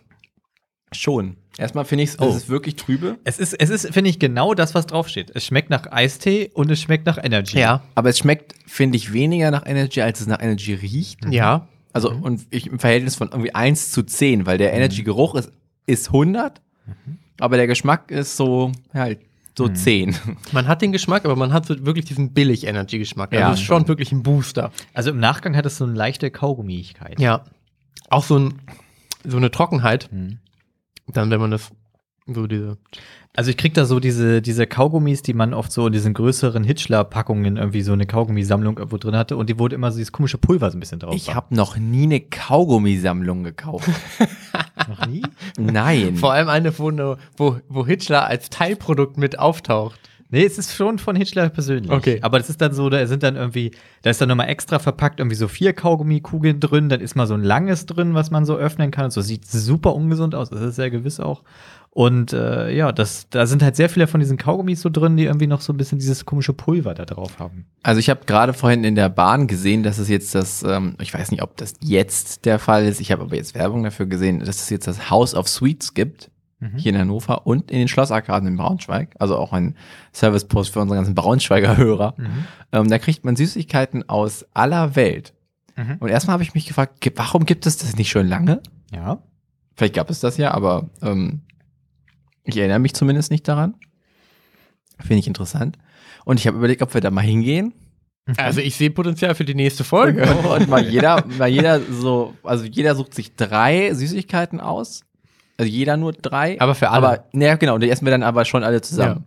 Schon. 0.93 1.37
Erstmal 1.57 1.85
finde 1.85 2.05
ich, 2.05 2.11
Oh. 2.21 2.29
es 2.29 2.37
ist 2.37 2.49
wirklich 2.49 2.77
trübe. 2.77 3.19
es 3.25 3.39
ist, 3.39 3.55
es 3.55 3.71
ist 3.71 3.93
finde 3.93 4.11
ich, 4.11 4.19
genau 4.19 4.55
das, 4.55 4.75
was 4.75 4.87
draufsteht. 4.87 5.31
Es 5.35 5.47
schmeckt 5.47 5.71
nach 5.71 5.91
Eistee 5.91 6.51
und 6.53 6.71
es 6.71 6.81
schmeckt 6.81 7.07
nach 7.07 7.17
Energy. 7.23 7.59
Ja. 7.59 7.83
Aber 7.95 8.09
es 8.11 8.19
schmeckt, 8.19 8.55
finde 8.67 8.97
ich, 8.97 9.13
weniger 9.13 9.51
nach 9.51 9.67
Energy, 9.67 10.01
als 10.03 10.21
es 10.21 10.27
nach 10.27 10.41
Energy 10.43 10.75
riecht. 10.75 11.25
Ja. 11.31 11.69
Also 11.93 12.11
und 12.11 12.47
ich, 12.51 12.67
im 12.69 12.79
Verhältnis 12.79 13.17
von 13.17 13.29
irgendwie 13.29 13.55
1 13.55 13.91
zu 13.91 14.03
10, 14.03 14.47
weil 14.47 14.59
der 14.59 14.73
Energy-Geruch 14.73 15.35
ist, 15.35 15.51
ist 15.87 16.09
100, 16.09 16.61
aber 17.41 17.57
der 17.57 17.67
Geschmack 17.67 18.11
ist 18.11 18.37
so, 18.37 18.71
ja, 18.95 19.01
halt, 19.01 19.21
so 19.59 19.69
10. 19.69 20.15
Man 20.53 20.69
hat 20.69 20.81
den 20.83 20.93
Geschmack, 20.93 21.25
aber 21.25 21.37
man 21.37 21.53
hat 21.53 21.67
so 21.67 21.85
wirklich 21.85 22.05
diesen 22.07 22.33
Billig-Energy-Geschmack. 22.33 23.33
Also 23.33 23.41
Ja. 23.43 23.53
ist 23.53 23.61
schon 23.63 23.89
wirklich 23.89 24.13
ein 24.13 24.23
Booster. 24.23 24.71
Also 24.95 25.11
im 25.11 25.19
Nachgang 25.19 25.57
hat 25.57 25.67
es 25.67 25.77
so 25.77 25.85
eine 25.85 25.95
leichte 25.95 26.31
Kaugummiigkeit. 26.31 27.19
Ja. 27.21 27.45
Auch 28.09 28.25
so, 28.25 28.39
ein, 28.39 28.55
so 29.25 29.37
eine 29.37 29.51
Trockenheit. 29.51 30.09
Mhm. 30.13 30.39
Dann, 31.09 31.31
wenn 31.31 31.41
man 31.41 31.51
das 31.51 31.71
so 32.35 32.47
diese. 32.47 32.77
Also 33.37 33.51
ich 33.51 33.57
krieg 33.57 33.75
da 33.75 33.85
so 33.85 34.01
diese, 34.01 34.43
diese 34.43 34.67
Kaugummis, 34.67 35.23
die 35.23 35.35
man 35.35 35.55
oft 35.55 35.71
so 35.71 35.87
in 35.87 35.93
diesen 35.93 36.15
größeren 36.15 36.65
Hitchler-Packungen 36.65 37.57
irgendwie 37.59 37.83
so 37.83 37.93
eine 37.93 38.05
Kaugummisammlung 38.05 38.77
irgendwo 38.77 38.97
drin 38.97 39.15
hatte 39.17 39.37
und 39.37 39.49
die 39.49 39.59
wurde 39.59 39.77
immer 39.77 39.93
so 39.93 39.99
dieses 39.99 40.11
komische 40.11 40.37
Pulver 40.37 40.69
so 40.71 40.77
ein 40.77 40.81
bisschen 40.81 40.99
drauf. 40.99 41.15
Ich 41.15 41.33
habe 41.33 41.55
noch 41.55 41.77
nie 41.77 42.03
eine 42.05 42.21
Kaugummisammlung 42.21 43.45
gekauft. 43.45 43.89
noch 44.89 45.07
nie. 45.07 45.23
Nein. 45.59 46.17
Vor 46.17 46.33
allem 46.33 46.49
eine, 46.49 46.77
wo, 46.77 46.91
ne- 46.91 47.19
wo, 47.37 47.59
wo 47.69 47.87
Hitchler 47.87 48.27
als 48.27 48.51
Teilprodukt 48.51 49.17
mit 49.17 49.39
auftaucht. 49.39 49.99
Nee, 50.33 50.45
es 50.45 50.59
ist 50.59 50.75
schon 50.77 50.99
von 50.99 51.17
Hitchler 51.17 51.49
persönlich. 51.49 51.91
Okay. 51.91 52.21
Aber 52.23 52.39
das 52.39 52.49
ist 52.51 52.61
dann 52.61 52.73
so, 52.73 52.89
da 52.89 53.05
sind 53.07 53.25
dann 53.25 53.35
irgendwie, 53.35 53.73
da 54.03 54.11
ist 54.11 54.21
dann 54.21 54.29
nochmal 54.29 54.49
extra 54.49 54.79
verpackt, 54.79 55.19
irgendwie 55.19 55.35
so 55.35 55.49
vier 55.49 55.73
Kaugummikugeln 55.73 56.61
drin, 56.61 56.89
dann 56.89 57.01
ist 57.01 57.17
mal 57.17 57.27
so 57.27 57.35
ein 57.35 57.43
langes 57.43 57.87
drin, 57.87 58.15
was 58.15 58.31
man 58.31 58.45
so 58.45 58.57
öffnen 58.57 58.93
kann. 58.93 59.07
Und 59.07 59.11
so 59.11 59.23
sieht 59.23 59.45
super 59.47 59.93
ungesund 59.95 60.37
aus, 60.37 60.51
das 60.51 60.61
ist 60.61 60.77
sehr 60.77 60.91
gewiss 60.91 61.19
auch. 61.19 61.43
Und 61.93 62.33
äh, 62.33 62.71
ja, 62.73 62.93
das, 62.93 63.29
da 63.31 63.47
sind 63.47 63.63
halt 63.65 63.75
sehr 63.75 63.89
viele 63.89 64.07
von 64.07 64.21
diesen 64.21 64.37
Kaugummis 64.37 64.81
so 64.81 64.91
drin, 64.91 65.17
die 65.17 65.25
irgendwie 65.25 65.49
noch 65.49 65.61
so 65.61 65.73
ein 65.73 65.77
bisschen 65.77 65.99
dieses 65.99 66.25
komische 66.25 66.53
Pulver 66.53 66.95
da 66.95 67.05
drauf 67.05 67.41
haben. 67.41 67.67
Also 67.83 67.99
ich 67.99 68.09
habe 68.09 68.21
gerade 68.27 68.53
vorhin 68.53 68.85
in 68.85 68.95
der 68.95 69.09
Bahn 69.09 69.49
gesehen, 69.49 69.83
dass 69.83 69.99
es 69.99 70.09
jetzt 70.09 70.35
das, 70.37 70.63
ähm, 70.63 70.95
ich 71.01 71.13
weiß 71.13 71.33
nicht, 71.33 71.43
ob 71.43 71.57
das 71.57 71.75
jetzt 71.81 72.45
der 72.45 72.61
Fall 72.61 72.85
ist, 72.87 73.01
ich 73.01 73.11
habe 73.11 73.23
aber 73.23 73.35
jetzt 73.35 73.57
Werbung 73.57 73.83
dafür 73.83 74.07
gesehen, 74.07 74.39
dass 74.39 74.61
es 74.63 74.71
jetzt 74.71 74.87
das 74.87 75.11
House 75.11 75.35
of 75.35 75.49
Sweets 75.49 75.93
gibt, 75.95 76.31
hier 76.77 76.93
in 76.93 76.99
Hannover 76.99 77.47
und 77.47 77.71
in 77.71 77.79
den 77.79 77.89
Schlossarkaden 77.89 78.47
in 78.47 78.59
Braunschweig, 78.59 79.15
also 79.19 79.39
auch 79.39 79.55
ein 79.55 79.77
Servicepost 80.13 80.71
für 80.75 80.81
unsere 80.81 80.99
ganzen 80.99 81.15
Braunschweiger 81.15 81.79
Hörer. 81.79 82.15
Ähm, 82.71 82.91
da 82.91 82.99
kriegt 82.99 83.25
man 83.25 83.35
Süßigkeiten 83.35 84.11
aus 84.11 84.45
aller 84.53 84.95
Welt. 84.95 85.33
Mhm. 85.77 85.97
Und 86.01 86.11
erstmal 86.11 86.35
habe 86.35 86.43
ich 86.43 86.53
mich 86.53 86.67
gefragt, 86.67 87.01
ge- 87.01 87.15
warum 87.17 87.47
gibt 87.47 87.65
es 87.65 87.79
das 87.79 87.97
nicht 87.97 88.11
schon 88.11 88.29
lange? 88.29 88.61
Ja. 88.95 89.23
Vielleicht 89.75 89.95
gab 89.95 90.11
es 90.11 90.21
das 90.21 90.37
ja, 90.37 90.51
aber 90.53 90.91
ähm, 91.01 91.41
ich 92.45 92.57
erinnere 92.57 92.79
mich 92.79 92.95
zumindest 92.95 93.31
nicht 93.31 93.47
daran. 93.47 93.75
Finde 94.99 95.21
ich 95.21 95.27
interessant. 95.27 95.79
Und 96.25 96.39
ich 96.39 96.47
habe 96.47 96.59
überlegt, 96.59 96.83
ob 96.83 96.93
wir 96.95 97.01
da 97.01 97.11
mal 97.11 97.23
hingehen 97.23 97.73
Also 98.37 98.61
ich 98.61 98.77
sehe 98.77 98.91
Potenzial 98.91 99.35
für 99.35 99.45
die 99.45 99.55
nächste 99.55 99.85
Folge. 99.85 100.23
und, 100.23 100.45
und 100.47 100.69
mal 100.69 100.87
jeder, 100.87 101.25
mal 101.39 101.49
jeder 101.49 101.81
so, 101.81 102.35
also 102.43 102.65
jeder 102.65 102.95
sucht 102.95 103.15
sich 103.15 103.35
drei 103.35 103.93
Süßigkeiten 103.95 104.61
aus. 104.61 105.03
Also 105.57 105.71
jeder 105.71 105.97
nur 105.97 106.13
drei. 106.13 106.61
Aber 106.61 106.75
für 106.75 106.91
alle. 106.91 107.07
Aber, 107.07 107.25
naja, 107.33 107.57
genau, 107.57 107.75
und 107.75 107.83
die 107.83 107.91
essen 107.91 108.07
wir 108.07 108.11
dann 108.11 108.23
aber 108.23 108.45
schon 108.45 108.65
alle 108.65 108.81
zusammen. 108.81 109.25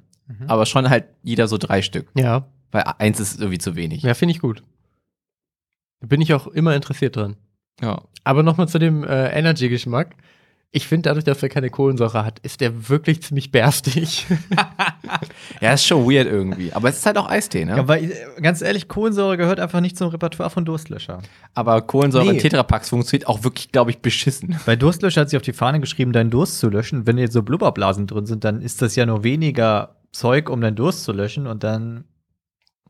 Aber 0.47 0.65
schon 0.65 0.89
halt 0.89 1.05
jeder 1.21 1.47
so 1.47 1.57
drei 1.57 1.81
Stück. 1.81 2.07
Ja, 2.15 2.47
Weil 2.71 2.83
eins 2.97 3.19
ist 3.19 3.39
irgendwie 3.39 3.57
zu 3.59 3.75
wenig. 3.75 4.03
ja 4.03 4.13
finde 4.13 4.31
ich 4.33 4.39
gut. 4.39 4.63
Bin 5.99 6.21
ich 6.21 6.33
auch 6.33 6.47
immer 6.47 6.75
interessiert 6.75 7.15
dran. 7.15 7.35
Ja. 7.81 8.01
Aber 8.23 8.41
nochmal 8.43 8.67
zu 8.67 8.79
dem 8.79 9.03
äh, 9.03 9.29
Energy-Geschmack. 9.29 10.15
Ich 10.75 10.87
finde, 10.87 11.07
dadurch, 11.09 11.23
dass 11.23 11.43
er 11.43 11.49
keine 11.49 11.69
Kohlensäure 11.69 12.25
hat, 12.25 12.39
ist 12.39 12.59
der 12.59 12.89
wirklich 12.89 13.21
ziemlich 13.21 13.51
berstig. 13.51 14.25
Ja, 15.61 15.73
ist 15.73 15.85
schon 15.85 16.05
weird 16.09 16.27
irgendwie. 16.27 16.73
Aber 16.73 16.89
es 16.89 16.97
ist 16.97 17.05
halt 17.05 17.17
auch 17.17 17.29
Eistee, 17.29 17.63
ne? 17.65 17.77
Ja, 17.77 17.87
weil, 17.87 18.05
äh, 18.11 18.41
ganz 18.41 18.61
ehrlich, 18.61 18.87
Kohlensäure 18.87 19.37
gehört 19.37 19.59
einfach 19.59 19.79
nicht 19.81 19.97
zum 19.97 20.09
Repertoire 20.09 20.49
von 20.49 20.65
Durstlöscher. 20.65 21.21
Aber 21.53 21.81
Kohlensäure 21.81 22.27
in 22.29 22.35
Nee. 22.35 22.41
Tetrapacks 22.41 22.89
funktioniert 22.89 23.27
auch 23.27 23.43
wirklich, 23.43 23.71
glaube 23.71 23.91
ich, 23.91 23.99
beschissen. 23.99 24.57
Bei 24.65 24.75
Durstlöscher 24.75 25.21
hat 25.21 25.29
sich 25.29 25.37
auf 25.37 25.43
die 25.43 25.53
Fahne 25.53 25.79
geschrieben, 25.79 26.11
deinen 26.11 26.31
Durst 26.31 26.59
zu 26.59 26.69
löschen. 26.69 27.05
Wenn 27.05 27.17
jetzt 27.17 27.33
so 27.33 27.43
Blubberblasen 27.43 28.07
drin 28.07 28.25
sind, 28.25 28.43
dann 28.43 28.61
ist 28.61 28.81
das 28.81 28.95
ja 28.95 29.05
nur 29.05 29.23
weniger 29.23 29.97
Zeug, 30.11 30.49
um 30.49 30.59
deinen 30.61 30.75
Durst 30.75 31.03
zu 31.03 31.11
löschen 31.11 31.45
und 31.47 31.63
dann 31.63 32.05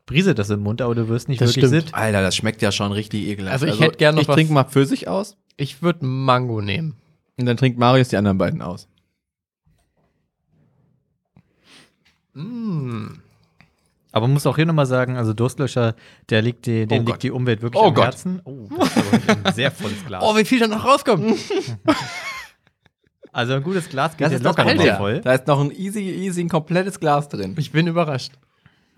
brieselt 0.06 0.38
das 0.38 0.50
im 0.50 0.60
Mund, 0.60 0.80
aber 0.82 0.94
du 0.94 1.08
wirst 1.08 1.28
nicht 1.28 1.40
Das 1.40 1.50
wirklich 1.50 1.66
stimmt. 1.66 1.84
sitt. 1.86 1.94
Alter, 1.94 2.22
das 2.22 2.34
schmeckt 2.36 2.62
ja 2.62 2.72
schon 2.72 2.92
richtig 2.92 3.26
ekelhaft. 3.26 3.52
Also 3.52 3.66
ich 3.66 3.80
hätte 3.80 3.96
gern 3.98 4.14
noch 4.14 4.22
Ich 4.22 4.28
trinke 4.28 4.52
mal 4.52 4.64
Pfirsich 4.64 5.08
aus 5.08 5.36
Ich 5.56 5.82
würde 5.82 6.04
Mango 6.06 6.60
nehmen. 6.60 6.96
Und 7.38 7.46
dann 7.46 7.56
trinkt 7.56 7.78
Marius 7.78 8.08
die 8.08 8.16
anderen 8.16 8.38
beiden 8.38 8.62
aus. 8.62 8.88
Mm. 12.34 13.06
Aber 14.12 14.26
man 14.28 14.34
muss 14.34 14.46
auch 14.46 14.54
hier 14.56 14.66
nochmal 14.66 14.86
sagen, 14.86 15.16
also 15.16 15.32
Durstlöscher, 15.32 15.96
der 16.30 16.40
liegt 16.42 16.66
die, 16.66 16.86
den 16.86 17.02
Oh 17.02 17.06
liegt 17.06 17.22
die 17.24 17.32
Umwelt 17.32 17.62
wirklich 17.62 17.82
Oh 17.82 17.88
am 17.88 17.94
Gott. 17.94 18.04
Herzen. 18.04 18.40
Oh, 18.44 18.68
das 18.78 18.96
ist 18.96 19.28
aber 19.28 19.48
ein 19.48 19.54
sehr 19.54 19.70
volles 19.72 20.04
Glas. 20.06 20.22
Oh, 20.24 20.36
wie 20.36 20.44
viel 20.44 20.60
da 20.60 20.68
noch 20.68 20.84
rauskommt. 20.84 21.34
also 23.32 23.54
ein 23.54 23.62
gutes 23.64 23.88
Glas 23.88 24.16
geht 24.16 24.26
Das 24.26 24.34
ist 24.34 24.44
doch 24.44 24.56
locker 24.56 24.72
ja. 24.84 24.96
voll. 24.96 25.20
Da 25.20 25.32
ist 25.34 25.48
noch 25.48 25.60
ein 25.60 25.72
easy, 25.72 26.00
easy, 26.00 26.42
ein 26.42 26.48
komplettes 26.48 27.00
Glas 27.00 27.28
drin. 27.28 27.56
ich 27.58 27.72
bin 27.72 27.88
überrascht. 27.88 28.32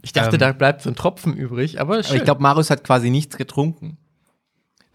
Ich 0.02 0.12
dachte, 0.12 0.36
Ähm. 0.36 0.40
da 0.40 0.52
bleibt 0.52 0.82
so 0.82 0.90
ein 0.90 0.94
Tropfen 0.94 1.34
übrig, 1.34 1.80
aber, 1.80 1.94
Aber 1.98 2.14
ich 2.14 2.24
glaube, 2.24 2.42
Marius 2.42 2.68
hat 2.68 2.84
quasi 2.84 3.08
nichts 3.08 3.38
getrunken. 3.38 3.96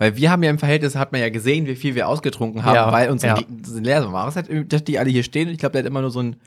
Weil 0.01 0.17
wir 0.17 0.31
haben 0.31 0.41
ja 0.41 0.49
im 0.49 0.57
Verhältnis, 0.57 0.95
hat 0.95 1.11
man 1.11 1.21
ja 1.21 1.29
gesehen, 1.29 1.67
wie 1.67 1.75
viel 1.75 1.93
wir 1.93 2.07
ausgetrunken 2.07 2.63
haben, 2.65 2.73
Ja, 2.73 2.91
weil 2.91 3.11
unsere 3.11 3.35
ja. 3.39 3.45
Leer. 3.79 4.01
sind. 4.01 4.11
Marius 4.11 4.35
hat, 4.35 4.47
dass 4.73 4.83
die 4.83 4.97
alle 4.97 5.11
hier 5.11 5.21
stehen 5.21 5.47
und 5.47 5.53
ich 5.53 5.59
glaube, 5.59 5.73
der 5.73 5.83
hat 5.83 5.85
immer 5.87 6.01
nur 6.01 6.09
so 6.09 6.21
ein, 6.23 6.37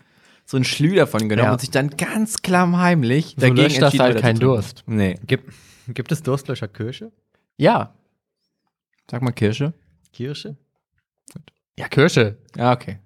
so 0.45 0.57
ein 0.57 0.64
Schlü 0.64 0.97
davon 0.97 1.29
genommen 1.29 1.47
Ja. 1.47 1.53
und 1.53 1.61
sich 1.61 1.71
dann 1.71 1.90
ganz 1.90 2.43
klammheimlich 2.43 3.37
so 3.37 3.43
dagegen 3.43 3.59
löscht 3.59 3.81
das 3.81 3.97
halt 3.97 4.21
keinen. 4.21 4.40
Durst. 4.40 4.83
Nee. 4.88 5.21
Gibt, 5.29 5.53
gibt 5.87 6.11
es 6.11 6.25
Durstlöscher 6.25 6.67
Kirsche? 6.67 7.12
Ja. 7.57 7.95
Sag 9.09 9.23
mal 9.23 9.31
Kirsche. 9.31 9.73
Kirsche? 10.12 10.57
Ja, 11.79 11.87
Kirsche. 11.87 12.37
Ja, 12.57 12.73
okay. 12.73 12.99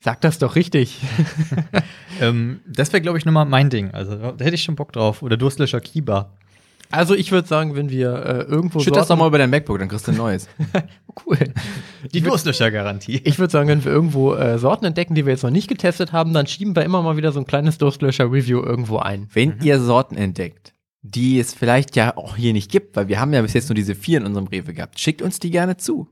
Sag 0.00 0.20
das 0.22 0.40
doch 0.40 0.56
richtig. 0.56 1.00
Ähm, 2.20 2.62
das 2.66 2.92
wäre, 2.92 3.00
glaube 3.00 3.16
ich, 3.18 3.24
nochmal 3.24 3.44
mein 3.44 3.70
Ding. 3.70 3.92
Also 3.92 4.16
da 4.16 4.44
hätte 4.44 4.56
ich 4.56 4.64
schon 4.64 4.74
Bock 4.74 4.92
drauf. 4.92 5.22
Oder 5.22 5.36
Durstlöscher 5.36 5.80
Kiba. 5.80 6.32
Also 6.90 7.14
ich 7.14 7.32
würde 7.32 7.46
sagen, 7.46 7.74
wenn 7.74 7.90
wir 7.90 8.12
äh, 8.14 8.42
irgendwo 8.42 8.80
Schütt 8.80 8.96
das 8.96 9.08
doch 9.08 9.16
mal 9.16 9.26
über 9.26 9.38
dein 9.38 9.50
MacBook, 9.50 9.78
dann 9.78 9.88
kriegst 9.88 10.06
du 10.06 10.12
ein 10.12 10.16
neues. 10.16 10.48
cool. 11.26 11.38
Die 12.12 12.20
Durstlöscher-Garantie. 12.20 13.20
Ich 13.24 13.38
würde 13.38 13.50
sagen, 13.50 13.68
wenn 13.68 13.84
wir 13.84 13.92
irgendwo 13.92 14.34
äh, 14.34 14.58
Sorten 14.58 14.86
entdecken, 14.86 15.14
die 15.14 15.26
wir 15.26 15.32
jetzt 15.32 15.42
noch 15.42 15.50
nicht 15.50 15.68
getestet 15.68 16.12
haben, 16.12 16.32
dann 16.32 16.46
schieben 16.46 16.74
wir 16.74 16.84
immer 16.84 17.02
mal 17.02 17.16
wieder 17.16 17.32
so 17.32 17.40
ein 17.40 17.46
kleines 17.46 17.78
Durstlöscher-Review 17.78 18.60
irgendwo 18.62 18.98
ein. 18.98 19.28
Wenn 19.32 19.60
ihr 19.62 19.80
Sorten 19.80 20.16
entdeckt, 20.16 20.74
die 21.02 21.38
es 21.38 21.54
vielleicht 21.54 21.96
ja 21.96 22.16
auch 22.16 22.36
hier 22.36 22.52
nicht 22.52 22.70
gibt, 22.70 22.96
weil 22.96 23.08
wir 23.08 23.20
haben 23.20 23.32
ja 23.32 23.42
bis 23.42 23.52
jetzt 23.52 23.68
nur 23.68 23.74
diese 23.74 23.94
vier 23.94 24.18
in 24.18 24.26
unserem 24.26 24.46
Rewe 24.46 24.72
gehabt, 24.72 24.98
schickt 24.98 25.22
uns 25.22 25.38
die 25.38 25.50
gerne 25.50 25.76
zu. 25.76 26.08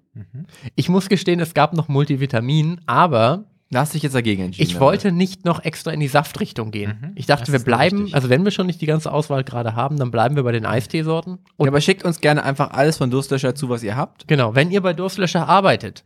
Ich 0.75 0.89
muss 0.89 1.09
gestehen, 1.09 1.41
es 1.41 1.55
gab 1.55 1.73
noch 1.73 1.89
Multivitamin, 1.89 2.81
aber 2.87 3.45
Da 3.71 3.81
hast 3.81 3.93
du 3.93 3.97
dich 3.97 4.05
jetzt 4.05 4.15
dagegen 4.15 4.43
entschieden. 4.45 4.69
ich 4.71 4.79
wollte 4.79 5.11
nicht 5.11 5.45
noch 5.45 5.65
extra 5.65 5.91
in 5.91 5.99
die 5.99 6.07
Saftrichtung 6.09 6.71
gehen. 6.71 6.99
Mhm. 7.01 7.13
Ich 7.17 7.27
dachte, 7.27 7.51
Das 7.51 7.53
wir 7.53 7.65
bleiben, 7.65 7.97
richtig. 7.97 8.15
also 8.15 8.29
wenn 8.31 8.45
wir 8.45 8.53
schon 8.53 8.67
nicht 8.69 8.81
die 8.81 8.87
ganze 8.87 9.13
Auswahl 9.13 9.43
gerade 9.43 9.75
haben, 9.75 9.97
dann 9.99 10.13
bleiben 10.13 10.37
wir 10.37 10.45
bei 10.45 10.53
den 10.53 10.65
Eisteesorten. 10.65 11.39
Und 11.57 11.67
ja, 11.67 11.71
aber 11.73 11.81
schickt 11.81 12.05
uns 12.05 12.21
gerne 12.21 12.45
einfach 12.45 12.71
alles 12.71 12.97
von 12.99 13.11
Durstlöscher 13.11 13.55
zu, 13.57 13.69
was 13.69 13.83
ihr 13.83 13.97
habt. 13.97 14.29
genau, 14.29 14.55
wenn 14.55 14.71
ihr 14.71 14.81
bei 14.83 14.93
Durstlöscher 14.93 15.49
arbeitet, 15.49 16.05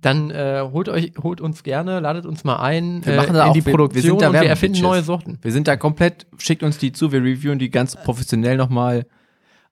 dann 0.00 0.30
äh, 0.30 0.62
holt 0.72 0.88
euch, 0.88 1.12
holt 1.22 1.40
uns 1.40 1.62
gerne, 1.62 2.00
ladet 2.00 2.26
uns 2.26 2.42
mal 2.44 2.56
ein 2.56 3.04
Wir 3.06 3.12
äh, 3.14 3.16
machen 3.16 3.34
da 3.34 3.44
in 3.44 3.50
auch- 3.50 3.52
die 3.52 3.60
wir- 3.60 3.66
wir 3.66 3.72
Produktion 3.74 4.02
sind 4.02 4.22
da 4.22 4.26
und 4.28 4.34
wir 4.34 4.42
erfinden 4.48 4.80
neue 4.82 5.02
Sorten. 5.02 5.38
Wir 5.42 5.52
sind 5.52 5.66
da 5.68 5.76
komplett, 5.76 6.26
schickt 6.38 6.62
uns 6.64 6.78
die 6.78 6.92
zu, 6.92 7.10
wir 7.12 7.20
reviewen 7.22 7.58
die 7.60 7.70
ganz 7.70 7.94
professionell 7.96 8.56
nochmal 8.56 9.06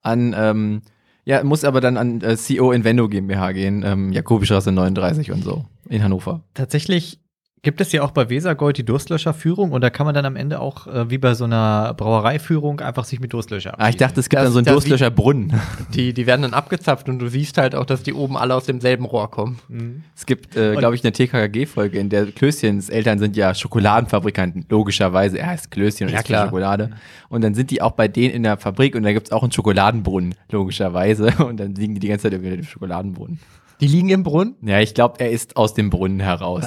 an, 0.03 0.35
ähm, 0.37 0.83
ja, 1.25 1.43
muss 1.45 1.65
aber 1.65 1.81
dann 1.81 1.97
an 1.97 2.21
äh, 2.21 2.37
CO 2.37 2.73
Invendo 2.73 3.09
GmbH 3.09 3.53
gehen, 3.53 3.83
ähm, 3.85 4.13
Jakobistraße 4.13 4.73
39 4.73 5.31
und 5.33 5.45
so, 5.45 5.65
in 5.89 6.03
Hannover. 6.03 6.43
Tatsächlich 6.55 7.21
Gibt 7.63 7.83
es 7.83 7.93
ja 7.93 8.03
auch 8.03 8.13
bei 8.13 8.31
Wesergold 8.31 8.79
die 8.79 8.85
Durstlöscherführung 8.87 9.73
und 9.73 9.83
da 9.83 9.91
kann 9.91 10.07
man 10.07 10.15
dann 10.15 10.25
am 10.25 10.35
Ende 10.35 10.61
auch, 10.61 10.87
äh, 10.87 11.11
wie 11.11 11.19
bei 11.19 11.35
so 11.35 11.45
einer 11.45 11.93
Brauereiführung, 11.95 12.81
einfach 12.81 13.05
sich 13.05 13.21
mit 13.21 13.35
Durstlöscher 13.35 13.75
Ah, 13.79 13.91
ich 13.91 13.97
dachte, 13.99 14.19
es 14.21 14.31
gibt 14.31 14.39
Das- 14.41 14.47
dann 14.47 14.53
so 14.55 14.59
einen 14.61 14.67
Durstlöscherbrunnen. 14.67 15.53
Die, 15.95 16.15
die 16.15 16.27
werden 16.27 16.41
dann 16.41 16.55
abgezapft 16.55 17.11
und 17.11 17.19
du 17.19 17.29
siehst 17.29 17.59
halt 17.59 17.75
auch, 17.75 17.85
dass 17.85 18.03
die 18.03 18.15
oben 18.15 18.39
alle 18.39 18.55
aus 18.55 18.65
demselben 18.65 19.05
Rohr 19.05 19.31
kommen. 19.31 19.59
Mhm. 19.69 20.05
Es 20.17 20.25
gibt, 20.25 20.57
äh, 20.57 20.75
glaube 20.77 20.95
ich, 20.95 21.05
eine 21.05 21.13
TKKG-Folge, 21.13 21.99
in 21.99 22.09
der 22.09 22.27
Klößchens 22.33 22.89
Eltern 22.89 23.19
sind 23.19 23.37
ja 23.37 23.55
Schokoladenfabrikanten, 23.55 24.65
logischerweise. 24.71 25.39
Er 25.39 25.49
heißt 25.49 25.71
Klößchen 25.71 26.09
und 26.09 26.15
Ja, 26.15 26.23
klar. 26.23 26.47
Schokolade. 26.47 26.91
Und 27.29 27.43
dann 27.43 27.55
sind 27.55 27.71
die 27.71 27.83
auch 27.83 27.93
bei 27.93 28.09
denen 28.09 28.33
in 28.33 28.43
der 28.43 28.57
Fabrik 28.57 28.95
und 28.95 29.03
da 29.03 29.13
gibt 29.13 29.27
es 29.29 29.33
auch 29.33 29.43
einen 29.43 29.53
Schokoladenbrunnen, 29.53 30.35
logischerweise. 30.51 31.27
Und 31.47 31.59
dann 31.59 31.75
liegen 31.75 31.95
die 31.95 32.01
die 32.01 32.09
ganze 32.09 32.25
Zeit 32.25 32.33
irgendwie 32.33 32.55
im 32.55 32.65
Schokoladenbrunnen. 32.65 33.39
Die 33.81 33.87
liegen 33.87 34.09
im 34.09 34.23
Brunnen. 34.23 34.55
Ja, 34.63 34.81
ich 34.81 34.95
glaube, 34.95 35.21
er 35.21 35.31
ist 35.31 35.57
aus 35.57 35.75
dem 35.75 35.91
Brunnen 35.91 36.21
heraus. 36.21 36.65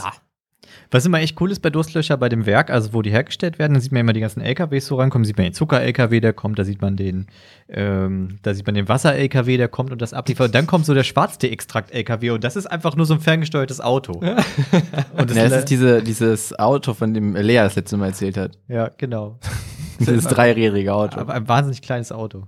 Was 0.93 1.07
immer 1.07 1.19
echt 1.21 1.41
cool 1.41 1.49
ist 1.49 1.61
bei 1.61 1.71
Durstlöscher 1.71 2.17
bei 2.17 2.29
dem 2.29 2.45
Werk, 2.45 2.69
also 2.69 2.93
wo 2.93 3.01
die 3.01 3.09
hergestellt 3.09 3.57
werden, 3.57 3.73
dann 3.73 3.81
sieht 3.81 3.91
man 3.91 4.01
immer 4.01 4.13
die 4.13 4.19
ganzen 4.19 4.41
LKWs 4.41 4.85
so 4.85 4.97
rankommen, 4.97 5.25
sieht 5.25 5.37
man 5.37 5.45
den 5.45 5.53
Zucker-LKW, 5.53 6.19
der 6.19 6.33
kommt, 6.33 6.59
da 6.59 6.63
sieht 6.63 6.83
man 6.83 6.95
den, 6.95 7.25
ähm, 7.67 8.37
da 8.43 8.53
sieht 8.53 8.67
man 8.67 8.75
den 8.75 8.87
Wasser-LKW, 8.87 9.57
der 9.57 9.69
kommt 9.69 9.91
und 9.91 10.03
das 10.03 10.13
abliefert. 10.13 10.49
Und 10.49 10.55
dann 10.55 10.67
kommt 10.67 10.85
so 10.85 10.93
der 10.93 11.03
Schwarztee-Extrakt-LKW 11.03 12.29
und 12.29 12.43
das 12.43 12.55
ist 12.55 12.67
einfach 12.67 12.95
nur 12.95 13.07
so 13.07 13.15
ein 13.15 13.21
ferngesteuertes 13.21 13.81
Auto. 13.81 14.11
und 15.17 15.29
das, 15.31 15.35
Ja, 15.35 15.49
das 15.49 15.59
ist 15.59 15.69
diese, 15.71 16.03
dieses 16.03 16.59
Auto, 16.59 16.93
von 16.93 17.15
dem 17.15 17.35
Lea 17.35 17.55
das 17.55 17.75
letzte 17.75 17.97
Mal 17.97 18.09
erzählt 18.09 18.37
hat. 18.37 18.59
ja, 18.67 18.91
genau. 18.95 19.39
Dieses 19.99 20.25
dreirädrige 20.25 20.93
Auto. 20.93 21.19
Aber 21.19 21.33
ein 21.33 21.47
wahnsinnig 21.47 21.81
kleines 21.81 22.11
Auto. 22.11 22.43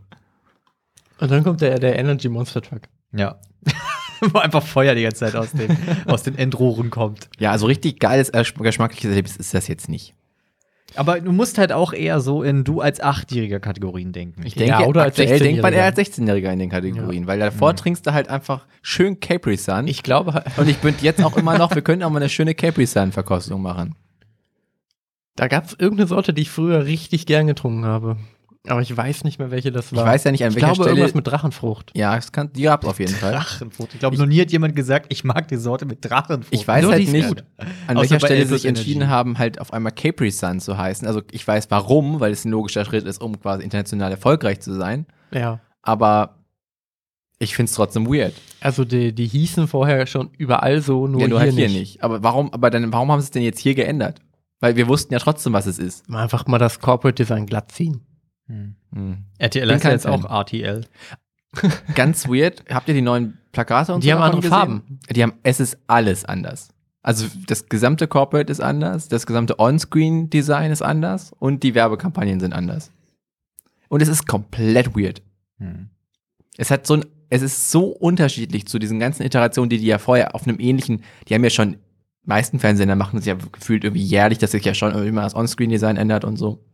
Und 1.20 1.32
dann 1.32 1.44
kommt 1.44 1.62
der, 1.62 1.80
der 1.80 1.98
Energy 1.98 2.30
Monster 2.30 2.62
Truck. 2.62 2.82
Ja. 3.12 3.40
Wo 4.34 4.40
einfach 4.40 4.64
Feuer 4.64 4.96
die 4.96 5.04
ganze 5.04 5.20
Zeit 5.20 5.36
aus 5.36 5.52
den, 5.52 5.76
aus 6.06 6.24
den 6.24 6.38
Endrohren 6.38 6.90
kommt. 6.90 7.30
Ja, 7.40 7.52
also 7.52 7.66
richtig 7.68 8.00
geiles, 8.00 8.30
äh, 8.30 8.44
geschmackliches 8.60 9.10
Erlebnis 9.10 9.36
ist 9.38 9.54
das 9.54 9.68
jetzt 9.68 9.90
nicht. 9.90 10.14
Aber 10.98 11.20
du 11.20 11.34
musst 11.34 11.58
halt 11.58 11.74
auch 11.74 11.92
eher 11.92 12.22
so 12.22 12.42
in 12.42 12.64
du 12.64 12.80
als 12.80 13.02
Achtjähriger 13.02 13.60
Kategorien 13.60 14.14
denken. 14.14 14.44
Ich 14.46 14.56
Ja, 14.56 14.78
denke, 14.78 14.88
oder 14.90 15.02
als 15.04 15.20
aktuell 15.20 15.40
denkt 15.40 15.62
man 15.62 15.74
16-Jähriger. 15.74 15.78
eher 15.78 15.86
als 15.86 15.98
16-Jähriger 15.98 16.54
in 16.54 16.60
den 16.60 16.70
Kategorien, 16.70 17.28
weil 17.28 17.40
davor 17.40 17.76
trinkst 17.76 18.08
du 18.08 18.14
halt 18.14 18.30
einfach 18.30 18.66
schön 18.82 19.20
Capri 19.20 19.58
Sun. 19.58 19.88
Ich 19.88 20.04
glaube, 20.04 20.44
und 20.56 20.70
ich 20.70 20.78
bin 20.78 20.96
jetzt 21.02 21.22
auch 21.24 21.36
immer 21.36 21.58
noch, 21.58 21.76
wir 21.76 21.82
könnten 21.82 22.04
auch 22.06 22.10
mal 22.12 22.20
eine 22.20 22.30
schöne 22.30 22.56
Capri 22.56 22.86
Sun 22.86 23.12
Verkostung 23.12 23.62
machen. 23.62 23.96
da 25.36 25.50
gab 25.50 25.66
es 25.66 25.74
irgendeine 25.78 26.08
Sorte, 26.08 26.34
die 26.34 26.44
ich 26.44 26.50
früher 26.50 26.86
richtig 26.86 27.26
gern 27.26 27.48
getrunken 27.48 27.84
habe. 27.84 28.16
Aber 28.68 28.82
ich 28.82 28.96
weiß 28.96 29.24
nicht 29.24 29.40
mehr, 29.40 29.52
welche 29.52 29.72
das 29.72 29.92
Ich 29.92 29.98
war. 29.98 30.06
weiß 30.06 30.24
ja 30.24 30.32
nicht, 30.32 30.44
an 30.44 30.50
ich 30.50 30.56
welcher 30.56 30.68
glaube, 30.68 30.84
Stelle. 30.84 30.90
irgendwas 30.98 31.14
mit 31.16 31.28
Drachenfrucht. 31.28 31.92
ja, 31.96 32.16
es 32.18 32.32
kann, 32.32 32.52
die 32.54 32.64
gab's 32.64 32.86
auf 32.86 33.00
jeden 33.00 33.14
Fall. 33.14 33.34
Drachenfrucht. 33.34 33.94
Ich 33.94 34.00
glaube, 34.00 34.18
noch 34.18 34.26
nie 34.26 34.40
hat 34.42 34.52
jemand 34.52 34.76
gesagt, 34.76 35.08
ich 35.10 35.24
mag 35.24 35.48
die 35.48 35.58
Sorte 35.58 35.86
mit 35.86 36.04
Drachenfrucht. 36.04 36.54
Ich 36.54 36.68
weiß 36.68 36.84
Nur 36.84 36.92
halt 36.94 37.08
nicht, 37.12 37.28
gut. 37.28 37.44
an 37.88 37.98
Außer 37.98 38.10
welcher 38.12 38.20
Stelle 38.26 38.46
sie 38.46 38.54
sich 38.56 38.66
entschieden 38.66 39.02
Energy. 39.02 39.12
haben, 39.12 39.38
halt 39.38 39.60
auf 39.62 39.74
einmal 39.74 39.92
Capri 39.92 40.32
Sun 40.32 40.60
zu 40.60 40.78
heißen. 40.78 41.08
Also 41.08 41.22
ich 41.32 41.48
weiß 41.48 41.68
warum, 41.72 42.20
weil 42.20 42.32
es 42.32 42.46
ein 42.46 42.52
logischer 42.52 42.86
Schritt 42.86 43.06
ist, 43.06 43.22
um 43.22 43.40
quasi 43.40 43.64
international 43.64 44.12
erfolgreich 44.12 44.60
zu 44.62 44.74
sein. 44.74 45.06
Ja. 45.34 45.60
Aber 45.82 46.40
ich 47.38 47.56
find's 47.56 47.74
trotzdem 47.74 48.08
weird. 48.08 48.34
Also 48.62 48.86
die, 48.86 49.14
die 49.14 49.28
hießen 49.28 49.68
vorher 49.68 50.08
schon 50.08 50.30
überall 50.38 50.82
so, 50.82 51.06
nur, 51.08 51.22
ja, 51.22 51.28
nur 51.28 51.40
hier, 51.40 51.48
halt 51.48 51.56
hier 51.58 51.68
nicht. 51.68 51.80
nicht. 51.80 52.04
Aber 52.04 52.24
warum, 52.24 52.54
aber 52.54 52.70
dann, 52.70 52.92
warum 52.94 53.12
haben 53.12 53.20
sie 53.20 53.26
es 53.26 53.32
denn 53.32 53.44
jetzt 53.44 53.60
hier 53.60 53.76
geändert? 53.76 54.20
Weil 54.62 54.78
wir 54.78 54.88
wussten 54.88 55.14
ja 55.14 55.20
trotzdem, 55.20 55.52
was 55.52 55.66
es 55.66 55.78
ist. 55.78 56.08
Mal 56.10 56.24
Einfach 56.24 56.48
mal 56.48 56.58
das 56.58 56.80
Corporate 56.80 57.16
Design 57.22 57.46
glatt 57.46 57.74
ziehen. 57.74 58.02
Hm. 58.48 58.76
Hm. 58.94 59.18
RTL 59.38 59.70
ist 59.72 59.84
ja 59.84 59.92
jetzt 59.92 60.04
Fan. 60.04 60.26
auch 60.26 60.30
RTL. 60.30 60.86
Ganz 61.96 62.28
weird. 62.28 62.64
Habt 62.70 62.88
ihr 62.88 62.94
die 62.94 63.02
neuen 63.02 63.38
Plakate 63.52 63.94
und 63.94 64.04
Die 64.04 64.10
so 64.10 64.14
haben 64.14 64.20
davon 64.20 64.36
andere 64.36 64.42
gesehen? 64.42 64.52
Farben. 64.52 65.00
Die 65.10 65.24
haben, 65.24 65.34
es 65.44 65.60
ist 65.60 65.78
alles 65.88 66.26
anders. 66.26 66.70
Also 67.02 67.28
das 67.46 67.70
gesamte 67.70 68.08
Corporate 68.08 68.52
ist 68.52 68.62
anders, 68.62 69.08
das 69.08 69.28
gesamte 69.28 69.60
On-Screen-Design 69.60 70.72
ist 70.72 70.82
anders 70.82 71.34
und 71.38 71.62
die 71.62 71.76
Werbekampagnen 71.76 72.40
sind 72.40 72.54
anders. 72.54 72.92
Und 73.90 74.02
es 74.02 74.08
ist 74.08 74.26
komplett 74.28 74.96
weird. 74.96 75.22
Hm. 75.60 75.90
Es 76.58 76.72
hat 76.72 76.88
so 76.88 76.96
ein, 76.96 77.06
es 77.30 77.44
ist 77.44 77.70
so 77.70 77.90
unterschiedlich 77.90 78.66
zu 78.66 78.80
diesen 78.80 79.00
ganzen 79.00 79.24
Iterationen, 79.24 79.70
die 79.70 79.78
die 79.78 79.86
ja 79.86 80.00
vorher 80.00 80.34
auf 80.34 80.48
einem 80.48 80.60
ähnlichen, 80.60 81.04
die 81.28 81.36
haben 81.36 81.44
ja 81.44 81.50
schon, 81.52 81.78
meisten 82.24 82.58
Fernsehsender 82.58 82.96
machen 82.96 83.18
das 83.18 83.26
ja 83.26 83.36
gefühlt 83.36 83.84
irgendwie 83.84 84.04
jährlich, 84.04 84.40
dass 84.40 84.52
sich 84.52 84.66
ja 84.66 84.74
schon 84.74 84.92
immer 85.06 85.22
das 85.22 85.36
On-Screen-Design 85.36 85.98
ändert 85.98 86.26
und 86.26 86.38
so. 86.38 86.66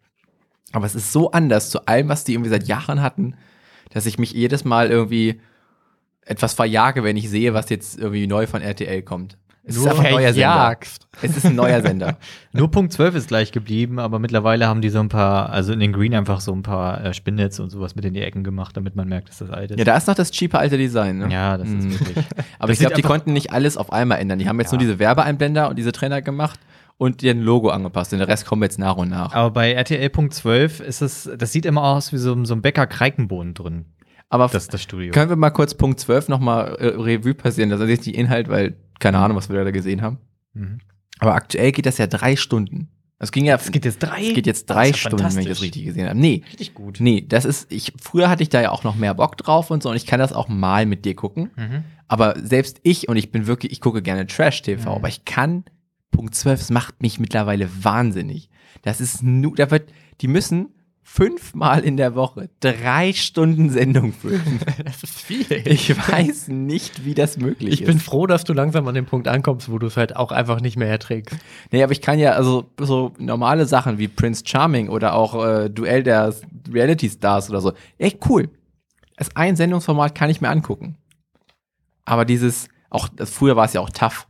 Aber 0.74 0.86
es 0.86 0.95
ist 0.95 1.12
so 1.12 1.32
anders 1.32 1.69
zu 1.69 1.86
allem, 1.86 2.08
was 2.10 2.24
die 2.24 2.34
irgendwie 2.34 2.50
seit 2.50 2.67
Jahren 2.67 3.02
hatten, 3.02 3.36
dass 3.93 4.06
ich 4.06 4.17
mich 4.19 4.32
jedes 4.32 4.63
Mal 4.63 4.89
irgendwie 4.89 5.41
etwas 6.26 6.54
verjage, 6.54 7.04
wenn 7.04 7.17
ich 7.17 7.30
sehe, 7.30 7.54
was 7.54 7.69
jetzt 7.69 7.97
irgendwie 8.00 8.28
neu 8.28 8.47
von 8.47 8.62
RTL 8.62 9.02
kommt. 9.02 9.38
Es 9.63 9.76
ist 9.76 9.86
einfach 9.86 10.04
ein 10.06 10.13
neuer 10.13 10.34
Sender. 10.34 10.54
verjagst. 10.54 11.08
Es 11.21 11.38
ist 11.38 11.45
ein 11.45 11.56
neuer 11.56 11.82
Sender. 11.82 12.17
Nur 12.52 12.71
Punkt 12.71 12.93
12 12.93 13.13
ist 13.15 13.28
gleich 13.28 13.52
geblieben, 13.52 14.00
aber 14.00 14.17
mittlerweile 14.17 14.65
haben 14.67 14.82
die 14.82 14.89
so 14.89 15.00
ein 15.00 15.10
paar, 15.10 15.52
also 15.52 15.71
in 15.71 15.80
den 15.80 15.93
Green 15.93 16.15
einfach 16.15 16.41
so 16.41 16.52
ein 16.52 16.63
paar 16.63 17.04
äh, 17.06 17.13
Spinnnetz 17.13 17.60
und 17.60 17.69
sowas 17.69 17.93
mit 17.95 18.04
in 18.06 18.15
die 18.15 18.21
Ecken 18.21 18.43
gemacht, 18.43 18.76
damit 18.76 18.95
man 18.95 19.08
merkt, 19.08 19.30
dass 19.30 19.38
das 19.38 19.52
alt 19.52 19.69
ist. 19.71 19.78
ja, 19.78 19.86
da 19.86 19.95
ist 19.97 20.08
noch 20.08 20.15
das 20.15 20.32
cheape 20.32 20.58
alte 20.58 20.78
Design. 20.80 21.19
Ne? 21.19 21.32
Ja, 21.32 21.58
das 21.60 21.67
ist 21.67 21.76
Mhm. 21.86 21.91
wirklich. 22.00 22.17
Aber 22.60 22.69
Das 22.69 22.71
ich 22.71 22.80
glaube, 22.80 22.95
die 22.95 23.02
konnten 23.04 23.34
nicht 23.34 23.52
alles 23.52 23.78
auf 23.78 23.91
einmal 23.93 24.17
ändern. 24.19 24.39
Die 24.39 24.47
haben 24.50 24.60
jetzt 24.60 24.71
Ja. 24.71 24.78
nur 24.78 24.80
diese 24.86 24.97
Werbeeinblender 24.97 25.69
und 25.69 25.76
diese 25.78 25.91
Trainer 25.91 26.24
gemacht 26.24 26.60
und 27.02 27.24
ihren 27.24 27.40
Logo 27.42 27.70
angepasst. 27.70 28.12
Den 28.12 28.22
Rest 28.22 28.46
kommen 28.46 28.62
jetzt 28.62 28.78
nach 28.78 28.96
und 28.96 29.10
nach. 29.10 29.34
Aber 29.34 29.50
bei 29.50 29.72
RTL 29.74 30.08
Punkt 30.12 30.36
12 30.36 30.82
ist 30.82 31.02
es, 31.02 31.28
das 31.36 31.52
sieht 31.52 31.66
immer 31.66 31.84
aus 31.84 32.14
wie 32.14 32.18
so, 32.18 32.46
so 32.46 32.54
ein 32.54 32.62
Bäcker 32.62 32.86
Kreikenbohnen 32.86 33.56
drin, 33.56 33.86
Aber 34.30 34.48
das, 34.48 34.68
das 34.68 34.84
Studio. 34.84 35.12
können 35.12 35.30
wir 35.30 35.36
mal 35.36 35.50
kurz 35.50 35.74
Punkt 35.74 36.00
12 36.00 36.30
nochmal 36.30 36.76
äh, 36.76 36.88
Revue 36.90 37.34
passieren. 37.34 37.72
Das 37.72 37.82
ist 37.82 37.90
jetzt 37.90 38.06
die 38.06 38.14
Inhalt, 38.14 38.50
weil 38.50 38.76
keine 39.00 39.18
Ahnung, 39.18 39.36
was 39.36 39.50
wir 39.50 39.64
da 39.64 39.72
gesehen 39.72 40.04
haben. 40.04 40.20
Mhm. 40.54 40.78
Aber 41.18 41.34
aktuell 41.34 41.72
geht 41.72 41.88
das 41.88 41.98
ja 41.98 42.06
drei 42.06 42.36
Stunden. 42.36 42.90
Es 43.18 43.32
ging 43.32 43.46
ja, 43.46 43.56
Es 43.56 43.72
geht 43.72 43.86
jetzt 43.86 44.00
drei? 44.04 44.22
es 44.28 44.34
geht 44.36 44.46
jetzt 44.46 44.70
Das 44.70 44.76
drei 44.76 44.88
ja 44.90 44.94
Stunden, 44.94 45.24
wenn 45.36 45.40
ich 45.42 45.48
das 45.48 45.62
richtig 45.64 45.86
gesehen 45.86 46.08
habe. 46.08 46.20
Nee, 46.20 46.44
Richtig 46.50 46.76
gut. 46.76 46.98
nee, 47.00 47.26
das 47.28 47.46
ist, 47.46 47.72
ich, 47.72 47.94
früher 48.00 48.30
hatte 48.30 48.44
ich 48.44 48.50
da 48.50 48.62
ja 48.62 48.70
auch 48.72 48.84
noch 48.84 48.96
mehr 48.96 49.16
Bock 49.16 49.38
drauf 49.38 49.72
und 49.72 49.82
so 49.82 49.90
und 49.90 49.96
ich 49.96 50.06
kann 50.06 50.20
das 50.20 50.34
auch 50.34 50.50
mal 50.50 50.86
mit 50.86 51.04
dir 51.06 51.16
gucken. 51.16 51.50
Mhm. 51.56 51.84
Aber 52.08 52.36
selbst 52.44 52.80
ich, 52.84 53.10
und 53.10 53.18
ich 53.18 53.32
bin 53.32 53.48
wirklich, 53.48 53.72
ich 53.72 53.82
gucke 53.82 54.02
gerne 54.04 54.28
Trash-TV, 54.28 54.90
Mhm. 54.90 54.96
aber 54.98 55.08
ich 55.08 55.26
kann, 55.26 55.64
Punkt 56.22 56.36
12, 56.36 56.62
es 56.62 56.70
macht 56.70 57.02
mich 57.02 57.20
mittlerweile 57.20 57.68
wahnsinnig. 57.84 58.48
Das 58.84 59.02
ist 59.02 59.24
nur, 59.24 59.56
da 59.56 59.72
wird, 59.72 59.92
die 60.22 60.28
müssen 60.28 60.70
fünfmal 61.02 61.84
in 61.84 61.98
der 61.98 62.14
Woche 62.14 62.52
drei 62.60 63.12
Stunden 63.12 63.72
Sendung 63.72 64.14
füllen. 64.14 64.60
Das 64.86 65.02
ist 65.02 65.20
viel. 65.20 65.48
Ich 65.66 65.98
weiß 65.98 66.50
nicht, 66.50 67.04
wie 67.06 67.16
das 67.16 67.38
möglich 67.38 67.74
Ich 67.74 67.82
ist. 67.82 67.88
bin 67.88 67.98
froh, 68.00 68.28
dass 68.28 68.44
du 68.44 68.54
langsam 68.54 68.88
an 68.88 68.94
dem 68.94 69.08
Punkt 69.08 69.28
ankommst, 69.28 69.72
wo 69.72 69.80
du 69.80 69.88
es 69.88 69.98
halt 69.98 70.16
auch 70.16 70.32
einfach 70.32 70.62
nicht 70.62 70.78
mehr 70.78 70.90
erträgst. 70.90 71.36
Nee, 71.72 71.82
aber 71.82 71.92
ich 71.92 72.02
kann 72.02 72.20
ja, 72.20 72.34
also 72.34 72.70
so 72.80 73.14
normale 73.18 73.66
Sachen 73.66 73.98
wie 73.98 74.08
Prince 74.08 74.44
Charming 74.46 74.90
oder 74.90 75.16
auch 75.16 75.44
äh, 75.44 75.70
Duell 75.72 76.04
der 76.04 76.36
Reality 76.72 77.10
Stars 77.10 77.50
oder 77.50 77.62
so, 77.62 77.74
echt 77.98 78.20
cool. 78.30 78.48
Als 79.18 79.36
ein 79.36 79.56
Sendungsformat 79.56 80.14
kann 80.14 80.30
ich 80.30 80.40
mir 80.40 80.50
angucken. 80.50 80.98
Aber 82.06 82.26
dieses, 82.26 82.68
auch 82.92 83.10
das, 83.10 83.32
früher 83.32 83.56
war 83.56 83.66
es 83.66 83.74
ja 83.74 83.82
auch 83.82 83.90
tough. 83.90 84.28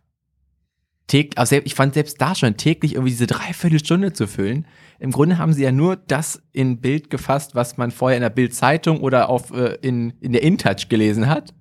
Täg, 1.12 1.38
also 1.38 1.58
ich 1.58 1.76
fand 1.76 1.94
selbst 1.94 2.22
da 2.22 2.36
schon 2.36 2.56
täglich 2.58 2.94
irgendwie 2.94 3.12
diese 3.12 3.28
Dreiviertelstunde 3.28 4.14
zu 4.14 4.28
füllen. 4.28 4.66
Im 4.98 5.12
Grunde 5.12 5.38
haben 5.38 5.52
sie 5.52 5.64
ja 5.64 5.72
nur 5.72 5.98
das 5.98 6.42
in 6.54 6.80
Bild 6.80 7.10
gefasst, 7.10 7.54
was 7.54 7.78
man 7.78 7.92
vorher 7.92 8.18
in 8.18 8.22
der 8.22 8.30
Bildzeitung 8.30 9.02
oder 9.02 9.30
auf, 9.30 9.52
äh, 9.52 9.78
in, 9.82 10.12
in 10.22 10.32
der 10.32 10.44
InTouch 10.44 10.88
gelesen 10.90 11.28
hat. 11.28 11.54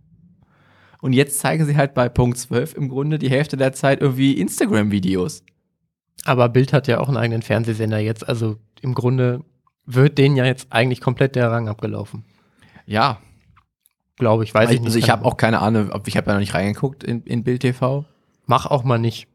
Und 1.00 1.14
jetzt 1.14 1.40
zeigen 1.40 1.64
sie 1.64 1.76
halt 1.76 1.94
bei 1.94 2.08
Punkt 2.08 2.38
12 2.38 2.74
im 2.74 2.88
Grunde 2.88 3.18
die 3.18 3.30
Hälfte 3.30 3.56
der 3.56 3.72
Zeit 3.72 4.00
irgendwie 4.00 4.34
Instagram-Videos. 4.34 5.42
Aber 6.26 6.48
Bild 6.48 6.72
hat 6.72 6.86
ja 6.86 7.00
auch 7.00 7.08
einen 7.08 7.16
eigenen 7.16 7.42
Fernsehsender 7.42 7.98
jetzt. 7.98 8.28
Also 8.28 8.58
im 8.82 8.94
Grunde 8.94 9.42
wird 9.86 10.18
denen 10.18 10.36
ja 10.36 10.44
jetzt 10.44 10.68
eigentlich 10.70 11.00
komplett 11.00 11.34
der 11.34 11.50
Rang 11.50 11.68
abgelaufen. 11.68 12.24
Ja, 12.86 13.18
Glaube 14.20 14.44
ich, 14.44 14.52
weiß 14.52 14.70
ich 14.70 14.80
nicht. 14.80 14.86
also 14.86 14.98
ich 14.98 15.08
habe 15.08 15.24
auch 15.24 15.38
keine 15.38 15.60
Ahnung, 15.60 15.92
ob 15.92 16.06
ich 16.06 16.14
habe 16.18 16.26
ja 16.26 16.34
noch 16.34 16.40
nicht 16.40 16.52
reingeguckt 16.52 17.02
in, 17.02 17.22
in 17.22 17.42
Bild 17.42 17.62
TV. 17.62 18.04
Mach 18.44 18.66
auch 18.66 18.84
mal 18.84 18.98
nicht. 18.98 19.28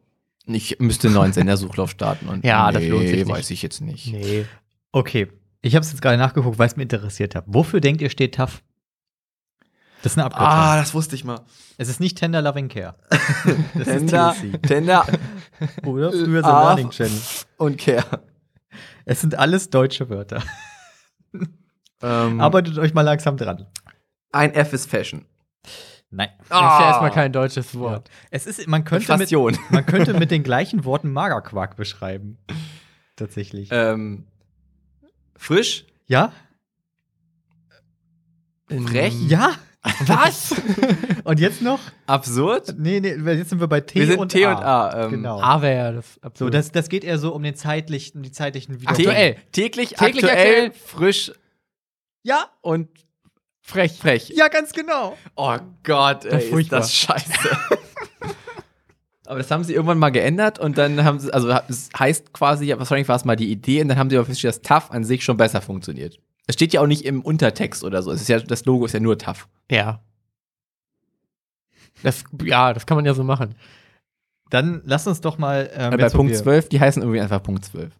Ich 0.47 0.79
müsste 0.79 1.08
einen 1.08 1.15
neuen 1.15 1.34
Sendersuchlauf 1.34 1.89
starten 1.91 2.27
und 2.29 2.45
Ja, 2.45 2.71
das 2.71 2.84
lohnt 2.84 3.08
sich 3.08 3.17
nicht. 3.17 3.27
weiß 3.29 3.49
ich 3.51 3.62
jetzt 3.62 3.81
nicht. 3.81 4.08
Nee. 4.12 4.45
Okay. 4.91 5.27
Ich 5.62 5.75
habe 5.75 5.84
es 5.84 5.91
jetzt 5.91 6.01
gerade 6.01 6.17
nachgeguckt, 6.17 6.60
weil 6.60 6.67
es 6.67 6.75
mich 6.75 6.84
interessiert 6.84 7.34
hat. 7.36 7.43
Wofür 7.47 7.81
denkt 7.81 8.01
ihr 8.01 8.10
steht 8.12 8.36
TAF? 8.36 8.62
Das 10.03 10.12
ist 10.12 10.17
eine 10.19 10.25
Abkürzung. 10.25 10.47
Ah, 10.47 10.75
das 10.77 10.93
wusste 10.93 11.15
ich 11.15 11.23
mal. 11.23 11.41
Es 11.77 11.89
ist 11.89 11.99
nicht 11.99 12.17
Tender 12.19 12.41
Loving 12.43 12.67
Care. 12.69 12.95
Das 13.73 13.86
Tender. 13.88 14.36
Tender 14.62 15.05
Oder 15.84 16.12
früher 16.12 16.41
so. 16.43 16.47
Learning 16.49 16.91
Channel. 16.91 17.19
und 17.58 17.77
Care. 17.79 18.21
Es 19.05 19.21
sind 19.21 19.34
alles 19.39 19.71
deutsche 19.71 20.10
Wörter. 20.10 20.43
Ähm, 22.03 22.39
Arbeitet 22.39 22.77
euch 22.77 22.93
mal 22.93 23.01
langsam 23.01 23.38
dran. 23.38 23.65
ein 24.31 24.53
F 24.53 24.73
ist 24.73 24.89
Fashion. 24.89 25.25
Nein. 26.15 26.30
Das 26.39 26.45
ist 26.47 26.51
ja 26.80 26.88
erstmal 26.88 27.12
kein 27.12 27.32
deutsches 27.34 27.78
Wort. 27.78 28.10
Es 28.32 28.47
ist, 28.47 28.67
man 28.67 28.84
könnte, 28.86 29.17
mit, 29.17 29.32
man 29.71 29.86
könnte 29.86 30.13
mit 30.13 30.32
den 30.32 30.43
gleichen 30.43 30.86
Worten 30.86 31.12
Magerquark 31.12 31.75
beschreiben. 31.75 32.38
Tatsächlich. 33.15 33.69
ähm, 33.71 34.25
frisch, 35.36 35.86
ja? 36.08 36.32
frech? 38.69 39.13
Ja? 39.28 39.51
Was? 40.08 40.56
Und 41.25 41.39
jetzt 41.39 41.62
noch? 41.62 41.80
Absurd? 42.08 42.73
Nee, 42.78 42.99
nee, 43.01 43.10
jetzt 43.34 43.49
sind 43.51 43.60
wir 43.60 43.67
bei 43.67 43.82
T 43.82 43.99
Wir 43.99 44.08
sind 44.08 44.19
und 44.19 44.30
T 44.30 44.43
A. 44.45 44.51
und 44.56 44.63
A, 44.63 45.04
ähm, 45.06 45.12
genau. 45.12 45.39
A 45.39 45.62
wäre 45.62 45.75
ja 45.78 45.91
das 45.91 46.15
So, 46.15 46.21
absurd. 46.21 46.54
das, 46.56 46.71
das 46.71 46.89
geht 46.89 47.04
eher 47.04 47.19
so 47.19 47.34
um 47.36 47.43
den 47.43 47.54
zeitlichen, 47.56 48.23
die 48.23 48.32
zeitlichen 48.32 48.80
T- 48.80 48.88
Aktuell. 48.88 49.36
Täglich, 49.51 49.89
Täglich 49.91 50.23
aktuell, 50.25 50.32
aktuell. 50.32 50.71
frisch 50.71 51.32
Ja, 52.23 52.45
und 52.62 52.89
frech. 53.65 53.97
frech. 53.97 54.30
ja, 54.36 54.47
ganz 54.47 54.71
genau. 54.73 55.17
Oh 55.36 55.58
Gott, 55.84 56.25
ey, 56.25 56.38
ist 56.43 56.49
furchtbar. 56.49 56.80
das 56.80 56.93
scheiße. 56.93 57.32
aber 59.25 59.39
das 59.39 59.49
haben 59.51 59.63
sie 59.63 59.73
irgendwann 59.73 59.97
mal 59.97 60.12
geändert 60.12 60.60
und 60.60 60.78
dann 60.78 61.04
haben 61.04 61.19
sie, 61.19 61.34
also 61.34 61.49
es 61.67 61.89
heißt 61.97 62.32
quasi, 62.34 62.65
ja, 62.65 62.78
wahrscheinlich 62.80 63.08
war 63.08 63.15
es 63.15 63.25
mal 63.25 63.36
die 63.36 63.51
Idee 63.51 63.82
und 63.82 63.88
dann 63.88 63.97
haben 63.97 64.10
sie 64.10 64.17
aber 64.17 64.25
festgestellt, 64.25 64.56
dass 64.56 64.62
TAF 64.62 64.91
an 64.91 65.04
sich 65.04 65.23
schon 65.23 65.38
besser 65.38 65.62
funktioniert. 65.62 66.19
Es 66.47 66.54
steht 66.54 66.73
ja 66.73 66.82
auch 66.82 66.88
nicht 66.88 67.06
im 67.06 67.21
Untertext 67.21 67.84
oder 67.84 68.04
so. 68.04 68.12
Es 68.12 68.21
ist 68.21 68.28
ja, 68.28 68.39
das 68.39 68.65
Logo 68.65 68.86
ist 68.86 68.93
ja 68.93 68.99
nur 68.99 69.17
TAF. 69.17 69.47
Ja. 69.69 69.99
Das, 72.04 72.23
ja, 72.43 72.71
das 72.73 72.86
kann 72.86 72.97
man 72.97 73.06
ja 73.06 73.13
so 73.15 73.23
machen. 73.23 73.56
Dann 74.51 74.84
lass 74.86 75.08
uns 75.08 75.21
doch 75.21 75.39
mal. 75.39 75.71
Ähm, 75.73 75.91
bei 75.91 75.97
jetzt, 75.97 76.13
wo 76.13 76.17
Punkt 76.19 76.34
wir- 76.34 76.43
12, 76.43 76.69
die 76.69 76.80
heißen 76.80 77.01
irgendwie 77.01 77.19
einfach 77.19 77.41
Punkt 77.41 77.65
12. 77.65 77.91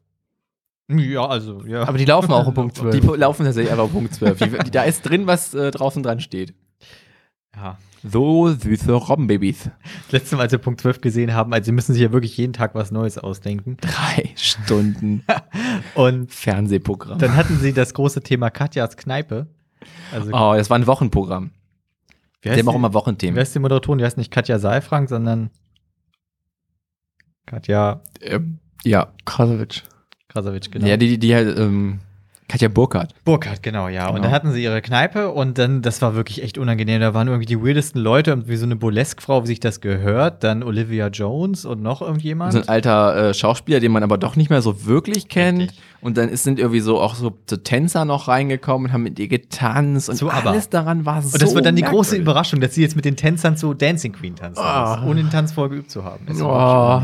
Ja, 0.88 1.26
also, 1.28 1.64
ja. 1.66 1.82
Aber 1.88 1.98
die 1.98 2.06
laufen 2.06 2.32
auch 2.32 2.46
um 2.48 2.54
Punkt 2.54 2.76
12. 2.78 3.00
Die 3.00 3.08
laufen 3.18 3.44
tatsächlich 3.46 3.72
einfach 3.72 3.92
Punkt 3.92 4.14
12. 4.14 4.38
Die, 4.40 4.50
die, 4.66 4.72
da 4.72 4.84
ist 4.84 5.02
drin, 5.02 5.26
was 5.28 5.54
äh, 5.54 5.72
draußen 5.72 6.04
dran 6.04 6.20
steht. 6.20 6.54
ja. 7.56 7.78
So 8.08 8.50
süße 8.54 8.92
Robbenbabys. 8.94 9.72
Das 10.04 10.12
letzte 10.12 10.36
Mal, 10.36 10.44
als 10.44 10.52
wir 10.52 10.60
Punkt 10.60 10.80
12 10.80 11.02
gesehen 11.02 11.34
haben, 11.34 11.52
also 11.54 11.66
sie 11.66 11.72
müssen 11.72 11.94
sich 11.94 12.04
ja 12.04 12.12
wirklich 12.12 12.38
jeden 12.38 12.54
Tag 12.54 12.76
was 12.76 12.92
Neues 12.92 13.18
ausdenken. 13.18 13.78
Drei 13.82 14.30
Stunden 14.36 15.24
Und 15.96 16.32
Fernsehprogramm. 16.32 17.18
dann 17.18 17.36
hatten 17.36 17.58
sie 17.58 17.74
das 17.74 17.96
große 17.96 18.22
Thema 18.22 18.52
Katjas 18.52 18.96
Kneipe. 18.96 19.48
Also, 20.14 20.30
Oh, 20.34 20.54
das 20.56 20.70
war 20.70 20.78
ein 20.78 20.86
Wochenprogramm. 20.86 21.50
Die 22.44 22.52
haben 22.52 22.70
auch 22.70 22.76
immer 22.76 22.90
Wer 22.90 22.94
Wochenthemen. 22.94 23.42
ist 23.42 23.56
die 23.56 23.60
Moderatorin? 23.60 23.98
Die 23.98 24.06
heißt 24.06 24.20
nicht 24.20 24.30
Katja 24.30 24.60
Saalfrank, 24.60 25.10
sondern 25.10 25.50
Katja 27.48 28.02
Ähm, 28.22 28.60
ja. 28.84 29.08
Krasowitsch. 29.26 29.82
Krasowitsch, 30.36 30.70
genau. 30.70 30.86
Ja, 30.86 30.98
die, 30.98 31.08
die, 31.08 31.18
die 31.18 31.34
halt, 31.34 31.58
ähm, 31.58 32.00
Katja 32.48 32.68
Burkhardt. 32.68 33.16
Burkhardt, 33.24 33.64
genau, 33.64 33.88
ja. 33.88 34.08
Und 34.08 34.16
Genau. 34.16 34.26
dann 34.26 34.32
hatten 34.34 34.52
sie 34.52 34.62
ihre 34.62 34.82
Kneipe 34.82 35.32
und 35.32 35.58
dann, 35.58 35.82
das 35.82 36.02
war 36.04 36.14
wirklich 36.14 36.44
echt 36.44 36.58
unangenehm. 36.60 37.00
Da 37.02 37.14
waren 37.16 37.28
irgendwie 37.28 37.48
die 37.48 37.60
weirdesten 37.60 38.00
Leute, 38.02 38.32
irgendwie 38.32 38.56
so 38.58 38.66
eine 38.66 38.76
Burlesque-Frau, 38.76 39.44
wie 39.44 39.48
sich 39.48 39.60
das 39.62 39.82
gehört. 39.82 40.44
Dann 40.44 40.62
Olivia 40.62 41.08
Jones 41.08 41.66
und 41.66 41.82
noch 41.82 42.02
irgendjemand. 42.04 42.54
So 42.54 42.60
ein 42.60 42.68
alter 42.70 43.30
äh, 43.30 43.34
Schauspieler, 43.34 43.80
den 43.80 43.92
man 43.92 44.04
aber 44.04 44.18
doch 44.20 44.36
nicht 44.36 44.50
mehr 44.52 44.62
so 44.62 44.86
wirklich 44.86 45.28
kennt. 45.30 45.62
Richtig. 45.62 45.80
Und 46.06 46.18
dann 46.18 46.30
ist, 46.30 46.44
sind 46.44 46.60
irgendwie 46.60 46.82
so 46.82 47.00
auch 47.02 47.16
so, 47.16 47.36
so 47.50 47.58
Tänzer 47.58 48.06
noch 48.06 48.28
reingekommen 48.28 48.88
und 48.88 48.94
haben 48.94 49.02
mit 49.04 49.18
ihr 49.18 49.28
getanzt 49.28 50.08
und 50.10 50.16
So, 50.18 50.30
aber- 50.30 50.52
alles 50.52 50.70
daran 50.70 51.04
war 51.06 51.22
so 51.24 51.34
und 51.34 51.42
das 51.42 51.56
war 51.56 51.62
dann 51.64 51.76
die 51.76 51.82
große. 51.82 52.16
Überraschung, 52.16 52.60
dass 52.62 52.76
sie 52.76 52.82
jetzt 52.84 52.96
mit 52.96 53.06
den 53.06 53.16
Tänzern 53.16 53.58
zu 53.58 53.74
Dancing 53.74 54.14
Queen 54.14 54.36
tanzen, 54.36 54.62
muss, 54.64 55.00
ohne 55.10 55.16
den 55.24 55.32
Tanz 55.32 55.52
vorher 55.54 55.72
geübt 55.72 55.90
zu 55.90 56.04
haben. 56.04 56.28
Ist 56.28 56.42
Oh. 56.42 57.02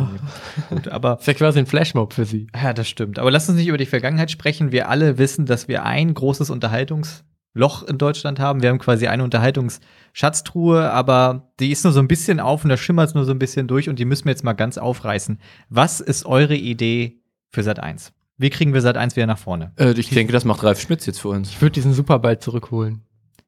Gut, 0.70 0.88
aber 0.88 1.12
Das 1.16 1.22
ist 1.22 1.28
ja 1.28 1.34
quasi 1.34 1.58
ein 1.60 1.66
Flashmob 1.66 2.14
für 2.14 2.26
sie. 2.26 2.46
Ja, 2.56 2.74
das 2.74 2.88
stimmt. 2.88 3.18
Aber 3.18 3.32
lass 3.32 3.50
uns 3.50 3.58
nicht 3.58 3.68
über 3.68 3.78
die 3.80 3.88
Vergangenheit 3.88 4.30
sprechen. 4.30 4.72
Wir 4.72 4.88
alle 4.88 5.18
wissen, 5.18 5.46
dass 5.48 5.68
wir 5.68 5.84
ein 5.84 6.14
großes 6.14 6.52
Unterhaltungsloch 6.52 7.84
in 7.88 7.98
Deutschland 7.98 8.40
haben. 8.40 8.62
Wir 8.62 8.70
haben 8.70 8.78
quasi 8.80 9.08
eine 9.08 9.24
Unterhaltungsschatztruhe, 9.24 10.92
aber 10.92 11.52
die 11.60 11.72
ist 11.72 11.84
nur 11.84 11.94
so 11.94 12.00
ein 12.00 12.08
bisschen 12.08 12.40
auf 12.40 12.64
und 12.64 12.70
da 12.70 12.78
schimmert 12.78 13.10
es 13.10 13.16
nur 13.16 13.26
so 13.26 13.32
ein 13.32 13.40
bisschen 13.40 13.68
durch 13.68 13.90
und 13.90 14.00
die 14.00 14.06
müssen 14.06 14.26
wir 14.26 14.32
jetzt 14.32 14.44
mal 14.44 14.54
ganz 14.54 14.78
aufreißen. 14.78 15.40
Was 15.70 16.00
ist 16.02 16.26
eure 16.26 16.56
Idee 16.56 17.22
für 17.50 17.64
Sat 17.64 17.80
1? 17.80 18.14
Wie 18.42 18.50
kriegen 18.50 18.74
wir 18.74 18.82
Sat 18.82 18.98
1 18.98 19.16
wieder 19.16 19.28
nach 19.28 19.38
vorne? 19.38 19.72
Äh, 19.78 19.92
ich 19.92 20.10
denke, 20.10 20.34
das 20.34 20.46
macht 20.46 20.64
Ralf 20.64 20.80
Schmitz 20.82 21.06
jetzt 21.06 21.20
für 21.22 21.30
uns. 21.30 21.50
Ich 21.50 21.62
würde 21.62 21.74
diesen 21.74 21.94
Superball 21.94 22.40
zurückholen. 22.40 23.02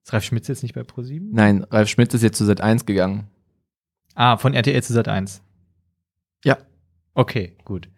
Ist 0.03 0.13
Ralf 0.13 0.23
Schmitz 0.23 0.47
jetzt 0.47 0.61
nicht 0.61 0.75
bei 0.75 0.83
ProSieben? 0.83 1.31
Nein, 1.31 1.63
Ralf 1.71 1.89
Schmitz 1.89 2.13
ist 2.13 2.21
jetzt 2.21 2.37
zu 2.37 2.45
Sat 2.45 2.61
1 2.61 2.85
gegangen. 2.85 3.27
Ah, 4.15 4.37
von 4.37 4.53
RTL 4.53 4.83
zu 4.83 4.93
Sat 4.93 5.07
1. 5.07 5.41
Ja. 6.45 6.57
Okay, 7.15 7.57
gut. 7.65 7.89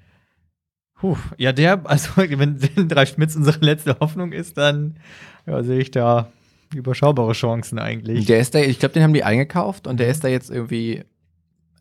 Puh, 0.98 1.18
ja, 1.38 1.52
der, 1.52 1.86
also 1.86 2.12
wenn, 2.16 2.62
wenn 2.62 2.92
Ralf 2.92 3.10
Schmitz 3.10 3.36
unsere 3.36 3.60
letzte 3.60 3.98
Hoffnung 4.00 4.32
ist, 4.32 4.58
dann 4.58 4.98
ja, 5.46 5.62
sehe 5.64 5.80
ich 5.80 5.92
da 5.92 6.32
überschaubare 6.74 7.34
Chancen 7.34 7.78
eigentlich. 7.78 8.26
Der 8.26 8.40
ist 8.40 8.56
da, 8.56 8.60
ich 8.60 8.80
glaube, 8.80 8.94
den 8.94 9.04
haben 9.04 9.14
die 9.14 9.24
eingekauft 9.26 9.86
und 9.88 10.00
der 10.00 10.08
ist 10.08 10.24
da 10.24 10.30
jetzt 10.30 10.50
irgendwie, 10.50 11.04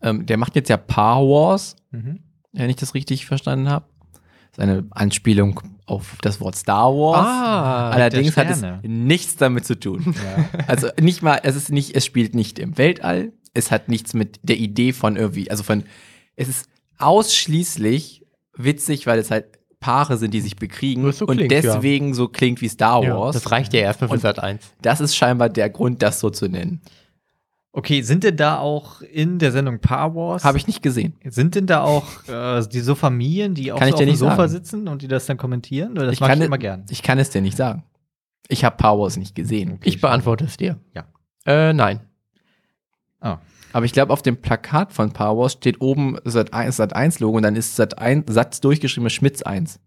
ähm, 0.02 0.26
der 0.26 0.38
macht 0.38 0.56
jetzt 0.56 0.68
ja 0.70 0.76
Paar 0.76 1.20
Wars, 1.22 1.76
Mhm. 1.92 2.18
wenn 2.52 2.68
ich 2.70 2.76
das 2.76 2.94
richtig 2.94 3.26
verstanden 3.26 3.68
habe. 3.68 3.86
Ist 4.54 4.60
eine 4.60 4.84
Anspielung 4.90 5.60
auf 5.86 6.16
das 6.22 6.40
Wort 6.40 6.54
Star 6.56 6.92
Wars. 6.94 7.26
Ah, 7.26 7.90
Allerdings 7.90 8.36
hat 8.36 8.48
es 8.50 8.62
nichts 8.82 9.36
damit 9.36 9.66
zu 9.66 9.78
tun. 9.78 10.14
Ja. 10.14 10.44
Also 10.68 10.88
nicht 11.00 11.22
mal, 11.22 11.40
es 11.42 11.56
ist 11.56 11.70
nicht, 11.70 11.94
es 11.96 12.04
spielt 12.06 12.34
nicht 12.34 12.58
im 12.60 12.78
Weltall, 12.78 13.32
es 13.52 13.70
hat 13.70 13.88
nichts 13.88 14.14
mit 14.14 14.38
der 14.42 14.56
Idee 14.58 14.92
von 14.92 15.16
irgendwie, 15.16 15.50
also 15.50 15.62
von, 15.62 15.82
es 16.36 16.48
ist 16.48 16.68
ausschließlich 16.98 18.24
witzig, 18.56 19.06
weil 19.06 19.18
es 19.18 19.30
halt 19.30 19.46
Paare 19.80 20.16
sind, 20.16 20.32
die 20.32 20.40
sich 20.40 20.56
bekriegen 20.56 21.10
so 21.12 21.26
und 21.26 21.36
klingt, 21.36 21.52
ja. 21.52 21.60
deswegen 21.60 22.14
so 22.14 22.28
klingt 22.28 22.60
wie 22.62 22.68
Star 22.68 23.02
Ja, 23.02 23.16
Wars. 23.18 23.34
das 23.34 23.50
reicht 23.50 23.74
ja 23.74 23.80
erstmal 23.80 24.08
für 24.08 24.14
Und- 24.14 24.20
Sat 24.20 24.38
1. 24.38 24.62
Das 24.80 25.00
ist 25.00 25.14
scheinbar 25.16 25.48
der 25.50 25.68
Grund, 25.68 26.00
das 26.02 26.20
so 26.20 26.30
zu 26.30 26.48
nennen. 26.48 26.80
Okay, 27.76 28.02
sind 28.02 28.22
denn 28.22 28.36
da 28.36 28.58
auch 28.58 29.00
in 29.02 29.40
der 29.40 29.50
Sendung 29.50 29.80
Paar 29.80 30.14
Wars? 30.14 30.44
Habe 30.44 30.58
ich 30.58 30.68
nicht 30.68 30.80
gesehen. 30.80 31.14
Sind 31.24 31.56
denn 31.56 31.66
da 31.66 31.82
auch 31.82 32.04
äh, 32.28 32.64
die 32.68 32.78
so 32.78 32.94
Familien, 32.94 33.54
die 33.54 33.72
auch 33.72 33.82
so 33.82 33.94
auf 33.94 33.98
dem 33.98 34.14
Sofa 34.14 34.36
sagen. 34.36 34.48
sitzen 34.50 34.86
und 34.88 35.02
die 35.02 35.08
das 35.08 35.26
dann 35.26 35.36
kommentieren? 35.36 35.92
Oder 35.92 36.04
das 36.06 36.12
ich 36.14 36.20
mag 36.20 36.28
kann 36.30 36.38
ich 36.38 36.42
es- 36.42 36.46
immer 36.46 36.58
gern. 36.58 36.84
Ich 36.88 37.02
kann 37.02 37.18
es 37.18 37.30
dir 37.30 37.40
nicht 37.42 37.56
sagen. 37.56 37.82
Ich 38.46 38.64
habe 38.64 38.76
Power 38.76 39.00
Wars 39.02 39.16
nicht 39.16 39.34
gesehen. 39.34 39.72
Okay, 39.72 39.88
Ich 39.88 40.00
beantworte 40.00 40.44
es 40.44 40.56
dir. 40.56 40.78
Ja. 40.94 41.04
Äh, 41.46 41.72
nein. 41.72 42.00
Ah. 43.20 43.38
Aber 43.72 43.86
ich 43.86 43.92
glaube, 43.92 44.12
auf 44.12 44.22
dem 44.22 44.36
Plakat 44.36 44.92
von 44.92 45.12
Power 45.12 45.36
Wars 45.42 45.54
steht 45.54 45.80
oben 45.80 46.16
Sat 46.24 46.54
1, 46.54 46.76
Sat 46.76 46.94
1 46.94 47.18
Logo 47.18 47.38
und 47.38 47.42
dann 47.42 47.56
ist 47.56 47.74
Sat 47.74 47.98
1 47.98 48.32
Satz 48.32 48.60
durchgeschrieben 48.60 49.10
Schmitz 49.10 49.42
1. 49.42 49.80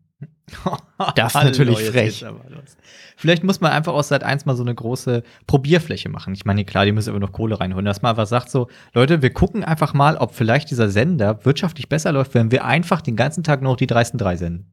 Das 1.15 1.35
ist 1.35 1.43
natürlich 1.43 1.81
frech. 1.83 2.19
geht's 2.19 2.23
aber 2.23 2.49
los. 2.49 2.77
Vielleicht 3.17 3.43
muss 3.43 3.59
man 3.61 3.71
einfach 3.71 3.93
aus 3.93 4.07
Sat 4.07 4.23
1 4.23 4.45
mal 4.45 4.55
so 4.55 4.63
eine 4.63 4.73
große 4.73 5.23
Probierfläche 5.47 6.09
machen. 6.09 6.33
Ich 6.33 6.45
meine, 6.45 6.65
klar, 6.65 6.85
die 6.85 6.91
müssen 6.91 7.09
aber 7.09 7.19
noch 7.19 7.31
Kohle 7.31 7.59
reinholen. 7.59 7.85
Dass 7.85 8.01
man 8.01 8.11
einfach 8.11 8.27
sagt 8.27 8.49
so, 8.49 8.67
Leute, 8.93 9.21
wir 9.21 9.31
gucken 9.33 9.63
einfach 9.63 9.93
mal, 9.93 10.17
ob 10.17 10.33
vielleicht 10.33 10.69
dieser 10.71 10.89
Sender 10.89 11.43
wirtschaftlich 11.45 11.89
besser 11.89 12.11
läuft, 12.11 12.33
wenn 12.33 12.51
wir 12.51 12.63
einfach 12.65 13.01
den 13.01 13.15
ganzen 13.15 13.43
Tag 13.43 13.61
nur 13.61 13.73
noch 13.73 13.77
die 13.77 13.87
dreisten 13.87 14.17
drei 14.17 14.37
senden. 14.37 14.71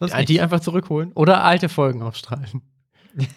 Sonst 0.00 0.14
Die 0.14 0.32
nicht. 0.32 0.42
einfach 0.42 0.60
zurückholen 0.60 1.12
oder 1.12 1.44
alte 1.44 1.68
Folgen 1.68 2.02
ausstrahlen. 2.02 2.62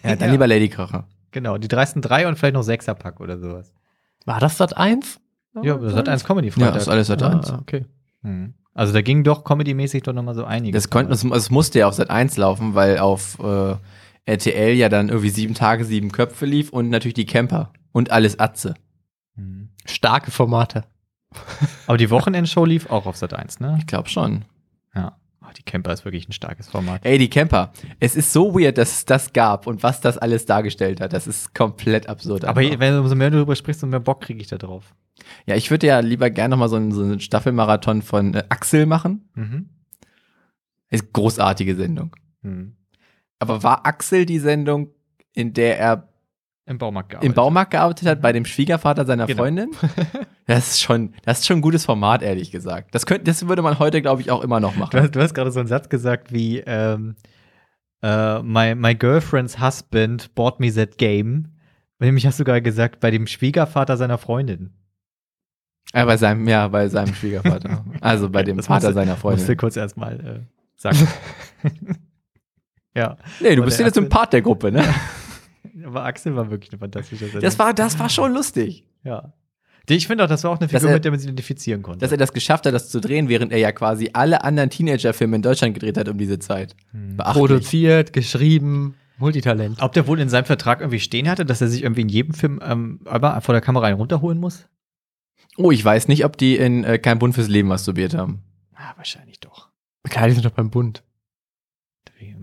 Ja, 0.03 0.15
dann 0.15 0.19
Ja. 0.19 0.31
lieber 0.31 0.47
Ladykracher. 0.47 1.07
Genau, 1.31 1.57
die 1.57 1.67
dreisten 1.67 2.01
drei 2.01 2.27
und 2.27 2.37
vielleicht 2.39 2.53
noch 2.55 2.63
Sechserpack 2.63 3.19
oder 3.19 3.37
sowas. 3.37 3.73
War 4.25 4.39
das 4.39 4.57
Sat 4.57 4.75
1? 4.75 5.19
Ja, 5.61 5.77
Sat 5.89 6.09
1 6.09 6.23
Comedy 6.23 6.47
Ja, 6.47 6.53
Freitag. 6.53 6.77
ist 6.77 6.87
alles 6.89 7.07
Sat 7.07 7.21
1. 7.21 7.49
Ah, 7.51 7.59
okay. 7.61 7.85
Mhm. 8.21 8.53
Also 8.75 8.91
da 8.91 9.01
ging 9.01 9.23
doch 9.23 9.45
comedymäßig 9.45 10.03
doch 10.03 10.13
noch 10.13 10.21
mal 10.21 10.35
so 10.35 10.43
einiges. 10.43 10.83
Das 10.83 10.89
konnte, 10.89 11.13
es, 11.13 11.23
es 11.23 11.49
musste 11.49 11.79
ja 11.79 11.87
auf 11.87 11.93
Sat 11.93 12.09
1 12.09 12.35
laufen, 12.35 12.75
weil 12.75 12.99
auf 12.99 13.39
äh, 13.39 13.75
RTL 14.25 14.75
ja 14.75 14.89
dann 14.89 15.07
irgendwie 15.07 15.29
sieben 15.29 15.53
Tage, 15.53 15.85
sieben 15.85 16.11
Köpfe 16.11 16.45
lief 16.45 16.71
und 16.71 16.89
natürlich 16.89 17.13
die 17.13 17.25
Camper 17.25 17.71
und 17.93 18.11
alles 18.11 18.37
Atze. 18.37 18.75
Mhm. 19.35 19.69
Starke 19.85 20.29
Formate. 20.29 20.83
Aber 21.87 21.97
die 21.97 22.09
Wochenendshow 22.09 22.65
lief 22.65 22.89
auch 22.89 23.05
auf 23.05 23.15
Sat 23.15 23.33
1, 23.33 23.61
ne? 23.61 23.77
Ich 23.79 23.87
glaube 23.87 24.09
schon. 24.09 24.43
Ja. 24.93 25.17
Oh, 25.41 25.51
die 25.55 25.63
Camper 25.63 25.93
ist 25.93 26.03
wirklich 26.03 26.27
ein 26.27 26.33
starkes 26.33 26.67
Format. 26.67 27.05
Ey, 27.05 27.17
die 27.17 27.29
Camper. 27.29 27.71
Es 28.01 28.17
ist 28.17 28.33
so 28.33 28.53
weird, 28.59 28.77
dass 28.77 28.91
es 28.91 29.05
das 29.05 29.31
gab 29.31 29.67
und 29.67 29.83
was 29.83 30.01
das 30.01 30.17
alles 30.17 30.45
dargestellt 30.45 30.99
hat. 30.99 31.13
Das 31.13 31.27
ist 31.27 31.53
komplett 31.53 32.09
absurd. 32.09 32.43
Aber 32.43 32.59
einfach. 32.59 32.79
wenn 32.79 32.99
umso 32.99 33.15
mehr 33.15 33.29
du 33.29 33.37
darüber 33.37 33.55
sprichst, 33.55 33.83
umso 33.83 33.91
mehr 33.91 33.99
Bock 34.01 34.21
kriege 34.21 34.41
ich 34.41 34.47
da 34.47 34.57
drauf. 34.57 34.93
Ja, 35.45 35.55
ich 35.55 35.71
würde 35.71 35.87
ja 35.87 35.99
lieber 35.99 36.29
gerne 36.29 36.51
noch 36.53 36.59
mal 36.59 36.69
so 36.69 36.75
einen, 36.75 36.91
so 36.91 37.03
einen 37.03 37.19
Staffelmarathon 37.19 38.01
von 38.01 38.33
äh, 38.33 38.43
Axel 38.49 38.85
machen. 38.85 39.29
Mhm. 39.35 39.69
Ist 40.89 41.13
großartige 41.13 41.75
Sendung. 41.75 42.15
Mhm. 42.41 42.75
Aber 43.39 43.63
war 43.63 43.85
Axel 43.85 44.25
die 44.25 44.39
Sendung, 44.39 44.89
in 45.33 45.53
der 45.53 45.79
er 45.79 46.07
Im 46.65 46.77
Baumarkt 46.77 47.09
gearbeitet. 47.09 47.29
im 47.29 47.35
Baumarkt 47.35 47.71
gearbeitet 47.71 48.07
hat, 48.07 48.21
bei 48.21 48.31
dem 48.31 48.45
Schwiegervater 48.45 49.05
seiner 49.05 49.25
Genau. 49.27 49.41
Freundin? 49.43 49.71
Das 50.47 50.67
ist 50.73 50.81
schon, 50.81 51.15
das 51.23 51.39
ist 51.39 51.47
schon 51.47 51.57
ein 51.57 51.61
gutes 51.63 51.85
Format, 51.85 52.21
ehrlich 52.21 52.51
gesagt. 52.51 52.93
Das, 52.93 53.07
könnte, 53.07 53.23
das 53.23 53.47
würde 53.47 53.63
man 53.63 53.79
heute, 53.79 53.99
glaube 54.03 54.21
ich, 54.21 54.29
auch 54.29 54.43
immer 54.43 54.59
noch 54.59 54.75
machen. 54.75 54.99
hast, 54.99 55.15
du 55.15 55.19
hast 55.19 55.33
gerade 55.33 55.51
so 55.51 55.59
einen 55.59 55.67
Satz 55.67 55.89
gesagt 55.89 56.31
wie 56.31 56.59
ähm, 56.59 57.15
äh, 58.03 58.43
my, 58.43 58.75
my 58.75 58.93
girlfriend's 58.93 59.59
husband 59.59 60.35
bought 60.35 60.59
me 60.59 60.71
that 60.71 60.99
game. 60.99 61.47
Nämlich 61.97 62.27
hast 62.27 62.39
du 62.39 62.43
gerade 62.43 62.61
gesagt, 62.61 62.99
bei 62.99 63.09
dem 63.09 63.25
Schwiegervater 63.25 63.97
seiner 63.97 64.19
Freundin. 64.19 64.75
Ja, 65.93 66.05
bei 66.05 66.17
seinem, 66.17 66.47
ja, 66.47 66.67
bei 66.67 66.87
seinem 66.89 67.13
Schwiegervater. 67.13 67.85
Also 68.01 68.29
bei 68.29 68.43
dem 68.43 68.57
Das 68.57 68.67
Vater 68.67 68.87
musste- 68.87 68.93
seiner 68.93 69.11
Musst 69.11 69.23
du 69.23 69.29
Freundin. 69.29 69.57
kurz 69.57 69.77
erstmal 69.77 70.19
äh, 70.19 70.39
sagen. 70.75 71.07
ja. 72.95 73.17
Nee, 73.39 73.55
du 73.55 73.63
bist 73.63 73.79
jetzt 73.79 73.97
ein 73.97 74.09
Part 74.09 74.33
der 74.33 74.41
Gruppe, 74.41 74.71
ne? 74.71 74.83
Aber 75.85 76.03
Axel 76.05 76.35
war 76.35 76.49
wirklich 76.49 76.71
eine 76.71 76.79
fantastische 76.79 77.25
Sendung. 77.25 77.41
Das 77.41 77.59
war, 77.59 77.73
das 77.73 77.99
war 77.99 78.09
schon 78.09 78.33
lustig. 78.33 78.85
ja. 79.03 79.33
Ich 79.87 80.07
finde 80.07 80.23
auch, 80.23 80.27
das 80.27 80.43
war 80.43 80.49
auch 80.49 80.59
eine 80.59 80.67
Figur, 80.67 80.89
er- 80.89 80.95
mit 80.95 81.05
der 81.05 81.11
man 81.11 81.19
sich 81.19 81.27
identifizieren 81.27 81.83
konnte. 81.83 81.99
Dass 81.99 82.11
er 82.11 82.17
das 82.17 82.33
geschafft 82.33 82.65
hat, 82.65 82.73
das 82.73 82.89
zu 82.89 82.99
drehen, 82.99 83.29
während 83.29 83.51
er 83.51 83.59
ja 83.59 83.71
quasi 83.71 84.09
alle 84.13 84.43
anderen 84.43 84.71
Teenager-Filme 84.71 85.35
in 85.35 85.41
Deutschland 85.43 85.75
gedreht 85.75 85.95
hat 85.99 86.09
um 86.09 86.17
diese 86.17 86.39
Zeit. 86.39 86.75
Hm. 86.89 87.17
Produziert, 87.17 88.11
geschrieben. 88.11 88.95
Multitalent. 89.19 89.79
Ob 89.83 89.93
der 89.93 90.07
wohl 90.07 90.19
in 90.19 90.27
seinem 90.27 90.45
Vertrag 90.45 90.79
irgendwie 90.81 90.99
stehen 90.99 91.29
hatte, 91.29 91.45
dass 91.45 91.61
er 91.61 91.67
sich 91.67 91.83
irgendwie 91.83 92.01
in 92.01 92.09
jedem 92.09 92.33
Film 92.33 92.59
ähm, 92.63 92.99
vor 93.05 93.53
der 93.53 93.61
Kamera 93.61 93.85
einen 93.85 93.97
runterholen 93.97 94.39
muss? 94.39 94.67
Oh, 95.57 95.71
ich 95.71 95.83
weiß 95.83 96.07
nicht, 96.07 96.25
ob 96.25 96.37
die 96.37 96.57
in 96.57 96.83
äh, 96.83 96.97
Kein 96.97 97.19
Bund 97.19 97.33
fürs 97.35 97.47
Leben 97.47 97.67
masturbiert 97.69 98.13
haben. 98.13 98.41
Ah, 98.75 98.93
wahrscheinlich 98.97 99.39
doch. 99.39 99.69
Klar, 100.09 100.27
die 100.27 100.33
sind 100.33 100.45
doch 100.45 100.51
beim 100.51 100.69
Bund. 100.69 101.03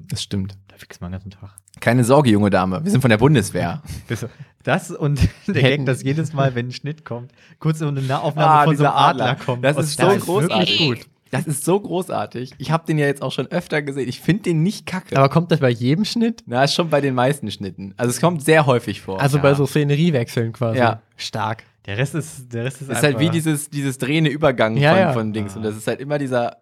Das 0.09 0.23
stimmt. 0.23 0.59
Da 0.69 0.77
fix 0.77 1.01
man 1.01 1.11
den 1.11 1.21
ganzen 1.21 1.31
Tag. 1.31 1.57
Keine 1.81 2.05
Sorge, 2.05 2.31
junge 2.31 2.51
Dame. 2.51 2.85
Wir 2.85 2.91
sind 2.91 3.01
von 3.01 3.11
der 3.11 3.19
Bundeswehr. 3.19 3.83
Das 4.65 4.93
und 4.93 5.19
der 5.49 5.61
Gag, 5.61 5.87
dass 5.87 6.05
jedes 6.05 6.33
Mal, 6.33 6.55
wenn 6.55 6.69
ein 6.69 6.73
Schnitt 6.73 7.05
kommt, 7.05 7.33
kurz 7.59 7.81
so 7.81 7.89
eine 7.89 8.01
Nahaufnahme 8.01 8.49
Ah, 8.49 8.65
von 8.65 8.77
so 8.77 8.83
dieser 8.85 8.95
einem 8.95 9.05
Adler, 9.09 9.25
Adler. 9.33 9.45
kommt. 9.45 9.65
Das 9.65 9.77
Und 9.77 9.83
ist 9.83 9.99
so 9.99 10.07
wirklich 10.07 10.23
großartig. 10.25 10.79
gut. 10.79 10.99
Das 11.33 11.47
ist 11.49 11.65
so 11.65 11.81
großartig. 11.81 12.53
Ich 12.59 12.71
habe 12.71 12.87
den 12.87 12.97
ja 12.97 13.07
jetzt 13.07 13.23
auch 13.23 13.33
schon 13.33 13.49
öfter 13.49 13.83
gesehen. 13.83 14.09
Ich 14.09 14.21
finde 14.21 14.45
den 14.45 14.63
nicht 14.63 14.87
kacke. 14.87 15.17
Aber 15.17 15.29
kommt 15.31 15.51
das 15.51 15.59
bei 15.59 15.69
jedem 15.71 16.05
Schnitt? 16.05 16.45
Na, 16.47 16.63
ist 16.63 16.75
schon 16.75 16.91
bei 16.91 17.01
den 17.01 17.13
meisten 17.17 17.51
Schnitten. 17.51 17.95
Also 17.97 18.11
es 18.11 18.21
kommt 18.21 18.45
sehr 18.45 18.65
häufig 18.67 19.01
vor. 19.01 19.21
Also 19.21 19.39
Ja. 19.39 19.43
bei 19.43 19.55
so 19.55 19.67
Szeneriewechseln 19.67 20.53
quasi. 20.53 20.79
Ja. 20.79 21.03
Stark. 21.17 21.65
Der 21.87 21.99
Rest 21.99 22.15
ist, 22.15 22.53
der 22.53 22.65
Rest 22.65 22.81
ist, 22.83 22.89
Es 22.89 22.99
ist 22.99 23.03
halt 23.03 23.19
wie 23.19 23.23
einfach- 23.25 23.33
dieses, 23.35 23.71
dieses 23.71 23.99
drehende 23.99 24.31
Übergang 24.31 24.77
Ja, 24.77 24.91
von, 24.93 24.99
ja. 25.01 25.13
von 25.13 25.33
Dings. 25.33 25.57
Und 25.57 25.63
das 25.63 25.77
ist 25.77 25.87
halt 25.87 26.01
immer 26.01 26.19
dieser 26.19 26.59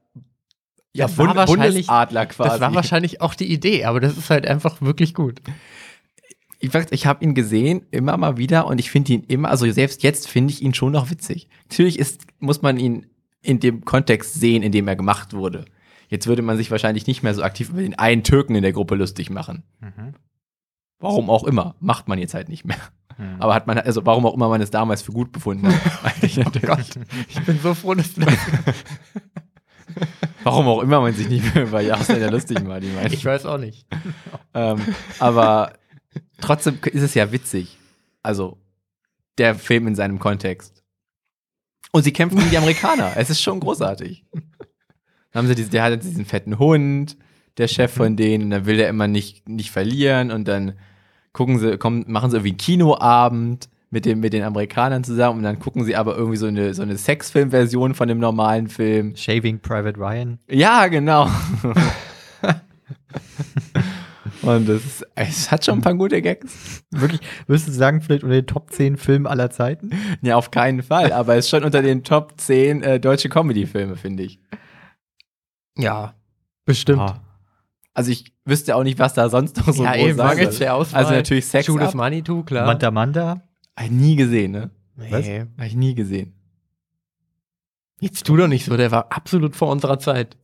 ja, 0.92 1.06
Das 1.06 1.14
Bund 1.16 1.34
Bundesadler 1.46 2.26
quasi. 2.26 2.50
Das 2.50 2.60
war 2.60 2.74
wahrscheinlich 2.74 3.20
auch 3.20 3.34
die 3.34 3.52
Idee, 3.52 3.84
aber 3.84 4.00
das 4.00 4.16
ist 4.16 4.28
halt 4.30 4.46
einfach 4.46 4.80
wirklich 4.80 5.14
gut. 5.14 5.40
ich 6.58 6.72
weiß, 6.74 6.86
ich 6.90 7.06
habe 7.06 7.22
ihn 7.24 7.34
gesehen, 7.34 7.86
immer 7.90 8.16
mal 8.16 8.36
wieder, 8.38 8.66
und 8.66 8.78
ich 8.80 8.90
finde 8.90 9.12
ihn 9.12 9.24
immer, 9.24 9.50
also 9.50 9.70
selbst 9.70 10.02
jetzt 10.02 10.28
finde 10.28 10.52
ich 10.52 10.62
ihn 10.62 10.74
schon 10.74 10.92
noch 10.92 11.10
witzig. 11.10 11.48
Natürlich 11.68 11.98
ist, 11.98 12.26
muss 12.38 12.60
man 12.62 12.76
ihn 12.78 13.06
in 13.42 13.60
dem 13.60 13.84
Kontext 13.84 14.34
sehen, 14.34 14.62
in 14.62 14.72
dem 14.72 14.88
er 14.88 14.96
gemacht 14.96 15.32
wurde. 15.32 15.64
Jetzt 16.08 16.26
würde 16.26 16.42
man 16.42 16.56
sich 16.56 16.70
wahrscheinlich 16.72 17.06
nicht 17.06 17.22
mehr 17.22 17.34
so 17.34 17.42
aktiv 17.44 17.70
über 17.70 17.82
den 17.82 17.94
einen 17.98 18.24
Türken 18.24 18.54
in 18.56 18.62
der 18.62 18.72
Gruppe 18.72 18.96
lustig 18.96 19.30
machen. 19.30 19.62
Mhm. 19.80 20.14
Warum 20.98 21.30
auch 21.30 21.44
immer. 21.44 21.76
Macht 21.80 22.08
man 22.08 22.18
jetzt 22.18 22.34
halt 22.34 22.48
nicht 22.48 22.64
mehr. 22.64 22.76
Mhm. 23.20 23.36
Aber 23.38 23.54
hat 23.54 23.66
man, 23.66 23.78
also 23.78 24.04
warum 24.06 24.26
auch 24.26 24.34
immer 24.34 24.48
man 24.48 24.60
es 24.60 24.70
damals 24.70 25.02
für 25.02 25.12
gut 25.12 25.30
befunden 25.30 25.68
hat. 25.68 26.04
Eigentlich 26.04 26.38
Oh 26.38 26.50
Gott, 26.62 26.86
ich 27.28 27.40
bin 27.42 27.60
so 27.60 27.74
froh, 27.74 27.94
dass 27.94 28.14
du 28.14 28.22
das 28.22 28.38
Warum 30.42 30.68
auch 30.68 30.80
immer 30.80 31.00
man 31.00 31.12
sich 31.12 31.28
nicht 31.28 31.54
mehr 31.54 31.64
über 31.64 31.80
Jahresländer 31.80 32.30
lustig 32.30 32.62
macht, 32.62 32.82
ich 32.82 32.94
meine. 32.94 33.12
Ich 33.12 33.24
weiß 33.24 33.46
auch 33.46 33.58
nicht. 33.58 33.86
Ähm, 34.52 34.80
aber 35.20 35.74
trotzdem 36.40 36.80
ist 36.86 37.02
es 37.02 37.14
ja 37.14 37.30
witzig. 37.30 37.78
Also, 38.20 38.58
der 39.38 39.54
Film 39.54 39.86
in 39.86 39.94
seinem 39.94 40.18
Kontext. 40.18 40.82
Und 41.92 42.02
sie 42.02 42.12
kämpfen 42.12 42.38
gegen 42.38 42.50
die 42.50 42.58
Amerikaner. 42.58 43.12
Es 43.14 43.30
ist 43.30 43.40
schon 43.40 43.60
großartig. 43.60 44.24
Dann 44.32 44.42
haben 45.34 45.46
sie 45.46 45.54
diesen, 45.54 45.70
der 45.70 45.84
hat 45.84 46.02
diesen 46.02 46.24
fetten 46.24 46.58
Hund, 46.58 47.16
der 47.58 47.68
Chef 47.68 47.92
von 47.92 48.16
denen, 48.16 48.44
und 48.44 48.50
dann 48.50 48.66
will 48.66 48.76
der 48.76 48.88
immer 48.88 49.06
nicht, 49.06 49.48
nicht 49.48 49.70
verlieren 49.70 50.32
und 50.32 50.48
dann 50.48 50.76
gucken 51.32 51.58
sie, 51.58 51.78
kommen, 51.78 52.04
machen 52.08 52.30
sie 52.30 52.36
irgendwie 52.36 52.50
einen 52.50 52.58
Kinoabend 52.58 53.68
mit, 53.90 54.04
dem, 54.04 54.20
mit 54.20 54.32
den 54.32 54.42
Amerikanern 54.42 55.04
zusammen 55.04 55.38
und 55.38 55.44
dann 55.44 55.58
gucken 55.58 55.84
sie 55.84 55.96
aber 55.96 56.16
irgendwie 56.16 56.36
so 56.36 56.46
eine, 56.46 56.74
so 56.74 56.82
eine 56.82 56.96
Sexfilm-Version 56.96 57.94
von 57.94 58.08
dem 58.08 58.18
normalen 58.18 58.68
Film. 58.68 59.16
Shaving 59.16 59.60
Private 59.60 59.98
Ryan. 59.98 60.38
Ja, 60.48 60.86
genau. 60.86 61.28
Und 64.42 64.68
das 64.68 64.84
ist, 64.84 65.06
es 65.14 65.50
hat 65.50 65.64
schon 65.64 65.78
ein 65.78 65.80
paar 65.82 65.94
gute 65.94 66.22
Gags. 66.22 66.82
Wirklich, 66.90 67.20
würdest 67.46 67.68
du 67.68 67.72
sagen, 67.72 68.00
vielleicht 68.00 68.24
unter 68.24 68.36
den 68.36 68.46
Top 68.46 68.70
10 68.72 68.96
Filmen 68.96 69.26
aller 69.26 69.50
Zeiten? 69.50 69.90
Ja, 70.22 70.36
auf 70.36 70.50
keinen 70.50 70.82
Fall. 70.82 71.12
Aber 71.12 71.36
es 71.36 71.44
ist 71.46 71.50
schon 71.50 71.64
unter 71.64 71.82
den 71.82 72.04
Top 72.04 72.34
10 72.40 72.82
äh, 72.82 73.00
deutsche 73.00 73.28
Comedy-Filme, 73.28 73.96
finde 73.96 74.22
ich. 74.22 74.38
Ja, 75.76 76.14
bestimmt. 76.64 77.00
Ah. 77.00 77.20
Also 77.92 78.12
ich 78.12 78.32
wüsste 78.50 78.76
auch 78.76 78.82
nicht, 78.82 78.98
was 78.98 79.14
da 79.14 79.28
sonst 79.30 79.56
noch 79.56 79.72
so 79.72 79.84
ja, 79.84 79.92
groß 79.92 80.02
eben, 80.02 80.20
Auswahl. 80.20 80.98
Also 80.98 81.12
natürlich 81.12 81.46
Sex 81.46 81.66
Judas 81.66 81.90
Up. 81.90 81.94
Manitou, 81.94 82.42
klar. 82.42 82.66
Manta 82.66 82.90
Manta. 82.90 83.42
Hab 83.76 83.86
ich 83.86 83.90
nie 83.90 84.16
gesehen, 84.16 84.52
ne? 84.52 84.70
Was? 84.96 85.24
Nee. 85.24 85.46
Hab 85.56 85.66
ich 85.66 85.74
nie 85.74 85.94
gesehen. 85.94 86.34
Jetzt 88.00 88.26
tu 88.26 88.36
doch 88.36 88.48
nicht 88.48 88.64
so, 88.64 88.76
der 88.76 88.90
war 88.90 89.06
absolut 89.10 89.56
vor 89.56 89.70
unserer 89.70 89.98
Zeit. 89.98 90.36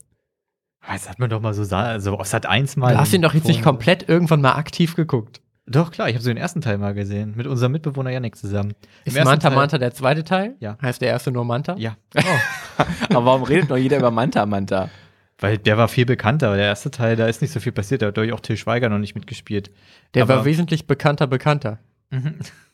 Das 0.87 1.09
hat 1.09 1.19
man 1.19 1.29
doch 1.29 1.41
mal 1.41 1.53
so, 1.53 1.63
also 1.75 2.19
auf 2.19 2.27
Sat 2.27 2.47
1 2.47 2.77
mal. 2.77 2.95
Du 2.95 3.01
hast 3.01 3.13
ihn 3.13 3.23
doch 3.23 3.35
jetzt 3.35 3.49
nicht 3.49 3.63
komplett 3.63 4.09
irgendwann 4.09 4.41
mal 4.41 4.53
aktiv 4.53 4.95
geguckt. 4.95 5.41
Doch, 5.69 5.91
klar, 5.91 6.09
ich 6.09 6.15
habe 6.15 6.23
so 6.23 6.31
den 6.31 6.37
ersten 6.37 6.61
Teil 6.61 6.79
mal 6.79 6.95
gesehen. 6.95 7.35
Mit 7.37 7.49
unserem 7.49 7.73
Mitbewohner 7.73 8.11
Janik 8.11 8.37
zusammen. 8.37 8.75
Ist 9.05 9.17
Manta 9.17 9.49
Teil- 9.49 9.57
Manta 9.57 9.79
der 9.79 9.93
zweite 9.93 10.23
Teil? 10.23 10.55
Ja. 10.61 10.79
Heißt 10.81 11.01
der 11.01 11.09
erste 11.09 11.33
nur 11.33 11.45
Manta? 11.45 11.75
Ja. 11.77 11.97
Aber 13.09 13.25
warum 13.25 13.43
redet 13.43 13.69
noch 13.69 13.77
jeder 13.77 13.99
über 13.99 14.13
Manta 14.13 14.47
Manta? 14.47 14.91
Weil 15.39 15.59
der 15.59 15.77
war 15.77 15.89
viel 15.89 16.07
bekannter. 16.07 16.57
Der 16.57 16.65
erste 16.67 16.91
Teil, 16.91 17.17
da 17.17 17.27
ist 17.27 17.43
nicht 17.43 17.53
so 17.53 17.61
viel 17.61 17.73
passiert. 17.73 18.03
Da 18.03 18.07
hat 18.07 18.17
durch 18.17 18.33
auch 18.33 18.41
Till 18.41 18.57
Schweiger 18.57 18.89
noch 18.89 18.99
nicht 18.99 19.15
mitgespielt. 19.15 19.71
Der 20.15 20.23
Aber- 20.23 20.37
war 20.39 20.45
wesentlich 20.45 20.87
bekannter, 20.87 21.27
bekannter. 21.27 21.79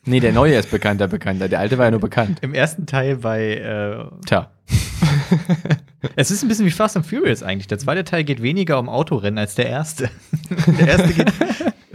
Nee, 0.05 0.19
der 0.19 0.33
neue 0.33 0.55
ist 0.55 0.69
bekannter, 0.69 1.07
bekannter. 1.07 1.47
Der 1.47 1.59
alte 1.59 1.77
war 1.77 1.85
ja 1.85 1.91
nur 1.91 2.01
bekannt. 2.01 2.39
Im 2.41 2.53
ersten 2.53 2.85
Teil 2.85 3.15
bei. 3.15 3.53
Äh, 3.55 4.05
Tja. 4.25 4.51
es 6.17 6.29
ist 6.29 6.43
ein 6.43 6.49
bisschen 6.49 6.65
wie 6.65 6.71
Fast 6.71 6.97
and 6.97 7.05
Furious 7.05 7.41
eigentlich. 7.41 7.67
Der 7.67 7.79
zweite 7.79 8.03
Teil 8.03 8.25
geht 8.25 8.41
weniger 8.41 8.79
um 8.79 8.89
Autorennen 8.89 9.37
als 9.37 9.55
der 9.55 9.67
erste. 9.67 10.09
der 10.79 10.87
erste 10.87 11.13
geht. 11.13 11.33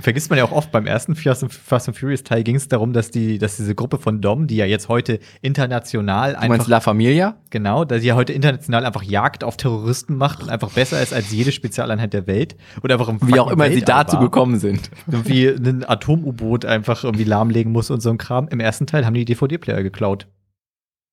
Vergisst 0.01 0.31
man 0.31 0.39
ja 0.39 0.45
auch 0.45 0.53
oft, 0.53 0.71
beim 0.71 0.87
ersten 0.87 1.17
Fast 1.17 1.43
and, 1.43 1.97
Furious 1.97 2.23
Teil 2.23 2.45
ging 2.45 2.55
es 2.55 2.69
darum, 2.69 2.93
dass, 2.93 3.11
die, 3.11 3.39
dass 3.39 3.57
diese 3.57 3.75
Gruppe 3.75 3.99
von 3.99 4.21
Dom, 4.21 4.47
die 4.47 4.55
ja 4.55 4.65
jetzt 4.65 4.89
heute 4.89 5.19
international 5.43 6.35
Du 6.35 6.39
meinst 6.39 6.53
einfach. 6.53 6.69
La 6.69 6.81
Familia? 6.81 7.37
Genau, 7.51 7.85
dass 7.85 8.03
sie 8.03 8.09
ja 8.09 8.15
heute 8.15 8.33
international 8.33 8.87
einfach 8.87 9.03
Jagd 9.03 9.43
auf 9.43 9.57
Terroristen 9.57 10.15
macht 10.15 10.41
und 10.41 10.51
einfach 10.51 10.71
besser 10.71 11.03
ist 11.03 11.13
als 11.13 11.33
jede 11.33 11.51
Spezialeinheit 11.51 12.13
der 12.13 12.29
Welt. 12.29 12.57
Oder 12.83 12.95
einfach 12.95 13.09
im 13.09 13.19
Wie 13.27 13.41
auch 13.41 13.51
immer 13.51 13.67
sie 13.67 13.77
Weltall 13.77 14.05
dazu 14.05 14.17
war. 14.19 14.23
gekommen 14.23 14.61
sind. 14.61 14.91
irgendwie 15.11 15.49
ein 15.49 15.85
Atom-U-Boot 15.89 16.65
einfach 16.65 17.03
irgendwie 17.03 17.25
lahmlegen 17.25 17.73
muss 17.73 17.91
und 17.91 18.01
so 18.01 18.11
ein 18.11 18.19
Kram. 18.19 18.47
Im 18.49 18.61
ersten 18.61 18.87
Teil 18.87 19.05
haben 19.05 19.15
die 19.15 19.25
DVD-Player 19.25 19.83
geklaut. 19.83 20.29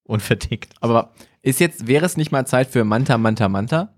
Und 0.04 0.22
vertickt. 0.22 0.74
Aber 0.82 1.14
ist 1.42 1.60
jetzt, 1.60 1.88
wäre 1.88 2.06
es 2.06 2.18
nicht 2.18 2.32
mal 2.32 2.46
Zeit 2.46 2.68
für 2.68 2.84
Manta, 2.84 3.18
Manta, 3.18 3.50
Manta? 3.50 3.96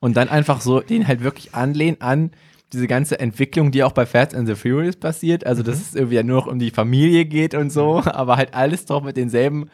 Und 0.00 0.18
dann 0.18 0.28
einfach 0.28 0.60
so 0.60 0.80
den 0.80 1.08
halt 1.08 1.22
wirklich 1.22 1.54
anlehnen 1.54 2.00
an 2.02 2.32
diese 2.72 2.86
ganze 2.86 3.18
Entwicklung, 3.20 3.70
die 3.70 3.82
auch 3.84 3.92
bei 3.92 4.06
Fast 4.06 4.34
and 4.34 4.48
the 4.48 4.54
Furious 4.54 4.96
passiert. 4.96 5.46
Also, 5.46 5.62
dass 5.62 5.80
es 5.80 5.94
irgendwie 5.94 6.16
ja 6.16 6.22
nur 6.22 6.36
noch 6.36 6.46
um 6.46 6.58
die 6.58 6.70
Familie 6.70 7.24
geht 7.24 7.54
und 7.54 7.70
so, 7.70 8.02
aber 8.04 8.36
halt 8.36 8.54
alles 8.54 8.86
doch 8.86 9.02
mit 9.02 9.16
denselben 9.16 9.68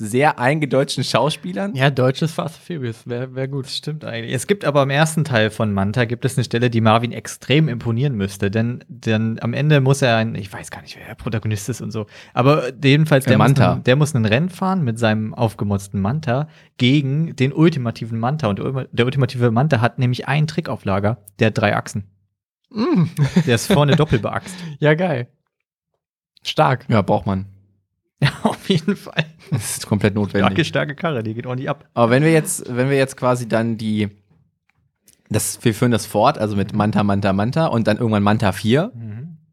sehr 0.00 0.38
eingedeutschten 0.38 1.02
Schauspielern. 1.02 1.74
Ja, 1.74 1.90
deutsches 1.90 2.30
Fast 2.32 2.54
and 2.56 2.64
Furious, 2.64 3.06
wäre 3.06 3.34
wär 3.34 3.48
gut. 3.48 3.66
Stimmt 3.66 4.04
eigentlich. 4.04 4.32
Es 4.32 4.46
gibt 4.46 4.64
aber 4.64 4.84
im 4.84 4.90
ersten 4.90 5.24
Teil 5.24 5.50
von 5.50 5.74
Manta 5.74 6.04
gibt 6.04 6.24
es 6.24 6.36
eine 6.36 6.44
Stelle, 6.44 6.70
die 6.70 6.80
Marvin 6.80 7.10
extrem 7.10 7.68
imponieren 7.68 8.14
müsste, 8.14 8.48
denn, 8.48 8.84
denn 8.86 9.40
am 9.42 9.54
Ende 9.54 9.80
muss 9.80 10.00
er 10.00 10.16
ein, 10.16 10.36
ich 10.36 10.52
weiß 10.52 10.70
gar 10.70 10.82
nicht, 10.82 10.96
wer 10.96 11.06
der 11.06 11.16
Protagonist 11.16 11.68
ist 11.68 11.80
und 11.80 11.90
so, 11.90 12.06
aber 12.32 12.72
jedenfalls 12.82 13.24
Der 13.24 13.32
der, 13.32 13.38
muss, 13.38 13.48
Manta. 13.48 13.72
einen, 13.72 13.82
der 13.84 13.96
muss 13.96 14.14
ein 14.14 14.24
Rennen 14.24 14.50
fahren 14.50 14.84
mit 14.84 15.00
seinem 15.00 15.34
aufgemotzten 15.34 16.00
Manta 16.00 16.46
gegen 16.76 17.34
den 17.34 17.52
ultimativen 17.52 18.20
Manta 18.20 18.46
und 18.46 18.60
der 18.92 19.04
ultimative 19.04 19.50
Manta 19.50 19.80
hat 19.80 19.98
nämlich 19.98 20.28
einen 20.28 20.46
Trick 20.46 20.68
auf 20.68 20.84
Lager, 20.84 21.18
der 21.40 21.48
hat 21.48 21.58
drei 21.58 21.74
Achsen. 21.74 22.04
Mm. 22.70 23.04
Der 23.46 23.54
ist 23.54 23.72
vorne 23.72 23.96
doppelt 23.96 24.22
beachst. 24.22 24.54
Ja, 24.78 24.94
geil. 24.94 25.28
Stark. 26.42 26.86
Ja, 26.88 27.02
braucht 27.02 27.26
man. 27.26 27.46
Ja, 28.20 28.30
auf 28.42 28.68
jeden 28.68 28.96
Fall. 28.96 29.24
Das 29.52 29.76
ist 29.76 29.86
komplett 29.86 30.14
Starke, 30.14 30.38
notwendig. 30.40 30.66
starke 30.66 30.94
Karre, 30.96 31.22
die 31.22 31.34
geht 31.34 31.46
ordentlich 31.46 31.70
ab. 31.70 31.88
Aber 31.94 32.10
wenn 32.10 32.24
wir 32.24 32.32
jetzt, 32.32 32.64
wenn 32.68 32.90
wir 32.90 32.96
jetzt 32.96 33.16
quasi 33.16 33.46
dann 33.46 33.78
die, 33.78 34.08
das, 35.30 35.64
wir 35.64 35.72
führen 35.72 35.92
das 35.92 36.04
fort, 36.04 36.36
also 36.36 36.56
mit 36.56 36.74
Manta, 36.74 37.04
Manta, 37.04 37.32
Manta 37.32 37.66
und 37.66 37.86
dann 37.86 37.96
irgendwann 37.98 38.24
Manta 38.24 38.50
4, 38.50 38.90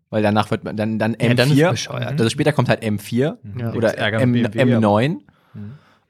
weil 0.09 0.23
danach 0.23 0.49
wird 0.49 0.63
man 0.63 0.75
dann, 0.75 0.97
dann 0.97 1.15
M4. 1.15 1.27
Ja, 1.27 1.33
dann 1.35 1.51
ist 1.51 1.69
bescheuert. 1.69 2.11
Also 2.19 2.29
später 2.29 2.53
kommt 2.53 2.67
halt 2.69 2.81
M4 2.81 3.37
Ja. 3.59 3.73
oder 3.73 3.95
M, 4.19 4.31
BMW, 4.31 4.63
M9. 4.63 5.17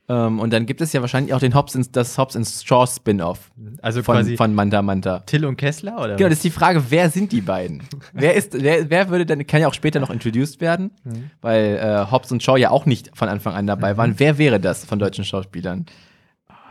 Ähm, 0.07 0.39
und 0.39 0.53
dann 0.53 0.65
gibt 0.67 0.81
es 0.81 0.93
ja 0.93 1.01
wahrscheinlich 1.01 1.33
auch 1.33 1.39
den 1.39 1.55
Hobbs 1.55 1.73
ins, 1.73 1.91
das 1.91 2.17
Hobbs 2.17 2.35
ins 2.35 2.63
Shaw 2.63 2.85
Spin-off 2.85 3.51
Also 3.81 4.03
von, 4.03 4.15
quasi 4.17 4.37
von 4.37 4.53
Manta 4.53 4.81
Manta. 4.83 5.19
Till 5.21 5.45
und 5.45 5.57
Kessler 5.57 5.97
oder? 5.97 6.15
Genau, 6.15 6.29
das 6.29 6.37
ist 6.37 6.43
die 6.43 6.51
Frage, 6.51 6.83
wer 6.89 7.09
sind 7.09 7.31
die 7.31 7.41
beiden? 7.41 7.81
wer 8.13 8.35
ist, 8.35 8.53
wer, 8.53 8.89
wer 8.89 9.09
würde 9.09 9.25
dann, 9.25 9.45
kann 9.47 9.61
ja 9.61 9.67
auch 9.67 9.73
später 9.73 9.99
noch 9.99 10.11
introduced 10.11 10.61
werden, 10.61 10.91
Mhm. 11.03 11.31
weil 11.41 11.77
äh, 11.81 12.11
Hobbs 12.11 12.31
und 12.31 12.43
Shaw 12.43 12.57
ja 12.57 12.69
auch 12.69 12.85
nicht 12.85 13.11
von 13.17 13.29
Anfang 13.29 13.55
an 13.55 13.65
dabei 13.65 13.97
waren. 13.97 14.15
Wer 14.19 14.37
wäre 14.37 14.59
das 14.59 14.85
von 14.85 14.99
deutschen 14.99 15.25
Schauspielern? 15.25 15.85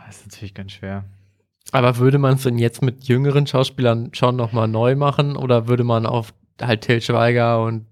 das 0.05 0.17
ist 0.17 0.27
natürlich 0.27 0.53
ganz 0.53 0.71
schwer. 0.71 1.03
Aber 1.71 1.97
würde 1.97 2.19
man 2.19 2.35
es 2.35 2.43
denn 2.43 2.57
jetzt 2.59 2.81
mit 2.83 3.05
jüngeren 3.05 3.47
Schauspielern 3.47 4.11
schon 4.13 4.35
nochmal 4.35 4.67
neu 4.67 4.95
machen 4.95 5.35
oder 5.35 5.67
würde 5.67 5.83
man 5.83 6.05
auf 6.05 6.31
halt 6.61 6.81
Till 6.81 7.01
Schweiger 7.01 7.63
und 7.63 7.85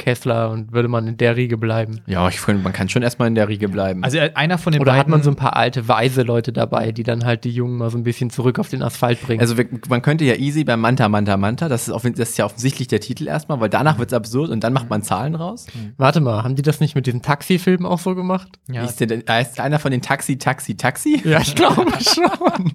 Kessler 0.00 0.50
und 0.50 0.72
würde 0.72 0.88
man 0.88 1.06
in 1.06 1.16
der 1.16 1.36
Riege 1.36 1.56
bleiben? 1.56 2.00
Ja, 2.06 2.26
ich 2.28 2.40
finde, 2.40 2.62
man 2.62 2.72
kann 2.72 2.88
schon 2.88 3.02
erstmal 3.02 3.28
in 3.28 3.34
der 3.36 3.48
Riege 3.48 3.68
bleiben. 3.68 4.02
Also 4.02 4.18
äh, 4.18 4.32
einer 4.34 4.58
von 4.58 4.72
den 4.72 4.80
Oder 4.82 4.92
beiden 4.92 5.00
hat 5.00 5.08
man 5.08 5.22
so 5.22 5.30
ein 5.30 5.36
paar 5.36 5.54
alte, 5.56 5.86
weise 5.86 6.22
Leute 6.22 6.52
dabei, 6.52 6.90
die 6.90 7.02
dann 7.04 7.24
halt 7.24 7.44
die 7.44 7.50
Jungen 7.50 7.76
mal 7.78 7.90
so 7.90 7.98
ein 7.98 8.02
bisschen 8.02 8.30
zurück 8.30 8.58
auf 8.58 8.68
den 8.68 8.82
Asphalt 8.82 9.20
bringen? 9.22 9.40
Also 9.40 9.56
wir, 9.56 9.66
man 9.88 10.02
könnte 10.02 10.24
ja 10.24 10.34
easy 10.34 10.64
beim 10.64 10.80
Manta, 10.80 11.08
Manta, 11.08 11.36
Manta, 11.36 11.68
das 11.68 11.86
ist, 11.88 11.94
offen- 11.94 12.14
das 12.14 12.30
ist 12.30 12.38
ja 12.38 12.46
offensichtlich 12.46 12.88
der 12.88 13.00
Titel 13.00 13.28
erstmal, 13.28 13.60
weil 13.60 13.68
danach 13.68 13.98
wird 13.98 14.10
es 14.10 14.14
absurd 14.16 14.50
und 14.50 14.64
dann 14.64 14.72
macht 14.72 14.90
man 14.90 15.02
Zahlen 15.02 15.34
raus. 15.34 15.66
Warte 15.98 16.20
mal, 16.20 16.42
haben 16.42 16.56
die 16.56 16.62
das 16.62 16.80
nicht 16.80 16.94
mit 16.94 17.06
diesen 17.06 17.22
Taxifilmen 17.22 17.86
auch 17.86 17.98
so 17.98 18.14
gemacht? 18.14 18.48
ja, 18.68 18.82
Ist 18.84 18.98
der, 19.00 19.06
da 19.08 19.38
ist 19.38 19.60
einer 19.60 19.78
von 19.78 19.90
den 19.90 20.02
Taxi, 20.02 20.38
Taxi, 20.38 20.76
Taxi. 20.76 21.20
Ja, 21.24 21.40
ich 21.40 21.54
glaube 21.54 21.86
schon. 22.00 22.72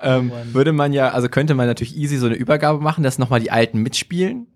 ähm, 0.00 0.30
würde 0.52 0.72
man 0.72 0.92
ja, 0.92 1.08
also 1.10 1.28
könnte 1.28 1.54
man 1.54 1.66
natürlich 1.66 1.96
easy 1.96 2.16
so 2.18 2.26
eine 2.26 2.34
Übergabe 2.36 2.80
machen, 2.80 3.02
dass 3.04 3.18
nochmal 3.18 3.40
die 3.40 3.50
Alten 3.50 3.80
mitspielen 3.82 4.46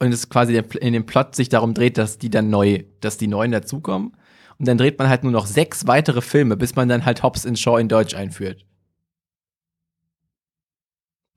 und 0.00 0.12
es 0.12 0.28
quasi 0.28 0.56
in 0.80 0.92
dem 0.92 1.06
Plot 1.06 1.34
sich 1.34 1.48
darum 1.48 1.74
dreht, 1.74 1.98
dass 1.98 2.18
die 2.18 2.30
dann 2.30 2.50
neu, 2.50 2.82
dass 3.00 3.16
die 3.16 3.28
Neuen 3.28 3.52
dazukommen. 3.52 4.16
Und 4.58 4.68
dann 4.68 4.78
dreht 4.78 4.98
man 4.98 5.08
halt 5.08 5.22
nur 5.24 5.32
noch 5.32 5.46
sechs 5.46 5.86
weitere 5.86 6.20
Filme, 6.20 6.56
bis 6.56 6.76
man 6.76 6.88
dann 6.88 7.04
halt 7.04 7.22
Hobbs 7.22 7.44
in 7.44 7.56
Shaw 7.56 7.78
in 7.80 7.88
Deutsch 7.88 8.14
einführt. 8.14 8.64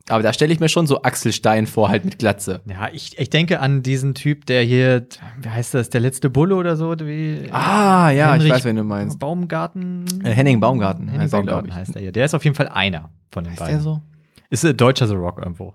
Aber 0.09 0.23
da 0.23 0.31
stelle 0.31 0.53
ich 0.53 0.61
mir 0.61 0.69
schon 0.69 0.87
so 0.87 1.01
Axel 1.01 1.33
Stein 1.33 1.67
vor, 1.67 1.89
halt 1.89 2.05
mit 2.05 2.17
Glatze. 2.17 2.61
Ja, 2.65 2.87
ich, 2.93 3.19
ich 3.19 3.29
denke 3.29 3.59
an 3.59 3.83
diesen 3.83 4.15
Typ, 4.15 4.45
der 4.45 4.63
hier, 4.63 5.05
wie 5.41 5.49
heißt 5.49 5.73
das, 5.73 5.89
der 5.89 5.99
letzte 5.99 6.29
Bulle 6.29 6.55
oder 6.55 6.77
so? 6.77 6.95
Wie, 6.99 7.49
Ah, 7.51 8.09
ja, 8.11 8.27
ich 8.27 8.33
Henrich 8.43 8.51
weiß, 8.53 8.63
wen 8.65 8.77
du 8.77 8.83
meinst. 8.85 9.19
Baumgarten. 9.19 10.05
Äh, 10.23 10.31
Henning 10.31 10.61
Baumgarten 10.61 11.07
Henning 11.09 11.21
heißt 11.23 11.33
er, 11.33 11.39
Baumgarten 11.39 11.69
ich. 11.69 11.75
heißt 11.75 11.95
er 11.95 12.01
hier. 12.01 12.11
Der 12.13 12.23
ist 12.23 12.33
auf 12.33 12.43
jeden 12.45 12.55
Fall 12.55 12.69
einer 12.69 13.09
von 13.31 13.43
den 13.43 13.53
Ist 13.53 13.59
beiden. 13.59 13.73
der 13.75 13.81
so? 13.81 14.01
Ist 14.49 14.63
ein 14.63 14.77
deutscher 14.77 15.07
The 15.09 15.15
Rock 15.15 15.39
irgendwo. 15.39 15.73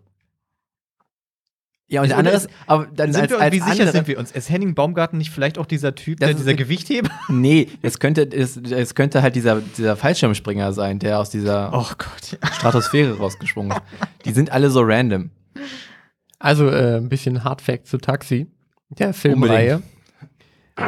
Ja, 1.93 2.01
und 2.01 2.09
der 2.09 2.17
Oder 2.17 2.19
andere 2.21 2.37
ist- 2.37 2.45
ist, 2.47 2.53
aber 2.67 2.87
dann 2.87 3.13
sind 3.13 3.21
als, 3.23 3.31
wir, 3.33 3.39
als 3.41 3.53
wie 3.53 3.59
sicher 3.61 3.71
andere, 3.73 3.93
sind 3.93 4.07
wir 4.09 4.19
uns? 4.19 4.33
Ist 4.33 4.49
Henning 4.49 4.75
Baumgarten 4.75 5.19
nicht 5.19 5.31
vielleicht 5.31 5.59
auch 5.59 5.67
dieser 5.67 5.95
Typ, 5.95 6.21
der, 6.21 6.33
dieser 6.33 6.55
Gewichtheber? 6.55 7.11
Nee, 7.29 7.69
es 7.83 7.99
könnte, 7.99 8.23
es, 8.23 8.57
es 8.57 8.95
könnte 8.95 9.21
halt 9.23 9.37
dieser, 9.37 9.61
dieser 9.61 9.97
Fallschirmspringer 9.97 10.73
sein, 10.73 10.99
der 10.99 11.19
aus 11.21 11.29
dieser 11.31 11.71
Oh 11.73 11.87
Gott. 11.99 12.39
Stratosphäre 12.55 13.19
rausgesprungen 13.19 13.73
ist. 13.73 13.83
Die 14.25 14.33
sind 14.33 14.51
alle 14.51 14.71
so 14.71 14.81
random. 14.83 15.31
Also 16.39 16.69
äh, 16.71 16.97
ein 16.97 17.09
bisschen 17.11 17.45
Hardfact 17.45 17.87
zu 17.87 17.99
Taxi, 17.99 18.47
der 18.89 19.13
Filmreihe. 19.13 19.83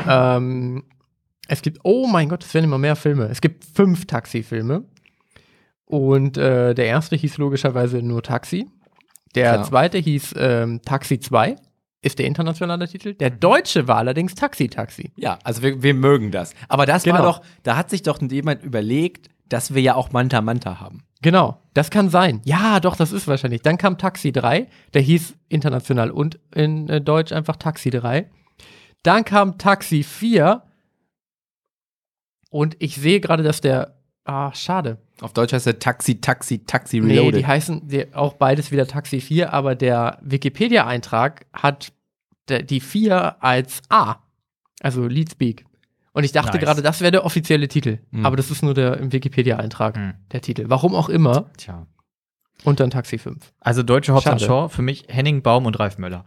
Ähm, 0.08 0.84
es 1.48 1.60
gibt, 1.62 1.80
oh 1.84 2.06
mein 2.06 2.28
Gott, 2.30 2.42
es 2.44 2.54
werden 2.54 2.64
immer 2.64 2.78
mehr 2.78 2.96
Filme. 2.96 3.26
Es 3.26 3.40
gibt 3.40 3.64
fünf 3.64 4.06
Taxi-Filme. 4.06 4.84
Und 5.84 6.38
äh, 6.38 6.74
der 6.74 6.86
erste 6.86 7.14
hieß 7.16 7.36
logischerweise 7.36 7.98
nur 8.02 8.22
Taxi. 8.22 8.66
Der 9.34 9.52
Klar. 9.54 9.64
zweite 9.64 9.98
hieß 9.98 10.34
ähm, 10.38 10.80
Taxi 10.82 11.18
2, 11.20 11.56
ist 12.02 12.18
der 12.18 12.26
internationale 12.26 12.86
Titel. 12.88 13.14
Der 13.14 13.30
deutsche 13.30 13.88
war 13.88 13.96
allerdings 13.96 14.34
Taxi 14.34 14.68
Taxi. 14.68 15.10
Ja, 15.16 15.38
also 15.42 15.62
wir, 15.62 15.82
wir 15.82 15.94
mögen 15.94 16.30
das. 16.30 16.54
Aber 16.68 16.86
das 16.86 17.06
war 17.06 17.12
Genau. 17.18 17.24
doch, 17.24 17.42
da 17.62 17.76
hat 17.76 17.90
sich 17.90 18.02
doch 18.02 18.20
jemand 18.22 18.62
überlegt, 18.62 19.30
dass 19.48 19.74
wir 19.74 19.82
ja 19.82 19.94
auch 19.94 20.12
Manta 20.12 20.40
Manta 20.40 20.80
haben. 20.80 21.02
Genau, 21.22 21.58
das 21.72 21.90
kann 21.90 22.10
sein. 22.10 22.42
Ja, 22.44 22.80
doch, 22.80 22.96
das 22.96 23.10
ist 23.12 23.26
wahrscheinlich. 23.26 23.62
Dann 23.62 23.78
kam 23.78 23.96
Taxi 23.96 24.30
3, 24.32 24.66
der 24.92 25.00
hieß 25.02 25.34
international 25.48 26.10
und 26.10 26.38
in 26.54 26.88
äh, 26.90 27.00
Deutsch 27.00 27.32
einfach 27.32 27.56
Taxi 27.56 27.88
3. 27.90 28.28
Dann 29.02 29.24
kam 29.24 29.56
Taxi 29.58 30.02
4 30.02 30.62
und 32.50 32.76
ich 32.78 32.96
sehe 32.96 33.20
gerade, 33.20 33.42
dass 33.42 33.60
der, 33.60 33.93
ah, 34.24 34.52
schade. 34.54 34.98
Auf 35.20 35.32
Deutsch 35.32 35.52
heißt 35.52 35.66
er 35.66 35.78
Taxi, 35.78 36.20
Taxi, 36.20 36.64
Taxi 36.64 37.00
Nee, 37.00 37.14
Reloaded. 37.18 37.40
die 37.40 37.46
heißen 37.46 37.88
die, 37.88 38.12
auch 38.14 38.34
beides 38.34 38.70
wieder 38.72 38.86
Taxi 38.86 39.20
4, 39.20 39.52
aber 39.52 39.74
der 39.74 40.18
Wikipedia-Eintrag 40.22 41.46
hat 41.52 41.92
der, 42.48 42.62
die 42.62 42.80
4 42.80 43.42
als 43.42 43.82
A, 43.88 44.16
also 44.80 45.06
Leadspeak. 45.06 45.64
Und 46.12 46.24
ich 46.24 46.32
dachte 46.32 46.52
Nice. 46.56 46.60
gerade, 46.64 46.82
das 46.82 47.00
wäre 47.00 47.10
der 47.12 47.24
offizielle 47.24 47.68
Titel. 47.68 47.98
Mhm. 48.10 48.24
Aber 48.26 48.36
das 48.36 48.50
ist 48.50 48.62
nur 48.62 48.74
der 48.74 48.98
im 48.98 49.12
Wikipedia-Eintrag, 49.12 49.96
Hm. 49.96 50.14
der 50.32 50.40
Titel. 50.42 50.66
Warum 50.68 50.94
auch 50.94 51.08
immer. 51.08 51.50
Tja. 51.56 51.86
Und 52.62 52.78
dann 52.80 52.90
Taxi 52.90 53.18
5. 53.18 53.52
Also 53.60 53.82
deutsche 53.82 54.14
Hobbs 54.14 54.42
Shaw, 54.42 54.68
für 54.68 54.82
mich 54.82 55.04
Henning 55.08 55.42
Baum 55.42 55.66
und 55.66 55.78
Ralf 55.80 55.98
Möller. 55.98 56.24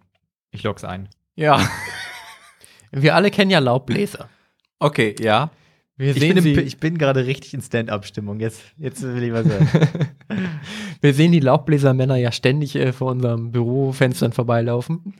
Ich 0.52 0.64
log's 0.64 0.84
ein. 0.84 1.10
ja. 1.36 1.60
Wir 2.92 3.16
alle 3.16 3.32
kennen 3.32 3.52
ja 3.52 3.60
Laubbläser. 3.60 4.30
Okay, 4.80 5.14
ja. 5.20 5.50
Wir 5.98 6.12
Ich 6.12 6.20
sehen, 6.20 6.36
bin, 6.36 6.44
sie, 6.44 6.54
im, 6.54 6.68
ich 6.68 6.80
bin 6.80 6.98
gerade 7.00 7.26
richtig 7.26 7.56
in 7.56 7.62
Stand-up-Stimmung. 7.62 8.40
Jetzt, 8.40 8.62
jetzt 8.78 9.02
will 9.02 9.24
ich 9.24 9.34
was 9.34 9.46
hören. 9.48 9.68
wir 11.02 11.14
sehen 11.14 11.32
die 11.32 11.40
Laubbläsermänner 11.40 12.18
ja 12.18 12.32
ständig 12.32 12.76
äh, 12.76 12.94
vor 12.94 13.12
unserem 13.12 13.52
Bürofenstern 13.52 14.32
vorbeilaufen. 14.32 15.16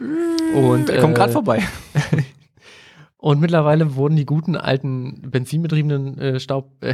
Und, 0.56 0.90
Der 0.90 1.02
kommt 1.02 1.16
äh, 1.16 1.18
gerade 1.18 1.34
vorbei. 1.34 1.64
Und 3.18 3.42
mittlerweile 3.42 3.96
wurden 3.96 4.16
die 4.16 4.26
guten 4.26 4.56
alten 4.56 5.24
benzinbetriebenen 5.32 6.20
äh, 6.20 6.40
Staub 6.40 6.72
äh, 6.82 6.94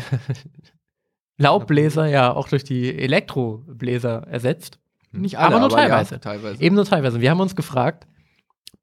Laubbläser 1.37 2.05
ja 2.05 2.33
auch 2.33 2.47
durch 2.47 2.63
die 2.63 2.97
Elektrobläser 2.97 4.27
ersetzt. 4.27 4.79
Nicht 5.11 5.37
aber 5.37 5.59
nur 5.59 5.69
teilweise. 5.69 6.15
Ja, 6.15 6.19
teilweise. 6.19 6.63
Eben 6.63 6.75
nur 6.75 6.85
teilweise. 6.85 7.19
Wir 7.19 7.29
haben 7.29 7.41
uns 7.41 7.55
gefragt, 7.55 8.07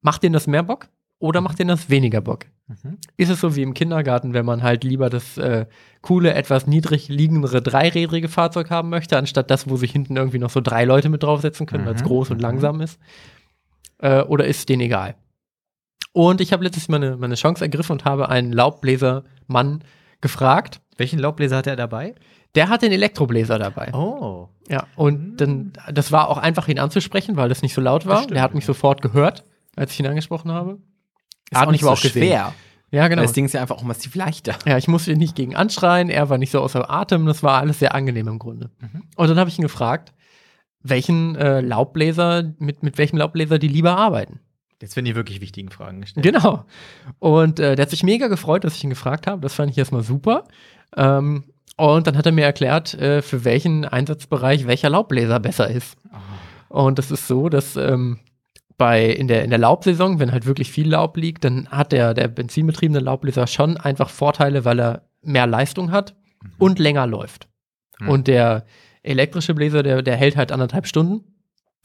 macht 0.03 0.22
denen 0.22 0.34
das 0.34 0.46
mehr 0.46 0.62
Bock 0.62 0.88
oder 1.20 1.40
macht 1.40 1.58
denen 1.58 1.68
das 1.68 1.88
weniger 1.88 2.20
Bock? 2.20 2.46
Mhm. 2.66 2.98
Ist 3.16 3.30
es 3.30 3.40
so 3.40 3.54
wie 3.54 3.62
im 3.62 3.74
Kindergarten, 3.74 4.32
wenn 4.32 4.46
man 4.46 4.62
halt 4.62 4.82
lieber 4.82 5.10
das 5.10 5.38
äh, 5.38 5.66
coole, 6.02 6.34
etwas 6.34 6.66
niedrig 6.66 7.08
liegendere 7.08 7.62
dreirädrige 7.62 8.28
Fahrzeug 8.28 8.70
haben 8.70 8.88
möchte, 8.88 9.16
anstatt 9.16 9.50
das, 9.50 9.68
wo 9.68 9.76
sich 9.76 9.92
hinten 9.92 10.16
irgendwie 10.16 10.38
noch 10.38 10.50
so 10.50 10.60
drei 10.60 10.84
Leute 10.84 11.08
mit 11.10 11.22
draufsetzen 11.22 11.66
können, 11.66 11.84
weil 11.84 11.94
es 11.94 12.02
Mhm, 12.02 12.06
groß 12.06 12.30
und 12.30 12.38
mhm. 12.38 12.42
langsam 12.42 12.80
ist? 12.80 12.98
Äh, 13.98 14.22
oder 14.22 14.46
ist 14.46 14.58
es 14.58 14.66
denen 14.66 14.82
egal? 14.82 15.14
Und 16.12 16.40
ich 16.40 16.52
habe 16.52 16.64
letztes 16.64 16.88
Mal 16.88 16.98
meine, 16.98 17.16
meine 17.16 17.34
Chance 17.34 17.62
ergriffen 17.62 17.92
und 17.92 18.04
habe 18.04 18.30
einen 18.30 18.52
Laubbläsermann 18.52 19.84
gefragt. 20.20 20.80
Welchen 20.96 21.18
Laubbläser 21.18 21.58
hat 21.58 21.66
er 21.66 21.76
dabei? 21.76 22.14
Der 22.54 22.68
hat 22.68 22.82
den 22.82 22.92
Elektrobläser 22.92 23.58
dabei. 23.58 23.92
Oh. 23.94 24.48
Ja, 24.68 24.86
und 24.96 25.36
dann, 25.36 25.72
das 25.92 26.10
war 26.10 26.28
auch 26.28 26.38
einfach, 26.38 26.66
ihn 26.66 26.78
anzusprechen, 26.78 27.36
weil 27.36 27.48
das 27.48 27.62
nicht 27.62 27.74
so 27.74 27.80
laut 27.80 28.06
war. 28.06 28.18
Stimmt, 28.18 28.32
der 28.32 28.42
hat 28.42 28.54
mich 28.54 28.64
ja. 28.64 28.68
sofort 28.68 29.02
gehört, 29.02 29.44
als 29.76 29.92
ich 29.92 30.00
ihn 30.00 30.06
angesprochen 30.06 30.50
habe. 30.50 30.78
Ist 31.51 31.59
hat 31.59 31.68
auch 31.68 31.72
nicht 31.72 31.84
so 31.84 31.96
schwer. 31.96 32.55
Ja, 32.92 33.07
genau. 33.07 33.20
Weil 33.20 33.26
Das 33.26 33.34
Ding 33.34 33.44
ist 33.44 33.53
ja 33.53 33.61
einfach 33.61 33.76
auch 33.76 33.84
massiv 33.84 34.14
leichter. 34.14 34.57
Ja, 34.66 34.76
ich 34.76 34.88
musste 34.88 35.12
ihn 35.12 35.18
nicht 35.18 35.36
gegen 35.36 35.55
anschreien, 35.55 36.11
er 36.11 36.28
war 36.28 36.38
nicht 36.38 36.51
so 36.51 36.61
außer 36.61 36.90
Atem, 36.90 37.26
das 37.26 37.42
war 37.42 37.61
alles 37.61 37.78
sehr 37.78 37.94
angenehm 37.94 38.26
im 38.26 38.38
Grunde. 38.38 38.70
Mhm. 38.80 39.05
Und 39.16 39.28
dann 39.28 39.38
habe 39.38 39.48
ich 39.48 39.59
ihn 39.59 39.62
gefragt, 39.62 40.12
welchen 40.82 41.36
äh, 41.36 41.61
Laubbläser, 41.61 42.53
mit, 42.59 42.82
mit 42.82 42.98
welchem 42.98 43.18
Laubbläser 43.18 43.59
die 43.59 43.68
lieber 43.68 43.96
arbeiten. 43.96 44.40
Jetzt 44.80 44.96
werden 44.96 45.05
die 45.05 45.14
wirklich 45.14 45.40
wichtigen 45.40 45.70
Fragen 45.70 46.01
gestellt. 46.01 46.24
Genau. 46.24 46.64
Und 47.18 47.61
äh, 47.61 47.76
der 47.76 47.84
hat 47.84 47.90
sich 47.90 48.03
mega 48.03 48.28
gefreut, 48.28 48.64
dass 48.64 48.76
ich 48.76 48.82
ihn 48.82 48.90
gefragt 48.90 49.26
habe. 49.26 49.42
Das 49.42 49.55
fand 49.55 49.70
ich 49.70 49.76
erstmal 49.76 50.03
super. 50.03 50.44
Ähm, 50.96 51.44
und 51.76 52.07
dann 52.07 52.16
hat 52.16 52.26
er 52.26 52.32
mir 52.32 52.44
erklärt, 52.44 52.94
äh, 52.94 53.20
für 53.20 53.44
welchen 53.44 53.84
Einsatzbereich 53.84 54.66
welcher 54.66 54.88
Laubbläser 54.88 55.38
besser 55.38 55.68
ist. 55.68 55.98
Und 56.68 56.98
das 56.98 57.11
ist 57.11 57.26
so, 57.26 57.48
dass 57.48 57.76
ähm, 57.76 58.20
bei, 58.81 59.05
in, 59.05 59.28
der, 59.28 59.45
in 59.45 59.51
der 59.51 59.59
Laubsaison, 59.59 60.18
wenn 60.20 60.33
halt 60.33 60.47
wirklich 60.47 60.72
viel 60.72 60.89
Laub 60.89 61.18
liegt, 61.18 61.45
dann 61.45 61.68
hat 61.68 61.93
der, 61.93 62.14
der 62.14 62.28
benzinbetriebene 62.28 62.99
Laubbläser 62.99 63.47
schon 63.47 63.76
einfach 63.76 64.09
Vorteile, 64.09 64.64
weil 64.64 64.81
er 64.81 65.03
mehr 65.20 65.47
Leistung 65.47 65.93
hat 65.93 66.16
und 66.57 66.78
länger 66.78 67.07
läuft. 67.07 67.47
Mhm. 68.01 68.09
Und 68.09 68.26
der 68.26 68.64
elektrische 69.03 69.53
Bläser, 69.53 69.83
der, 69.83 70.01
der 70.01 70.16
hält 70.16 70.39
halt 70.39 70.51
anderthalb 70.51 70.87
Stunden 70.87 71.20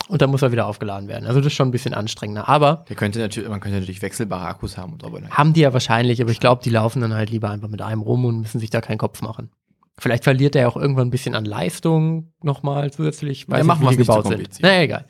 und 0.08 0.22
dann 0.22 0.30
muss 0.30 0.42
er 0.42 0.54
wieder 0.54 0.68
aufgeladen 0.68 1.10
werden. 1.10 1.28
Also 1.28 1.42
das 1.42 1.48
ist 1.48 1.54
schon 1.58 1.68
ein 1.68 1.72
bisschen 1.72 1.94
anstrengender. 1.94 2.48
Aber 2.48 2.86
Der 2.88 2.96
könnte 2.96 3.20
natürlich, 3.20 3.50
man 3.50 3.60
könnte 3.60 3.78
natürlich 3.80 4.02
wechselbare 4.02 4.46
Akkus 4.46 4.78
haben 4.78 4.94
und 4.94 5.02
so, 5.02 5.12
haben 5.32 5.52
die 5.52 5.62
ja 5.62 5.74
wahrscheinlich, 5.74 6.22
aber 6.22 6.32
ich 6.32 6.40
glaube, 6.40 6.64
die 6.64 6.70
laufen 6.70 7.02
dann 7.02 7.14
halt 7.14 7.30
lieber 7.30 7.50
einfach 7.50 7.68
mit 7.68 7.82
einem 7.82 8.04
rum 8.04 8.24
und 8.24 8.40
müssen 8.40 8.62
sich 8.62 8.70
da 8.70 8.80
keinen 8.80 9.00
Kopf 9.00 9.22
machen. 9.22 9.52
Vielleicht 9.98 10.24
verliert 10.24 10.56
er 10.56 10.62
ja 10.62 10.68
auch 10.70 10.78
irgendwann 10.78 11.08
ein 11.10 11.12
bisschen 11.12 11.36
an 11.36 11.44
Leistung 11.44 12.32
nochmal 12.42 12.92
zusätzlich, 12.94 13.50
weil 13.50 13.58
Ja, 13.58 13.64
machen 13.66 13.82
wir's 13.82 13.98
nicht 13.98 14.08
so 14.08 14.14
gebaut 14.14 14.28
sind. 14.28 14.36
kompliziert. 14.36 14.64
Naja, 14.64 14.82
egal. 14.82 15.06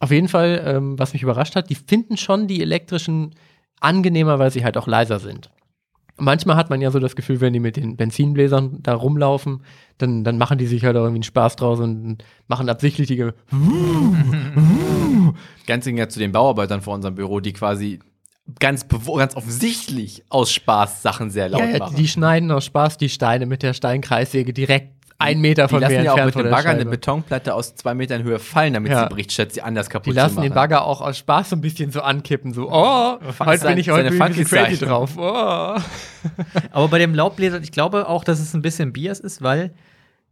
Auf 0.00 0.10
jeden 0.10 0.28
Fall, 0.28 0.62
ähm, 0.66 0.98
was 0.98 1.12
mich 1.12 1.22
überrascht 1.22 1.54
hat, 1.54 1.70
die 1.70 1.74
finden 1.74 2.16
schon 2.16 2.48
die 2.48 2.62
elektrischen 2.62 3.34
angenehmer, 3.80 4.38
weil 4.38 4.50
sie 4.50 4.64
halt 4.64 4.78
auch 4.78 4.86
leiser 4.86 5.18
sind. 5.18 5.50
Manchmal 6.16 6.56
hat 6.56 6.70
man 6.70 6.80
ja 6.80 6.90
so 6.90 6.98
das 6.98 7.16
Gefühl, 7.16 7.40
wenn 7.40 7.52
die 7.52 7.60
mit 7.60 7.76
den 7.76 7.96
Benzinbläsern 7.96 8.82
da 8.82 8.94
rumlaufen, 8.94 9.62
dann, 9.98 10.24
dann 10.24 10.38
machen 10.38 10.58
die 10.58 10.66
sich 10.66 10.84
halt 10.84 10.96
auch 10.96 11.02
irgendwie 11.02 11.18
einen 11.18 11.22
Spaß 11.22 11.56
draus 11.56 11.80
und 11.80 12.18
machen 12.46 12.68
absichtlich 12.68 13.08
die 13.08 13.16
Ganz 15.66 15.86
im 15.86 15.94
Gegensatz 15.94 16.14
zu 16.14 16.20
den 16.20 16.32
Bauarbeitern 16.32 16.80
vor 16.82 16.94
unserem 16.94 17.14
Büro, 17.14 17.40
die 17.40 17.52
quasi 17.52 18.00
ganz, 18.58 18.86
ganz 18.88 19.36
offensichtlich 19.36 20.24
aus 20.28 20.52
Spaß 20.52 21.02
Sachen 21.02 21.30
sehr 21.30 21.48
laut 21.48 21.60
ja, 21.60 21.68
ja, 21.68 21.78
machen. 21.78 21.96
die 21.96 22.08
schneiden 22.08 22.50
aus 22.50 22.64
Spaß 22.64 22.98
die 22.98 23.08
Steine 23.08 23.46
mit 23.46 23.62
der 23.62 23.74
Steinkreissäge 23.74 24.52
direkt 24.52 24.99
einen 25.20 25.40
Meter 25.40 25.66
die 25.66 25.70
von 25.70 25.80
mir 25.80 25.88
lassen 25.88 26.04
ja 26.04 26.12
auch 26.12 26.24
mit 26.24 26.34
dem 26.34 26.42
der 26.44 26.50
Bagger 26.50 26.70
eine. 26.70 26.84
Betonplatte 26.86 27.54
aus 27.54 27.74
zwei 27.74 27.94
Metern 27.94 28.22
Höhe 28.22 28.38
fallen, 28.38 28.74
damit 28.74 28.90
Ja. 28.92 29.04
sie 29.08 29.14
bricht, 29.14 29.32
statt 29.32 29.52
sie 29.52 29.62
anders 29.62 29.88
kaputt 29.90 30.06
Die 30.12 30.16
lassen 30.16 30.30
zu 30.34 30.40
machen. 30.40 30.48
den 30.50 30.54
Bagger 30.54 30.84
auch 30.84 31.00
aus 31.00 31.18
Spaß 31.18 31.50
so 31.50 31.56
ein 31.56 31.60
bisschen 31.60 31.90
so 31.90 32.00
ankippen, 32.00 32.52
so, 32.52 32.68
oh, 32.70 33.18
heute 33.40 33.66
bin 33.68 33.78
ich 33.78 33.90
heute 33.90 34.10
bin 34.10 34.20
ein 34.22 34.32
bisschen 34.34 34.46
crazy 34.46 34.84
drauf. 34.84 35.10
Oh. 35.16 35.76
Aber 36.72 36.88
bei 36.88 36.98
dem 36.98 37.14
Laubbläser, 37.14 37.60
ich 37.60 37.72
glaube 37.72 38.08
auch, 38.08 38.24
dass 38.24 38.40
es 38.40 38.54
ein 38.54 38.62
bisschen 38.62 38.92
Bias 38.92 39.20
ist, 39.20 39.42
weil 39.42 39.72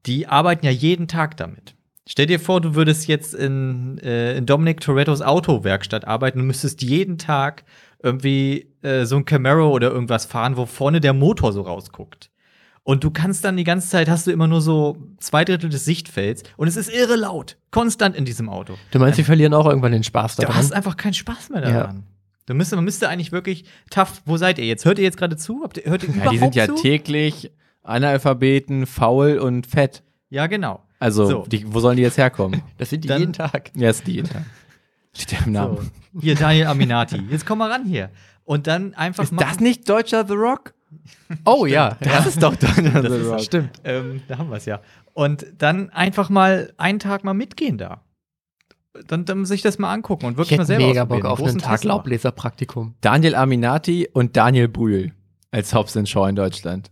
die 0.06 0.26
arbeiten 0.26 0.64
ja 0.64 0.72
jeden 0.72 1.08
Tag 1.08 1.36
damit. 1.36 1.74
Stell 2.06 2.26
dir 2.26 2.40
vor, 2.40 2.60
du 2.62 2.74
würdest 2.74 3.06
jetzt 3.06 3.34
in, 3.34 3.98
äh, 3.98 4.36
in 4.36 4.46
Dominic 4.46 4.80
Torettos 4.80 5.20
Autowerkstatt 5.20 6.06
arbeiten 6.06 6.40
und 6.40 6.46
müsstest 6.46 6.80
jeden 6.82 7.18
Tag 7.18 7.64
irgendwie 8.02 8.72
äh, 8.82 9.04
so 9.04 9.16
ein 9.16 9.24
Camaro 9.26 9.68
oder 9.70 9.90
irgendwas 9.90 10.24
fahren, 10.24 10.56
wo 10.56 10.64
vorne 10.64 11.00
der 11.00 11.12
Motor 11.12 11.52
so 11.52 11.60
rausguckt. 11.62 12.30
Und 12.88 13.04
du 13.04 13.10
kannst 13.10 13.44
dann 13.44 13.58
die 13.58 13.64
ganze 13.64 13.86
Zeit, 13.86 14.08
hast 14.08 14.26
du 14.26 14.30
immer 14.30 14.46
nur 14.46 14.62
so 14.62 14.96
zwei 15.18 15.44
Drittel 15.44 15.68
des 15.68 15.84
Sichtfelds 15.84 16.42
und 16.56 16.68
es 16.68 16.76
ist 16.78 16.88
irre 16.88 17.16
laut, 17.16 17.58
konstant 17.70 18.16
in 18.16 18.24
diesem 18.24 18.48
Auto. 18.48 18.76
Du 18.92 18.98
meinst, 18.98 19.16
sie 19.16 19.24
verlieren 19.24 19.52
auch 19.52 19.66
irgendwann 19.66 19.92
den 19.92 20.04
Spaß 20.04 20.36
Du 20.36 20.42
daran? 20.42 20.56
hast 20.56 20.72
einfach 20.72 20.96
keinen 20.96 21.12
Spaß 21.12 21.50
mehr 21.50 21.60
Ja. 21.64 21.70
daran. 21.70 22.04
Du 22.46 22.54
müsste, 22.54 22.76
man 22.76 22.86
müsste 22.86 23.10
eigentlich 23.10 23.30
wirklich 23.30 23.66
tough, 23.90 24.22
wo 24.24 24.38
seid 24.38 24.58
ihr 24.58 24.64
jetzt? 24.64 24.86
Hört 24.86 24.96
ihr 24.98 25.04
jetzt 25.04 25.18
gerade 25.18 25.36
zu? 25.36 25.60
Habt 25.64 25.76
ihr, 25.76 25.84
hört 25.84 26.02
ihr 26.02 26.14
ja, 26.16 26.30
die 26.30 26.38
sind 26.38 26.54
ja 26.54 26.64
zu? 26.66 26.76
täglich 26.76 27.50
Analphabeten, 27.82 28.86
faul 28.86 29.36
und 29.38 29.66
fett. 29.66 30.02
Ja, 30.30 30.46
genau. 30.46 30.82
Also, 30.98 31.26
So. 31.26 31.44
die, 31.46 31.70
wo 31.72 31.80
sollen 31.80 31.98
die 31.98 32.02
jetzt 32.04 32.16
herkommen? 32.16 32.62
Das 32.78 32.88
sind 32.88 33.04
die 33.04 33.08
Dann- 33.08 33.20
jeden 33.20 33.32
Tag. 33.34 33.70
ja, 33.74 33.90
ist 33.90 34.06
die 34.06 34.12
jeden 34.12 34.30
Tag. 34.30 34.44
Steht 35.14 35.32
ja 35.40 35.44
im 35.46 35.52
Namen. 35.52 35.76
So. 36.14 36.20
Hier, 36.22 36.34
Daniel 36.36 36.68
Aminati. 36.68 37.20
Jetzt 37.30 37.44
komm 37.44 37.58
mal 37.58 37.70
ran 37.70 37.84
hier. 37.84 38.08
Und 38.44 38.66
dann 38.66 38.94
einfach 38.94 39.24
Ist 39.24 39.34
das 39.36 39.60
nicht 39.60 39.86
deutscher 39.88 40.26
The 40.26 40.32
Rock? 40.34 40.72
Oh 41.44 41.66
ja, 41.66 41.96
Das 42.00 42.26
ist 42.26 42.42
doch 42.42 42.56
deutscher 42.56 43.02
Das 43.02 43.12
ist, 43.12 43.44
stimmt. 43.46 43.80
Ähm, 43.84 44.22
da 44.28 44.38
haben 44.38 44.50
wir 44.50 44.56
es 44.56 44.64
ja. 44.64 44.80
Und 45.14 45.46
dann 45.58 45.90
einfach 45.90 46.30
mal 46.30 46.72
einen 46.76 46.98
Tag 46.98 47.24
mal 47.24 47.34
mitgehen 47.34 47.78
da. 47.78 48.02
Dann, 49.06 49.24
dann 49.24 49.44
sich 49.44 49.62
das 49.62 49.78
mal 49.78 49.92
angucken 49.92 50.26
und 50.26 50.32
Ich 50.32 50.38
wirklich 50.38 50.58
mal 50.58 50.64
hätte 50.64 50.66
selber 50.66 50.86
mega 50.86 51.04
Bock 51.04 51.24
auf 51.24 51.42
einen 51.42 51.58
Tag. 51.58 51.84
Laubleserpraktikum. 51.84 52.94
Daniel 53.00 53.34
Aminati 53.34 54.08
und 54.12 54.36
Daniel 54.36 54.68
Brühl 54.68 55.12
als 55.50 55.74
Hobbs 55.74 55.96
Shaw 56.08 56.28
in 56.28 56.36
Deutschland. 56.36 56.90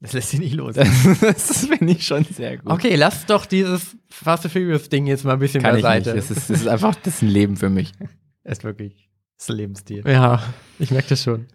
Das 0.00 0.12
lässt 0.12 0.30
sich 0.30 0.40
nicht 0.40 0.54
los. 0.54 0.74
Das 1.20 1.66
finde 1.66 1.92
ich 1.92 2.06
schon 2.06 2.24
sehr 2.24 2.58
gut. 2.58 2.70
Okay, 2.70 2.94
lass 2.94 3.24
doch 3.26 3.46
dieses 3.46 3.96
Fast 4.10 4.44
and 4.44 4.52
Furious 4.52 4.88
Ding 4.90 5.06
jetzt 5.06 5.24
mal 5.24 5.32
ein 5.32 5.38
bisschen 5.38 5.62
Kann 5.62 5.76
ich 5.76 5.82
beiseite. 5.82 6.14
nicht. 6.14 6.30
Das 6.30 6.36
ist, 6.36 6.50
das 6.50 6.60
ist 6.60 6.68
einfach 6.68 6.94
das 6.96 7.14
ist 7.16 7.22
ein 7.22 7.28
Leben 7.28 7.56
für 7.56 7.70
mich. 7.70 7.92
ist 8.44 8.64
wirklich 8.64 9.08
das 9.38 9.48
Lebensstil. 9.48 10.04
ja, 10.06 10.42
ich 10.78 10.90
merke 10.90 11.08
das 11.08 11.22
schon. 11.22 11.46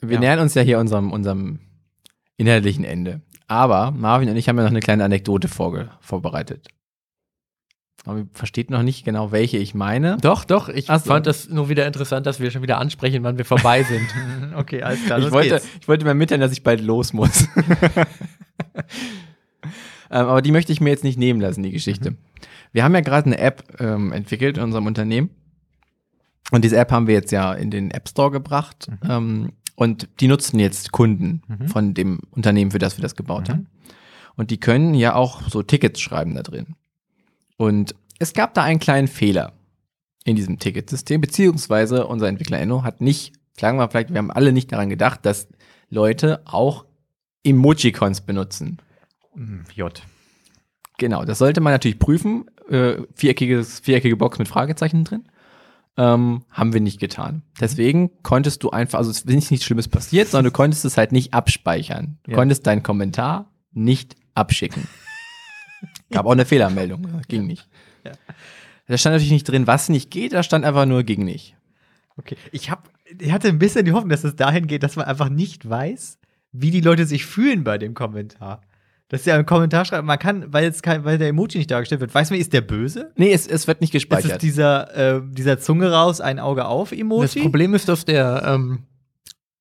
Wir 0.00 0.14
Ja. 0.14 0.20
nähern 0.20 0.38
uns 0.40 0.54
ja 0.54 0.62
hier 0.62 0.78
unserem, 0.78 1.12
unserem 1.12 1.60
inhaltlichen 2.36 2.84
Ende. 2.84 3.22
Aber 3.48 3.90
Marvin 3.92 4.28
und 4.28 4.36
ich 4.36 4.48
haben 4.48 4.56
ja 4.56 4.64
noch 4.64 4.70
eine 4.70 4.80
kleine 4.80 5.04
Anekdote 5.04 5.48
vorge 5.48 5.90
vorbereitet. 6.00 6.68
Aber 8.04 8.18
ihr 8.20 8.28
versteht 8.34 8.70
noch 8.70 8.82
nicht 8.82 9.04
genau, 9.04 9.32
welche 9.32 9.56
ich 9.58 9.74
meine. 9.74 10.16
Doch, 10.20 10.44
doch, 10.44 10.68
ich 10.68 10.86
so. 10.86 10.98
fand 10.98 11.26
das 11.26 11.48
nur 11.48 11.68
wieder 11.68 11.86
interessant, 11.86 12.24
dass 12.26 12.38
wir 12.38 12.50
schon 12.52 12.62
wieder 12.62 12.78
ansprechen, 12.78 13.24
wann 13.24 13.36
wir 13.38 13.44
vorbei 13.44 13.82
sind. 13.82 14.06
Okay, 14.56 14.82
alles 14.82 15.04
klar. 15.04 15.18
ich, 15.18 15.30
wollte, 15.32 15.50
geht's. 15.50 15.68
ich 15.80 15.88
wollte 15.88 16.04
mal 16.04 16.14
mitteilen, 16.14 16.40
dass 16.40 16.52
ich 16.52 16.62
bald 16.62 16.80
los 16.80 17.12
muss. 17.12 17.46
ähm, 20.10 20.26
aber 20.26 20.40
die 20.42 20.52
möchte 20.52 20.72
ich 20.72 20.80
mir 20.80 20.90
jetzt 20.90 21.04
nicht 21.04 21.18
nehmen 21.18 21.40
lassen, 21.40 21.62
die 21.62 21.72
Geschichte. 21.72 22.12
Mhm. 22.12 22.16
Wir 22.72 22.84
haben 22.84 22.94
ja 22.94 23.00
gerade 23.00 23.26
eine 23.26 23.38
App 23.38 23.64
ähm, 23.80 24.12
entwickelt 24.12 24.56
in 24.58 24.62
unserem 24.64 24.86
Unternehmen. 24.86 25.30
Und 26.52 26.64
diese 26.64 26.76
App 26.76 26.92
haben 26.92 27.06
wir 27.06 27.14
jetzt 27.14 27.32
ja 27.32 27.52
in 27.52 27.70
den 27.70 27.90
App 27.90 28.08
Store 28.08 28.30
gebracht. 28.30 28.88
Ähm, 29.08 29.52
und 29.76 30.08
die 30.20 30.26
nutzen 30.28 30.58
jetzt 30.58 30.90
Kunden 30.90 31.42
Mhm. 31.46 31.68
von 31.68 31.94
dem 31.94 32.18
Unternehmen, 32.32 32.70
für 32.72 32.78
das 32.80 32.98
wir 32.98 33.02
das 33.02 33.14
gebaut 33.14 33.48
Mhm. 33.48 33.52
haben. 33.52 33.66
Und 34.36 34.50
die 34.50 34.58
können 34.58 34.94
ja 34.94 35.14
auch 35.14 35.48
so 35.48 35.62
Tickets 35.62 36.00
schreiben 36.00 36.34
da 36.34 36.42
drin. 36.42 36.74
Und 37.56 37.94
es 38.18 38.34
gab 38.34 38.52
da 38.54 38.62
einen 38.64 38.80
kleinen 38.80 39.08
Fehler 39.08 39.52
in 40.24 40.34
diesem 40.36 40.58
Ticketsystem, 40.58 41.20
beziehungsweise 41.20 42.06
unser 42.06 42.28
Entwickler 42.28 42.58
Enno 42.58 42.82
hat 42.82 43.00
nicht, 43.00 43.34
sagen 43.58 43.78
wir 43.78 43.88
vielleicht, 43.88 44.10
wir 44.10 44.18
haben 44.18 44.30
alle 44.32 44.52
nicht 44.52 44.72
daran 44.72 44.90
gedacht, 44.90 45.20
dass 45.24 45.48
Leute 45.88 46.40
auch 46.44 46.84
Emojicons 47.44 48.22
benutzen. 48.22 48.78
Hm, 49.34 49.64
J. 49.74 50.02
Genau, 50.98 51.24
das 51.24 51.38
sollte 51.38 51.60
man 51.60 51.72
natürlich 51.72 51.98
prüfen. 51.98 52.46
Äh, 52.68 53.02
viereckiges, 53.14 53.80
viereckige 53.80 54.16
Box 54.16 54.38
mit 54.38 54.48
Fragezeichen 54.48 55.04
drin. 55.04 55.24
Ähm, 55.98 56.42
haben 56.50 56.72
wir 56.74 56.80
nicht 56.80 57.00
getan. 57.00 57.42
Deswegen 57.58 58.10
konntest 58.22 58.62
du 58.62 58.70
einfach, 58.70 58.98
also 58.98 59.10
es 59.10 59.18
ist 59.18 59.26
nicht 59.28 59.50
nichts 59.50 59.64
Schlimmes 59.64 59.88
passiert, 59.88 60.28
sondern 60.28 60.50
du 60.52 60.56
konntest 60.56 60.84
es 60.84 60.96
halt 60.98 61.10
nicht 61.12 61.32
abspeichern. 61.32 62.18
Du 62.24 62.32
Ja. 62.32 62.36
konntest 62.36 62.66
deinen 62.66 62.82
Kommentar 62.82 63.50
nicht 63.72 64.14
abschicken. 64.34 64.86
Gab 66.10 66.26
auch 66.26 66.32
eine 66.32 66.44
Fehlermeldung, 66.44 67.06
ging 67.28 67.46
nicht. 67.46 67.66
Ja. 68.04 68.12
Da 68.86 68.96
stand 68.98 69.14
natürlich 69.14 69.32
nicht 69.32 69.48
drin, 69.48 69.66
was 69.66 69.88
nicht 69.88 70.10
geht, 70.10 70.32
da 70.32 70.42
stand 70.42 70.64
einfach 70.64 70.86
nur 70.86 71.02
ging 71.02 71.24
nicht. 71.24 71.56
Okay. 72.18 72.36
Ich, 72.52 72.70
hab, 72.70 72.88
ich 73.18 73.32
hatte 73.32 73.48
ein 73.48 73.58
bisschen 73.58 73.84
die 73.84 73.92
Hoffnung, 73.92 74.10
dass 74.10 74.22
es 74.24 74.36
dahin 74.36 74.66
geht, 74.66 74.82
dass 74.82 74.96
man 74.96 75.06
einfach 75.06 75.28
nicht 75.28 75.68
weiß, 75.68 76.18
wie 76.52 76.70
die 76.70 76.80
Leute 76.80 77.06
sich 77.06 77.26
fühlen 77.26 77.64
bei 77.64 77.78
dem 77.78 77.94
Kommentar. 77.94 78.60
Dass 79.08 79.24
ja 79.24 79.36
im 79.36 79.46
Kommentar 79.46 79.84
schreibt, 79.84 80.04
man 80.04 80.18
kann, 80.18 80.52
weil 80.52 80.64
jetzt 80.64 80.82
kein, 80.82 81.04
weil 81.04 81.16
der 81.16 81.28
Emoji 81.28 81.58
nicht 81.58 81.70
dargestellt 81.70 82.00
wird, 82.00 82.12
weiß 82.12 82.30
man, 82.30 82.40
ist 82.40 82.52
der 82.52 82.60
böse? 82.60 83.12
Nee, 83.16 83.32
es, 83.32 83.46
es 83.46 83.68
wird 83.68 83.80
nicht 83.80 83.94
Ist 83.94 84.02
es 84.04 84.08
gespeichert. 84.08 84.42
dieser, 84.42 85.16
äh, 85.16 85.22
dieser 85.24 85.60
Zunge 85.60 85.92
raus, 85.92 86.20
ein 86.20 86.40
Auge 86.40 86.64
auf 86.66 86.90
Emoji? 86.90 87.22
Das 87.22 87.34
Problem 87.36 87.74
ist, 87.74 87.88
dass 87.88 88.04
der, 88.04 88.42
ähm, 88.44 88.80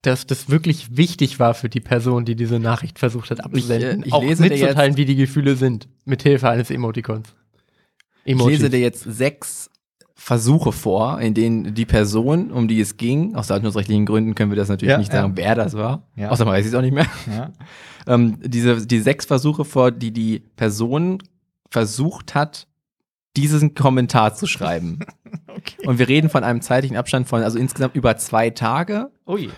dass 0.02 0.26
das 0.26 0.50
wirklich 0.50 0.98
wichtig 0.98 1.40
war 1.40 1.54
für 1.54 1.70
die 1.70 1.80
Person, 1.80 2.26
die 2.26 2.36
diese 2.36 2.60
Nachricht 2.60 2.98
versucht 2.98 3.30
hat 3.30 3.44
abzusenden, 3.44 4.00
Ich, 4.00 4.06
äh, 4.06 4.08
ich 4.08 4.14
auch 4.14 4.24
lese 4.24 4.44
dir 4.44 4.50
mitzuteilen, 4.50 4.98
wie 4.98 5.06
die 5.06 5.16
Gefühle 5.16 5.56
sind, 5.56 5.90
mit 6.06 6.24
Hilfe 6.24 6.50
eines 6.50 6.72
Emoticons. 6.72 7.36
Ich 8.24 8.44
lese 8.44 8.72
dir 8.72 8.80
jetzt 8.80 9.04
sechs 9.04 9.70
Versuche 10.18 10.72
vor, 10.72 11.20
in 11.20 11.34
denen 11.34 11.74
die 11.76 11.86
Person, 11.86 12.50
um 12.52 12.68
die 12.70 12.80
es 12.80 12.96
ging, 12.96 13.36
aus 13.36 13.48
datenschutzrechtlichen 13.48 14.06
Gründen 14.06 14.34
können 14.34 14.50
wir 14.50 14.56
das 14.56 14.70
natürlich 14.70 14.92
Ja, 14.94 14.98
nicht 14.98 15.12
sagen, 15.12 15.32
ja. 15.32 15.38
wer 15.38 15.56
das 15.56 15.74
war. 15.74 16.04
Ja. 16.16 16.30
Außer 16.30 16.46
man 16.46 16.54
weiß 16.54 16.66
es 16.66 16.74
auch 16.74 16.82
nicht 16.82 16.94
mehr. 16.94 17.08
Ähm, 18.08 18.38
diese, 18.44 18.86
die 18.86 19.00
sechs 19.00 19.26
Versuche 19.26 19.66
vor, 19.66 19.90
die 19.90 20.12
die 20.12 20.38
Person 20.58 21.24
versucht 21.72 22.36
hat, 22.36 22.68
diesen 23.36 23.74
Kommentar 23.74 24.36
zu 24.36 24.46
schreiben. 24.48 25.00
Okay. 25.58 25.88
Und 25.88 26.00
wir 26.00 26.08
reden 26.10 26.30
von 26.30 26.44
einem 26.44 26.60
zeitlichen 26.62 26.98
Abstand 26.98 27.30
von, 27.30 27.42
also 27.42 27.58
insgesamt 27.58 27.96
über 27.96 28.18
zwei 28.18 28.50
Tage 28.50 29.10
Ui. 29.26 29.50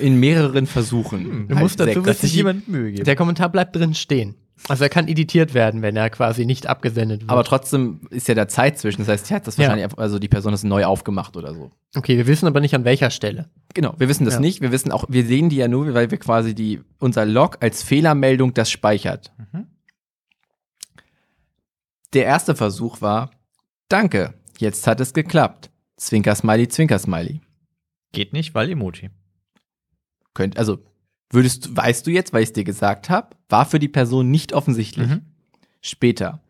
in 0.00 0.18
mehreren 0.18 0.66
Versuchen. 0.66 1.24
Hm, 1.24 1.48
du 1.48 1.54
musst 1.56 1.78
dazu 1.78 1.92
sechs. 1.92 2.06
Dass 2.06 2.20
sich 2.22 2.34
jemand 2.34 2.68
Mühe 2.68 2.90
gibt. 2.92 3.06
der 3.06 3.16
Kommentar 3.16 3.50
bleibt 3.50 3.76
drin 3.76 3.92
stehen. 3.94 4.34
Also 4.68 4.84
er 4.84 4.90
kann 4.90 5.08
editiert 5.08 5.54
werden, 5.54 5.82
wenn 5.82 5.96
er 5.96 6.08
quasi 6.08 6.46
nicht 6.46 6.66
abgesendet 6.68 7.22
wird. 7.22 7.30
Aber 7.30 7.42
trotzdem 7.42 8.00
ist 8.10 8.28
ja 8.28 8.34
da 8.34 8.46
Zeit 8.46 8.78
zwischen. 8.78 9.00
Das 9.02 9.08
heißt, 9.08 9.28
die 9.28 9.34
hat 9.34 9.46
das 9.46 9.56
Ja. 9.56 9.62
wahrscheinlich, 9.64 9.84
einfach- 9.84 9.98
also 9.98 10.18
die 10.20 10.28
Person 10.28 10.52
ist 10.54 10.62
neu 10.62 10.84
aufgemacht 10.84 11.36
oder 11.36 11.52
so. 11.54 11.70
okay, 11.96 12.16
wir 12.16 12.26
wissen 12.26 12.46
aber 12.46 12.60
nicht 12.60 12.74
an 12.74 12.84
welcher 12.84 13.10
Stelle. 13.10 13.48
Genau, 13.74 13.94
wir 13.98 14.08
wissen 14.08 14.24
das 14.24 14.34
Ja. 14.34 14.40
nicht. 14.40 14.60
Wir 14.60 14.70
wissen 14.72 14.92
auch, 14.92 15.04
wir 15.08 15.26
sehen 15.26 15.48
die 15.48 15.56
ja 15.56 15.66
nur, 15.68 15.92
weil 15.94 16.10
wir 16.10 16.18
quasi 16.18 16.54
die, 16.54 16.80
unser 16.98 17.26
Log 17.26 17.58
als 17.60 17.82
Fehlermeldung 17.82 18.54
das 18.54 18.70
speichert. 18.70 19.32
Mhm. 19.52 19.66
Der 22.12 22.24
erste 22.26 22.54
Versuch 22.54 23.00
war, 23.00 23.30
danke, 23.88 24.34
jetzt 24.58 24.86
hat 24.86 25.00
es 25.00 25.14
geklappt. 25.14 25.70
Zwinker-Smiley, 25.96 26.68
Zwinker-Smiley. 26.68 27.40
Geht 28.12 28.32
nicht, 28.32 28.54
weil 28.54 28.70
Emoji. 28.70 29.10
Könnt, 30.34 30.58
also, 30.58 30.78
würdest, 31.32 31.76
weißt 31.76 32.06
du 32.06 32.10
jetzt, 32.10 32.32
weil 32.32 32.42
ich 32.42 32.50
es 32.50 32.52
dir 32.52 32.64
gesagt 32.64 33.10
habe, 33.10 33.36
war 33.48 33.66
für 33.66 33.78
die 33.78 33.88
Person 33.88 34.30
nicht 34.30 34.52
offensichtlich. 34.52 35.08
Mhm. 35.08 35.22
Später. 35.80 36.40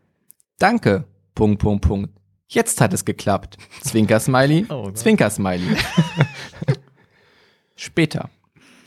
Danke, 0.59 1.05
Punkt, 1.35 1.61
Punkt, 1.61 1.85
Punkt. 1.87 2.11
Jetzt 2.49 2.81
hat 2.81 2.93
es 2.93 3.05
geklappt. 3.05 3.57
Zwinker-Smiley, 3.83 4.67
Oh. 4.69 4.91
Zwinker-Smiley. 4.91 5.77
Später. 7.77 8.31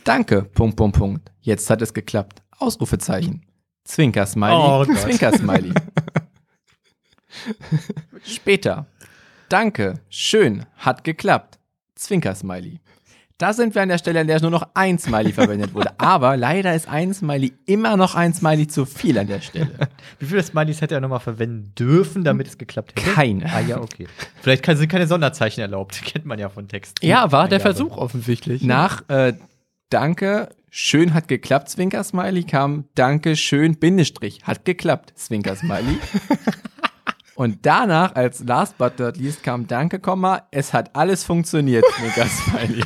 Danke, 0.04 0.44
Punkt, 0.44 0.76
Punkt, 0.78 0.98
Punkt. 0.98 1.32
Jetzt 1.42 1.70
hat 1.70 1.82
es 1.82 1.94
geklappt. 1.94 2.44
Ausrufezeichen. 2.60 3.46
Zwinker-Smiley, 3.86 4.56
Oh. 4.56 4.86
Zwinker-Smiley. 4.86 5.74
Später. 8.24 8.88
Danke, 9.50 10.00
schön, 10.10 10.66
hat 10.78 11.04
geklappt. 11.04 11.60
Zwinker-Smiley. 11.96 12.80
Da 13.38 13.52
sind 13.52 13.76
wir 13.76 13.82
an 13.82 13.90
der 13.90 13.98
Stelle, 13.98 14.22
an 14.22 14.28
der 14.28 14.40
nur 14.42 14.50
noch 14.52 14.70
ein 14.76 14.98
Smiley 14.98 15.34
verwendet 15.34 15.74
wurde. 15.74 15.92
Aber 16.00 16.38
leider 16.38 16.74
ist 16.74 16.88
ein 16.88 17.14
Smiley 17.14 17.52
immer 17.66 17.98
noch 17.98 18.16
ein 18.16 18.34
Smiley 18.34 18.68
zu 18.68 18.86
viel 18.86 19.18
an 19.18 19.28
der 19.28 19.42
Stelle. 19.42 19.72
Wie 20.20 20.26
viele 20.26 20.42
Smileys 20.42 20.80
hätte 20.80 20.96
er 20.96 21.02
nochmal 21.02 21.20
verwenden 21.20 21.74
dürfen, 21.78 22.24
damit 22.24 22.48
es 22.48 22.58
geklappt 22.58 22.94
hätte? 22.96 23.12
Keine. 23.12 23.52
Ah 23.54 23.60
ja, 23.60 23.82
okay. 23.82 24.08
Vielleicht 24.42 24.66
sind 24.66 24.88
keine 24.88 25.08
Sonderzeichen 25.08 25.60
erlaubt. 25.60 26.02
Kennt 26.06 26.26
man 26.26 26.40
ja 26.40 26.48
von 26.48 26.70
Texten. 26.70 27.06
Ja, 27.06 27.32
war 27.34 27.50
der. 27.50 27.60
Versuch 27.60 27.98
offensichtlich. 27.98 28.62
Nach 28.64 29.04
äh, 29.10 29.34
Danke, 29.90 30.50
schön 30.70 31.14
hat 31.14 31.28
geklappt, 31.28 31.70
Zwinker-Smiley 31.70 32.44
kam 32.44 32.86
Danke, 32.96 33.36
schön, 33.36 33.76
Bindestrich, 33.78 34.44
hat 34.44 34.66
geklappt, 34.66 35.14
Zwinker-Smiley. 35.16 35.98
Und 37.36 37.66
danach, 37.66 38.16
als 38.16 38.44
last 38.46 38.78
but 38.78 38.98
not 38.98 39.18
least, 39.18 39.44
kam 39.44 39.68
Danke, 39.68 40.00
Komma, 40.00 40.44
es 40.52 40.72
hat 40.74 40.96
alles 40.96 41.24
funktioniert, 41.26 41.84
Zwinker-Smiley. 41.98 42.84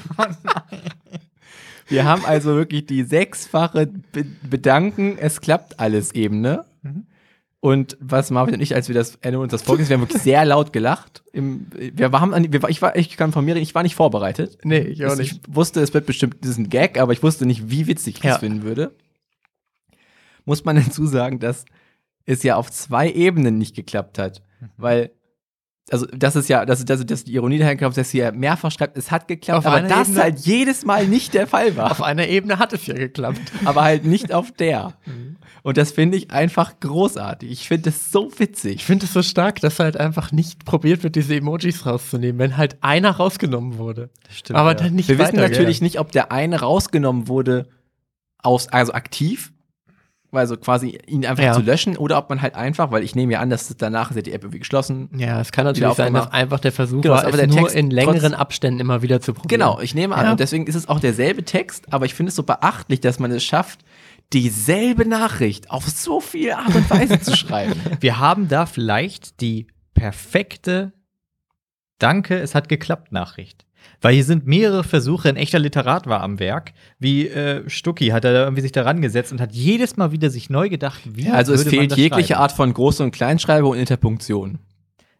Wir 1.88 2.06
haben 2.06 2.24
also 2.26 2.56
wirklich 2.56 2.86
die 2.86 3.04
sechsfache 3.04 3.88
Be 4.12 4.26
Bedanken, 4.48 5.18
es 5.20 5.42
klappt 5.42 5.80
alles 5.80 6.14
Ebene. 6.14 6.66
Und 7.62 7.98
was 8.00 8.32
Marvin 8.32 8.54
und 8.56 8.62
ich, 8.62 8.74
als 8.74 8.88
wir 8.88 8.96
das 8.96 9.18
Ende 9.22 9.38
uns 9.40 9.52
das 9.52 9.64
vorgelesen, 9.64 9.90
wir 9.90 9.98
haben 9.98 10.02
wirklich 10.04 10.22
sehr 10.22 10.46
laut 10.46 10.72
gelacht. 10.72 11.24
Im, 11.34 11.68
wir 11.74 12.14
an- 12.14 12.54
wir, 12.54 12.70
ich 12.70 12.82
war, 12.82 12.96
ich 12.96 13.18
kann 13.18 13.34
von 13.34 13.44
mir 13.44 13.54
reden, 13.56 13.64
ich 13.64 13.76
war 13.76 13.84
nicht 13.84 13.96
vorbereitet. 13.96 14.60
Nee, 14.64 14.80
ich 14.80 15.06
auch 15.06 15.16
nicht. 15.18 15.42
Ich 15.46 15.56
wusste, 15.56 15.82
es 15.82 15.94
wird 15.94 16.06
bestimmt 16.06 16.44
diesen 16.44 16.70
Gag, 16.70 16.98
aber 17.00 17.12
ich 17.12 17.22
wusste 17.22 17.46
nicht, 17.46 17.70
wie 17.70 17.86
witzig 17.88 18.18
ich 18.20 18.24
Ja. 18.24 18.32
das 18.32 18.40
finden 18.40 18.64
würde. 18.64 18.96
Muss 20.46 20.64
man 20.64 20.78
dazu 20.78 21.06
sagen, 21.06 21.40
dass 21.40 21.66
es 22.26 22.44
ja 22.44 22.56
auf 22.56 22.70
zwei 22.72 23.12
Ebenen 23.12 23.58
nicht 23.58 23.76
geklappt 23.76 24.18
hat. 24.20 24.42
Mhm. 24.60 24.70
Weil, 24.78 25.12
also, 25.92 26.06
das 26.16 26.36
ist 26.36 26.50
ja, 26.50 26.66
das 26.66 26.80
ist, 26.80 26.90
das 26.90 27.04
das 27.06 27.20
ist 27.22 27.28
die 27.28 27.34
Ironie 27.34 27.58
daher 27.58 27.76
kommt, 27.76 27.98
dass 27.98 28.12
sie 28.12 28.20
ja 28.20 28.32
mehrfach 28.32 28.72
schreibt, 28.72 28.96
es 28.98 29.10
hat 29.10 29.28
geklappt, 29.28 29.60
Auf 29.60 29.66
aber 29.66 29.82
das 29.88 30.10
Ebene- 30.10 30.22
halt 30.22 30.40
jedes 30.40 30.86
Mal 30.86 31.08
nicht 31.08 31.34
der 31.34 31.48
Fall 31.48 31.76
war. 31.76 31.90
Auf 31.92 32.04
einer 32.04 32.28
Ebene 32.28 32.60
hat 32.60 32.74
es 32.74 32.86
ja 32.86 32.94
geklappt. 32.94 33.42
aber 33.66 33.82
halt 33.84 34.06
nicht 34.06 34.32
auf 34.32 34.52
der. 34.52 34.94
Mhm. 35.08 35.38
Und 35.64 35.78
das 35.78 35.92
finde 35.92 36.18
ich 36.18 36.32
einfach 36.32 36.80
großartig. 36.80 37.50
Ich 37.52 37.68
finde 37.68 37.90
es 37.90 38.12
so 38.12 38.30
Ich 38.32 38.40
witzig. 38.40 38.86
finde 38.86 39.06
es 39.06 39.14
so 39.14 39.22
stark, 39.24 39.60
dass 39.62 39.80
halt 39.80 39.98
einfach 39.98 40.32
nicht 40.32 40.64
probiert 40.64 41.04
wird, 41.04 41.16
diese 41.16 41.36
Emojis 41.36 41.86
rauszunehmen, 41.86 42.38
wenn 42.40 42.56
halt 42.56 42.78
einer 42.82 43.12
rausgenommen 43.12 43.78
wurde. 43.78 44.10
Stimmt, 44.30 44.58
aber 44.60 44.70
ja. 44.70 44.76
dann 44.76 44.94
nicht 44.96 45.10
Wir 45.10 45.18
wissen 45.18 45.34
weitergeht. 45.38 45.52
natürlich 45.58 45.82
nicht, 45.82 46.00
ob 46.00 46.12
der 46.12 46.32
eine 46.32 46.60
rausgenommen 46.62 47.28
wurde 47.28 47.68
aus, 48.42 48.68
also 48.70 48.94
aktiv. 48.94 49.52
Also 50.32 50.58
quasi 50.58 51.00
ihn 51.08 51.26
einfach 51.26 51.44
Ja. 51.44 51.54
zu 51.54 51.62
löschen 51.62 51.98
oder 51.98 52.18
ob 52.18 52.30
man 52.30 52.42
halt 52.42 52.54
einfach, 52.54 52.92
weil 52.92 53.04
ich 53.04 53.16
nehme 53.16 53.34
ja 53.34 53.40
an, 53.40 53.50
dass 53.50 53.76
danach 53.78 54.12
ist 54.12 54.16
ja 54.16 54.22
die 54.22 54.32
App 54.34 54.44
irgendwie 54.44 54.60
geschlossen. 54.60 55.10
Ja, 55.18 55.42
es 55.42 55.52
kann 55.52 55.66
natürlich 55.66 55.94
sein, 55.96 56.14
dass 56.14 56.32
einfach 56.32 56.60
der 56.60 56.72
Versuch 56.72 57.02
Genau, 57.02 57.16
war, 57.16 57.26
aber 57.26 57.38
der 57.38 57.48
nur 57.48 57.58
Text 57.58 57.76
in 57.76 57.90
längeren 57.90 58.36
Abständen 58.36 58.80
immer 58.80 59.02
wieder 59.02 59.22
zu 59.22 59.34
probieren. 59.34 59.60
Genau, 59.60 59.80
ich 59.80 59.96
nehme 59.96 60.16
an. 60.16 60.26
Ja. 60.26 60.32
Und 60.32 60.40
deswegen 60.40 60.68
ist 60.68 60.76
es 60.76 60.88
auch 60.88 61.00
derselbe 61.00 61.44
Text, 61.46 61.92
aber 61.92 62.06
ich 62.06 62.14
finde 62.14 62.30
es 62.30 62.36
so 62.36 62.44
beachtlich, 62.44 63.02
dass 63.02 63.18
man 63.18 63.32
es 63.32 63.44
schafft, 63.44 63.80
dieselbe 64.32 65.08
Nachricht 65.08 65.72
auf 65.72 65.88
so 65.88 66.20
viele 66.22 66.58
Art 66.60 66.76
und 66.76 66.88
Weise 66.92 67.20
zu 67.20 67.36
schreiben. 67.36 67.74
Wir 68.00 68.20
haben 68.20 68.48
da 68.48 68.68
vielleicht 68.68 69.42
die 69.42 69.66
perfekte 69.96 70.94
Danke, 71.98 72.38
es 72.40 72.54
hat 72.56 72.70
geklappt 72.70 73.12
Nachricht. 73.12 73.66
Weil 74.02 74.14
hier 74.14 74.24
sind 74.24 74.48
mehrere 74.48 74.84
Versuche, 74.84 75.30
ein 75.30 75.36
echter 75.36 75.60
Literat 75.60 76.08
war 76.08 76.22
am 76.22 76.40
Werk. 76.40 76.74
Wie 77.00 77.28
äh, 77.28 77.70
Stucki 77.70 78.08
hat 78.08 78.24
er 78.24 78.34
da 78.34 78.44
irgendwie 78.44 78.62
sich 78.62 78.72
daran 78.72 79.02
gesetzt 79.02 79.32
und 79.32 79.42
hat 79.42 79.52
jedes 79.52 79.98
Mal 79.98 80.12
wieder 80.12 80.30
sich 80.30 80.50
neu 80.50 80.70
gedacht, 80.70 81.02
wie 81.06 81.30
Also 81.30 81.54
es 81.54 81.64
fehlt 81.64 81.96
jegliche 81.98 82.34
schreiben. 82.34 82.42
Art 82.42 82.52
von 82.54 82.74
Groß- 82.74 83.04
und 83.04 83.12
Kleinschreibung 83.12 83.72
und 83.72 83.78
Interpunktion. 83.78 84.60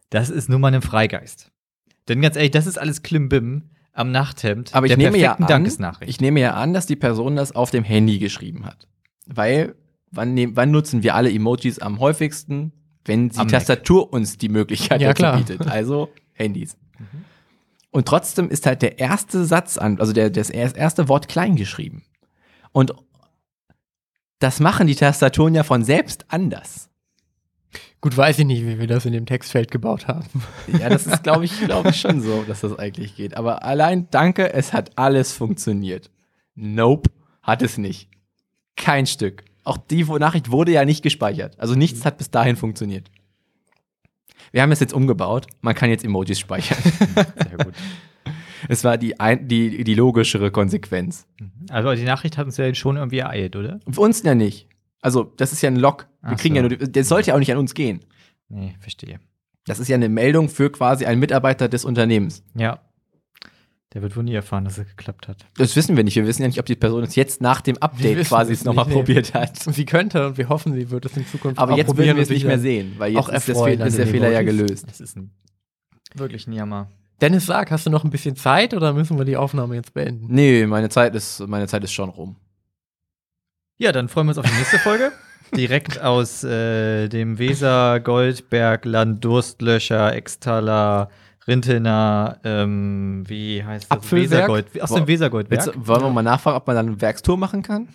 Das 0.08 0.30
ist 0.30 0.48
nun 0.48 0.60
mal 0.60 0.74
ein 0.74 0.82
Freigeist. 0.82 1.50
Denn 2.08 2.20
ganz 2.22 2.36
ehrlich, 2.36 2.50
das 2.52 2.66
ist 2.66 2.78
alles 2.78 3.02
Klimbim 3.02 3.70
am 3.92 4.10
Nachthemd. 4.10 4.74
Aber 4.74 4.86
ich 4.86 4.96
nehme 4.96 5.18
ja 5.18 5.34
an, 5.34 5.46
Dankesnachricht. 5.46 6.08
ich 6.10 6.20
nehme 6.20 6.40
ja 6.40 6.54
an, 6.54 6.72
dass 6.72 6.86
die 6.86 6.96
Person 6.96 7.36
das 7.36 7.52
auf 7.52 7.70
dem 7.70 7.84
Handy 7.84 8.18
geschrieben 8.18 8.64
hat. 8.64 8.88
Weil, 9.26 9.74
wann, 10.10 10.34
nehm, 10.34 10.56
wann 10.56 10.70
nutzen 10.70 11.02
wir 11.02 11.14
alle 11.14 11.30
Emojis 11.30 11.78
am 11.78 12.00
häufigsten? 12.00 12.72
Wenn 13.04 13.28
die 13.28 13.38
Am 13.38 13.46
Mac. 13.46 13.52
Tastatur 13.52 14.12
uns 14.12 14.36
die 14.38 14.48
Möglichkeit 14.48 15.00
Ja, 15.00 15.12
dazu 15.12 15.38
bietet. 15.38 15.68
Also 15.68 16.08
Handys. 16.32 16.76
Und 17.90 18.06
trotzdem 18.06 18.48
ist 18.50 18.66
halt 18.66 18.82
der 18.82 18.98
erste 18.98 19.44
Satz 19.44 19.76
an, 19.76 19.98
also 20.00 20.12
der, 20.12 20.30
das 20.30 20.48
er- 20.50 20.74
erste 20.76 21.08
Wort 21.08 21.28
klein 21.28 21.56
geschrieben. 21.56 22.04
Und 22.72 22.92
das 24.38 24.60
machen 24.60 24.86
die 24.86 24.94
Tastaturen 24.94 25.54
ja 25.54 25.64
von 25.64 25.84
selbst 25.84 26.24
anders. 26.28 26.88
Gut, 28.00 28.16
weiß 28.16 28.38
ich 28.38 28.46
nicht, 28.46 28.64
wie 28.64 28.78
wir 28.78 28.86
das 28.86 29.04
in 29.04 29.12
dem 29.12 29.26
Textfeld 29.26 29.70
gebaut 29.70 30.08
haben. 30.08 30.26
Ja, 30.78 30.88
das 30.88 31.06
ist, 31.06 31.22
glaube 31.22 31.44
ich, 31.44 31.60
glaube 31.66 31.90
ich 31.90 32.00
schon 32.00 32.20
so, 32.22 32.42
dass 32.48 32.60
das 32.62 32.78
eigentlich 32.78 33.14
geht. 33.16 33.36
Aber 33.36 33.62
allein 33.62 34.08
danke, 34.10 34.52
es 34.54 34.72
hat 34.72 34.96
alles 34.96 35.32
funktioniert. 35.34 36.10
Nope, 36.54 37.10
hat 37.42 37.60
es 37.60 37.76
nicht. 37.76 38.08
Kein 38.76 39.06
Stück. 39.06 39.44
Auch 39.64 39.76
die 39.76 40.04
Nachricht 40.04 40.50
wurde 40.50 40.72
ja 40.72 40.86
nicht 40.86 41.02
gespeichert. 41.02 41.58
Also 41.60 41.74
nichts 41.74 42.04
hat 42.06 42.16
bis 42.16 42.30
dahin 42.30 42.56
funktioniert. 42.56 43.10
Wir 44.52 44.62
haben 44.62 44.72
es 44.72 44.80
jetzt 44.80 44.92
umgebaut. 44.92 45.46
Man 45.60 45.74
kann 45.74 45.90
jetzt 45.90 46.04
Emojis 46.04 46.38
speichern. 46.38 46.78
Sehr 47.14 47.64
gut. 47.64 47.74
Es 48.68 48.84
war 48.84 48.98
die, 48.98 49.18
ein, 49.18 49.48
die, 49.48 49.84
die 49.84 49.94
logischere 49.94 50.50
Konsequenz. 50.50 51.26
Also 51.70 51.94
die 51.94 52.04
Nachricht 52.04 52.36
hat 52.36 52.46
uns 52.46 52.56
ja 52.56 52.72
schon 52.74 52.96
irgendwie 52.96 53.18
ereilt, 53.18 53.56
oder? 53.56 53.80
Für 53.90 54.00
uns 54.00 54.22
ja 54.22 54.34
nicht. 54.34 54.68
Also, 55.00 55.24
das 55.24 55.52
ist 55.52 55.62
ja 55.62 55.70
ein 55.70 55.76
Log. 55.76 56.08
Wir 56.20 56.32
Ach 56.32 56.36
kriegen 56.36 56.54
so. 56.56 56.62
ja 56.62 56.68
nur, 56.68 56.76
der 56.76 57.04
sollte 57.04 57.28
ja 57.28 57.34
auch 57.34 57.38
nicht 57.38 57.52
an 57.52 57.58
uns 57.58 57.74
gehen. 57.74 58.00
Nee, 58.48 58.74
verstehe. 58.80 59.18
Das 59.64 59.78
ist 59.78 59.88
ja 59.88 59.94
eine 59.96 60.08
Meldung 60.08 60.48
für 60.48 60.70
quasi 60.70 61.06
einen 61.06 61.20
Mitarbeiter 61.20 61.68
des 61.68 61.84
Unternehmens. 61.84 62.42
Ja. 62.54 62.80
Der 63.92 64.02
wird 64.02 64.16
wohl 64.16 64.22
nie 64.22 64.34
erfahren, 64.34 64.64
dass 64.64 64.78
es 64.78 64.86
geklappt 64.86 65.26
hat. 65.26 65.46
Das 65.56 65.74
wissen 65.74 65.96
wir 65.96 66.04
nicht. 66.04 66.14
Wir 66.14 66.24
wissen 66.24 66.42
ja 66.42 66.48
nicht, 66.48 66.60
ob 66.60 66.66
die 66.66 66.76
Person 66.76 67.02
es 67.02 67.16
jetzt 67.16 67.40
nach 67.40 67.60
dem 67.60 67.76
Update 67.78 68.24
quasi 68.28 68.52
es 68.52 68.64
nochmal 68.64 68.86
nee. 68.86 68.94
probiert 68.94 69.34
hat. 69.34 69.56
Sie 69.58 69.84
könnte 69.84 70.28
und 70.28 70.38
wir 70.38 70.48
hoffen, 70.48 70.74
sie 70.74 70.90
wird 70.90 71.06
es 71.06 71.16
in 71.16 71.26
Zukunft 71.26 71.58
Aber 71.58 71.76
jetzt 71.76 71.88
probieren 71.88 72.06
werden 72.06 72.16
wir 72.18 72.22
es 72.22 72.30
nicht 72.30 72.44
mehr 72.44 72.60
sehen, 72.60 72.94
weil 72.98 73.16
auch 73.16 73.28
jetzt 73.30 73.48
ist, 73.48 73.58
an 73.58 73.80
ist 73.80 73.98
der 73.98 74.06
Fehler 74.06 74.30
ja 74.30 74.42
gelöst. 74.42 74.86
Das 74.88 75.00
ist 75.00 75.16
ein 75.16 75.32
wirklich 76.14 76.46
ein 76.46 76.52
Jammer. 76.52 76.88
Dennis, 77.20 77.46
sag, 77.46 77.70
hast 77.70 77.86
du 77.86 77.90
noch 77.90 78.04
ein 78.04 78.10
bisschen 78.10 78.36
Zeit 78.36 78.74
oder 78.74 78.92
müssen 78.92 79.18
wir 79.18 79.24
die 79.24 79.36
Aufnahme 79.36 79.74
jetzt 79.74 79.92
beenden? 79.92 80.26
Nee, 80.28 80.66
meine 80.66 80.88
Zeit 80.88 81.14
ist, 81.14 81.40
meine 81.40 81.66
Zeit 81.66 81.84
ist 81.84 81.92
schon 81.92 82.08
rum. 82.08 82.36
Ja, 83.78 83.92
dann 83.92 84.08
freuen 84.08 84.26
wir 84.26 84.30
uns 84.30 84.38
auf 84.38 84.46
die 84.46 84.56
nächste 84.56 84.78
Folge. 84.78 85.12
Direkt 85.56 86.00
aus 86.00 86.44
äh, 86.44 87.08
dem 87.08 87.38
Weser, 87.38 88.00
Goldbergland, 88.00 89.24
Durstlöcher, 89.24 90.14
Extaler, 90.14 91.10
Rintener, 91.46 92.38
ähm, 92.44 93.24
wie 93.26 93.64
heißt 93.64 93.84
das? 93.84 93.90
Apfelwerk? 93.90 94.30
Wesergold, 94.30 94.82
aus 94.82 94.94
dem 94.94 95.06
Wesergoldberg. 95.06 95.66
Jetzt 95.66 95.86
wollen 95.86 96.02
wir 96.02 96.10
mal 96.10 96.22
nachfragen, 96.22 96.56
ob 96.56 96.66
man 96.66 96.76
dann 96.76 96.86
eine 96.88 97.00
Werkstour 97.00 97.36
machen 97.36 97.62
kann? 97.62 97.88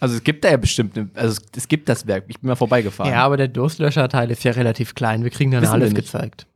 Also 0.00 0.16
es 0.16 0.24
gibt 0.24 0.44
da 0.44 0.50
ja 0.50 0.56
bestimmt, 0.56 0.96
eine, 0.96 1.10
also 1.14 1.40
es, 1.40 1.58
es 1.62 1.68
gibt 1.68 1.88
das 1.88 2.06
Werk. 2.06 2.24
Ich 2.28 2.40
bin 2.40 2.48
mal 2.48 2.56
vorbeigefahren. 2.56 3.12
Ja, 3.12 3.24
aber 3.24 3.36
der 3.36 3.48
Durstlöscherteil 3.48 4.30
ist 4.30 4.42
ja 4.42 4.52
relativ 4.52 4.94
klein. 4.94 5.22
Wir 5.22 5.30
kriegen 5.30 5.50
dann 5.52 5.62
Wissen 5.62 5.72
alles 5.72 5.94
gezeigt. 5.94 6.46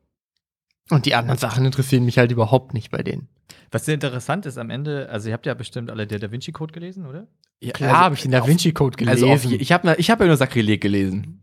Und 0.91 1.07
die 1.07 1.15
anderen 1.15 1.39
Sachen 1.39 1.65
interessieren 1.65 2.05
mich 2.05 2.19
halt 2.19 2.31
überhaupt 2.33 2.75
nicht 2.75 2.91
bei 2.91 3.03
denen. 3.03 3.29
Was 3.71 3.85
sehr 3.85 3.95
interessant 3.95 4.47
ist 4.47 4.59
am 4.59 4.71
Ende, 4.71 5.09
also 5.11 5.29
ihr 5.29 5.35
habt 5.35 5.47
ja 5.47 5.55
bestimmt 5.55 5.91
alle 5.91 6.07
der 6.07 6.19
Da 6.19 6.31
Vinci 6.31 6.53
Code 6.53 6.73
gelesen, 6.73 7.07
oder? 7.07 7.27
Ja, 7.61 7.73
Klar, 7.73 7.91
also- 7.91 8.01
habe 8.01 8.15
ich 8.15 8.23
den 8.23 8.31
Da 8.33 8.47
Vinci 8.47 8.73
Code 8.73 8.97
gelesen. 8.97 9.29
Also 9.31 9.49
auf, 9.49 9.53
ich 9.53 9.73
habe 9.73 9.95
ich 9.99 10.11
hab 10.11 10.21
ja 10.21 10.27
nur 10.27 10.37
Sakrileg 10.37 10.81
gelesen. 10.81 11.41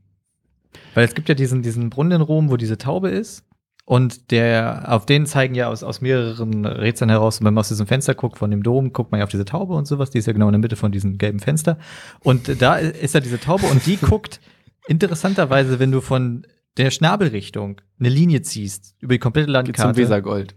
Weil 0.93 1.05
es 1.05 1.13
gibt 1.15 1.27
ja 1.29 1.35
diesen, 1.35 1.61
diesen 1.61 1.89
Brunnen 1.89 2.13
in 2.13 2.21
Rom, 2.21 2.49
wo 2.49 2.57
diese 2.57 2.77
Taube 2.77 3.09
ist. 3.09 3.43
Und 3.85 4.31
der, 4.31 4.85
auf 4.87 5.05
den 5.05 5.25
zeigen 5.25 5.55
ja 5.55 5.67
aus, 5.67 5.83
aus 5.83 5.99
mehreren 5.99 6.65
Rätseln 6.65 7.09
heraus, 7.09 7.41
wenn 7.41 7.53
man 7.53 7.59
aus 7.59 7.67
diesem 7.67 7.85
Fenster 7.85 8.15
guckt, 8.15 8.37
von 8.37 8.49
dem 8.49 8.63
Dom, 8.63 8.93
guckt 8.93 9.11
man 9.11 9.19
ja 9.19 9.25
auf 9.25 9.29
diese 9.29 9.43
Taube 9.43 9.73
und 9.73 9.87
sowas. 9.87 10.09
Die 10.09 10.19
ist 10.19 10.25
ja 10.25 10.33
genau 10.33 10.47
in 10.47 10.53
der 10.53 10.59
Mitte 10.59 10.77
von 10.77 10.91
diesem 10.91 11.17
gelben 11.17 11.39
Fenster. 11.39 11.77
Und 12.21 12.61
da 12.61 12.77
ist 12.77 13.13
ja 13.13 13.19
diese 13.19 13.39
Taube 13.39 13.65
und 13.65 13.85
die 13.85 13.97
guckt 13.97 14.39
interessanterweise, 14.87 15.79
wenn 15.79 15.91
du 15.91 15.99
von 15.99 16.47
der 16.77 16.91
Schnabelrichtung 16.91 17.81
eine 17.99 18.09
Linie 18.09 18.41
ziehst, 18.41 18.95
über 18.99 19.15
die 19.15 19.19
komplette 19.19 19.47
Geht 19.47 19.75
zum 19.77 19.85
Landkarte. 19.85 20.01
Wesergold. 20.01 20.55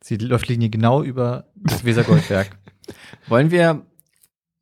Sie 0.00 0.16
läuft 0.16 0.48
Linie 0.48 0.70
genau 0.70 1.02
über 1.02 1.48
das 1.56 1.84
Wesergoldwerk. 1.84 2.56
Wollen 3.28 3.50
wir 3.50 3.84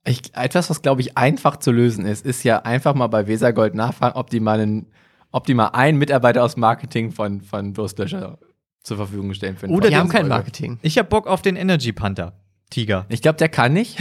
ich, 0.06 0.34
etwas, 0.34 0.70
was 0.70 0.82
glaube 0.82 1.00
ich 1.00 1.16
einfach 1.16 1.58
zu 1.58 1.72
lösen 1.72 2.06
ist, 2.06 2.24
ist 2.24 2.42
ja 2.42 2.58
einfach 2.60 2.94
mal 2.94 3.06
bei 3.06 3.26
Wesergold 3.26 3.74
nachfragen, 3.74 4.16
ob 4.16 4.30
die 4.30 4.40
mal 4.40 4.60
einen, 4.60 4.86
ob 5.34 5.46
die 5.46 5.54
mal 5.54 5.68
einen 5.68 5.98
Mitarbeiter 5.98 6.44
aus 6.44 6.56
Marketing 6.56 7.10
von, 7.10 7.40
von 7.40 7.74
Durstlöscher 7.74 8.38
zur 8.84 8.96
Verfügung 8.96 9.34
stellen 9.34 9.56
für 9.56 9.66
Oder 9.66 9.88
die 9.88 9.96
haben 9.96 10.08
kein. 10.08 10.28
Marketing. 10.28 10.78
Ich 10.80 10.96
hab 10.96 11.10
Bock 11.10 11.26
auf 11.26 11.42
den 11.42 11.56
Energy 11.56 11.92
Panther. 11.92 12.34
Tiger. 12.70 13.04
Ich 13.08 13.20
glaube, 13.20 13.38
der 13.38 13.48
kann 13.48 13.72
nicht. 13.72 13.98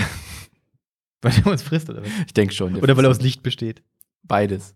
Weil 1.24 1.32
der 1.32 1.48
uns 1.48 1.64
frisst, 1.64 1.90
oder 1.90 2.04
was? 2.04 2.10
Ich 2.28 2.34
denke 2.34 2.54
schon. 2.54 2.74
der 2.74 2.84
Oder 2.84 2.98
weil 2.98 3.06
er 3.06 3.12
aus 3.12 3.22
Licht 3.22 3.42
besteht. 3.42 3.82
Beides. 4.24 4.76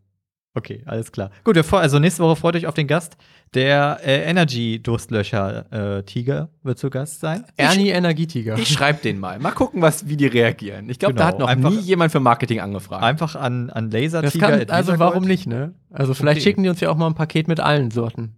Okay, 0.55 0.81
alles 0.85 1.11
klar. 1.11 1.29
Gut, 1.43 1.57
also 1.57 1.99
nächste 1.99 2.23
Woche 2.23 2.37
freut 2.37 2.55
euch 2.55 2.65
auf 2.65 2.73
den 2.73 2.87
Gast. 2.87 3.17
Der 3.53 3.99
äh, 4.03 4.23
Energy-Durstlöcher 4.29 5.97
äh, 5.99 6.03
Tiger 6.03 6.49
wird 6.63 6.77
zu 6.79 6.89
Gast 6.89 7.21
sein. 7.21 7.45
Ernie 7.55 7.89
Energietiger. 7.89 8.57
Ich 8.57 8.67
schreibe 8.69 8.99
den 9.01 9.19
mal. 9.19 9.39
Mal 9.39 9.51
gucken, 9.51 9.81
was, 9.81 10.07
wie 10.09 10.17
die 10.17 10.27
reagieren. 10.27 10.89
Ich 10.89 10.99
glaube, 10.99 11.13
Genau, 11.13 11.23
da 11.25 11.29
hat 11.29 11.39
noch 11.39 11.47
einfach- 11.47 11.69
nie 11.71 11.79
jemand 11.79 12.11
für 12.11 12.19
Marketing 12.19 12.59
angefragt. 12.59 13.03
Einfach 13.03 13.35
an, 13.35 13.69
an 13.69 13.89
Lasertiger. 13.89 14.49
kann, 14.59 14.69
also 14.69 14.99
warum 14.99 15.23
nicht, 15.23 15.47
ne? 15.47 15.73
Also 15.91 16.13
vielleicht 16.13 16.39
Okay. 16.39 16.43
schicken 16.49 16.63
die 16.63 16.69
uns 16.69 16.81
ja 16.81 16.89
auch 16.89 16.97
mal 16.97 17.07
ein 17.07 17.15
Paket 17.15 17.47
mit 17.47 17.59
allen 17.61 17.89
Sorten. 17.89 18.35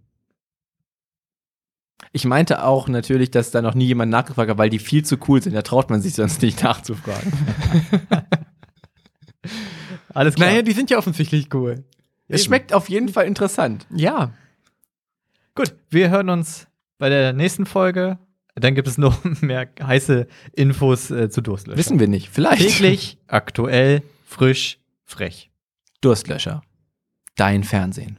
Ich 2.12 2.24
meinte 2.24 2.64
auch 2.64 2.88
natürlich, 2.88 3.30
dass 3.30 3.50
da 3.50 3.62
noch 3.62 3.74
nie 3.74 3.86
jemand 3.86 4.10
nachgefragt 4.10 4.50
hat, 4.50 4.58
weil 4.58 4.70
die 4.70 4.78
viel 4.78 5.04
zu 5.04 5.16
cool 5.28 5.42
sind. 5.42 5.54
Da 5.54 5.62
traut 5.62 5.90
man 5.90 6.00
sich 6.00 6.14
sonst 6.14 6.40
nicht 6.42 6.62
nachzufragen. 6.62 7.32
Alles 10.14 10.34
klar. 10.34 10.50
Naja, 10.50 10.62
die 10.62 10.72
sind 10.72 10.90
ja 10.90 10.98
offensichtlich 10.98 11.52
cool. 11.54 11.84
es 12.28 12.44
schmeckt 12.44 12.72
auf 12.72 12.88
jeden 12.88 13.08
Fall 13.08 13.26
interessant. 13.26 13.86
Ja. 13.94 14.32
Gut, 15.60 15.74
wir 15.90 16.08
hören 16.08 16.30
uns 16.30 16.68
bei 16.96 17.10
der 17.10 17.34
nächsten 17.34 17.66
Folge. 17.66 18.18
Dann 18.54 18.74
gibt 18.74 18.88
es 18.88 18.96
noch 18.96 19.22
mehr 19.42 19.68
heiße 19.78 20.26
Infos 20.54 21.10
äh, 21.10 21.28
zu 21.28 21.42
Durstlöcher. 21.42 21.76
Wissen 21.76 22.00
wir 22.00 22.08
nicht. 22.08 22.30
Vielleicht. 22.30 22.62
Täglich, 22.62 23.18
aktuell, 23.26 24.02
frisch, 24.24 24.78
frech. 25.04 25.50
Durstlöscher. 26.00 26.62
Dein 27.36 27.62
Fernsehen. 27.62 28.18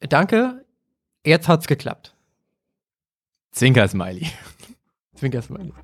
Danke. 0.00 0.64
Jetzt 1.22 1.48
hat's 1.48 1.66
geklappt. 1.66 2.14
Zwinker-Smiley. 3.52 4.26
Zwinkersmiley. 5.16 5.74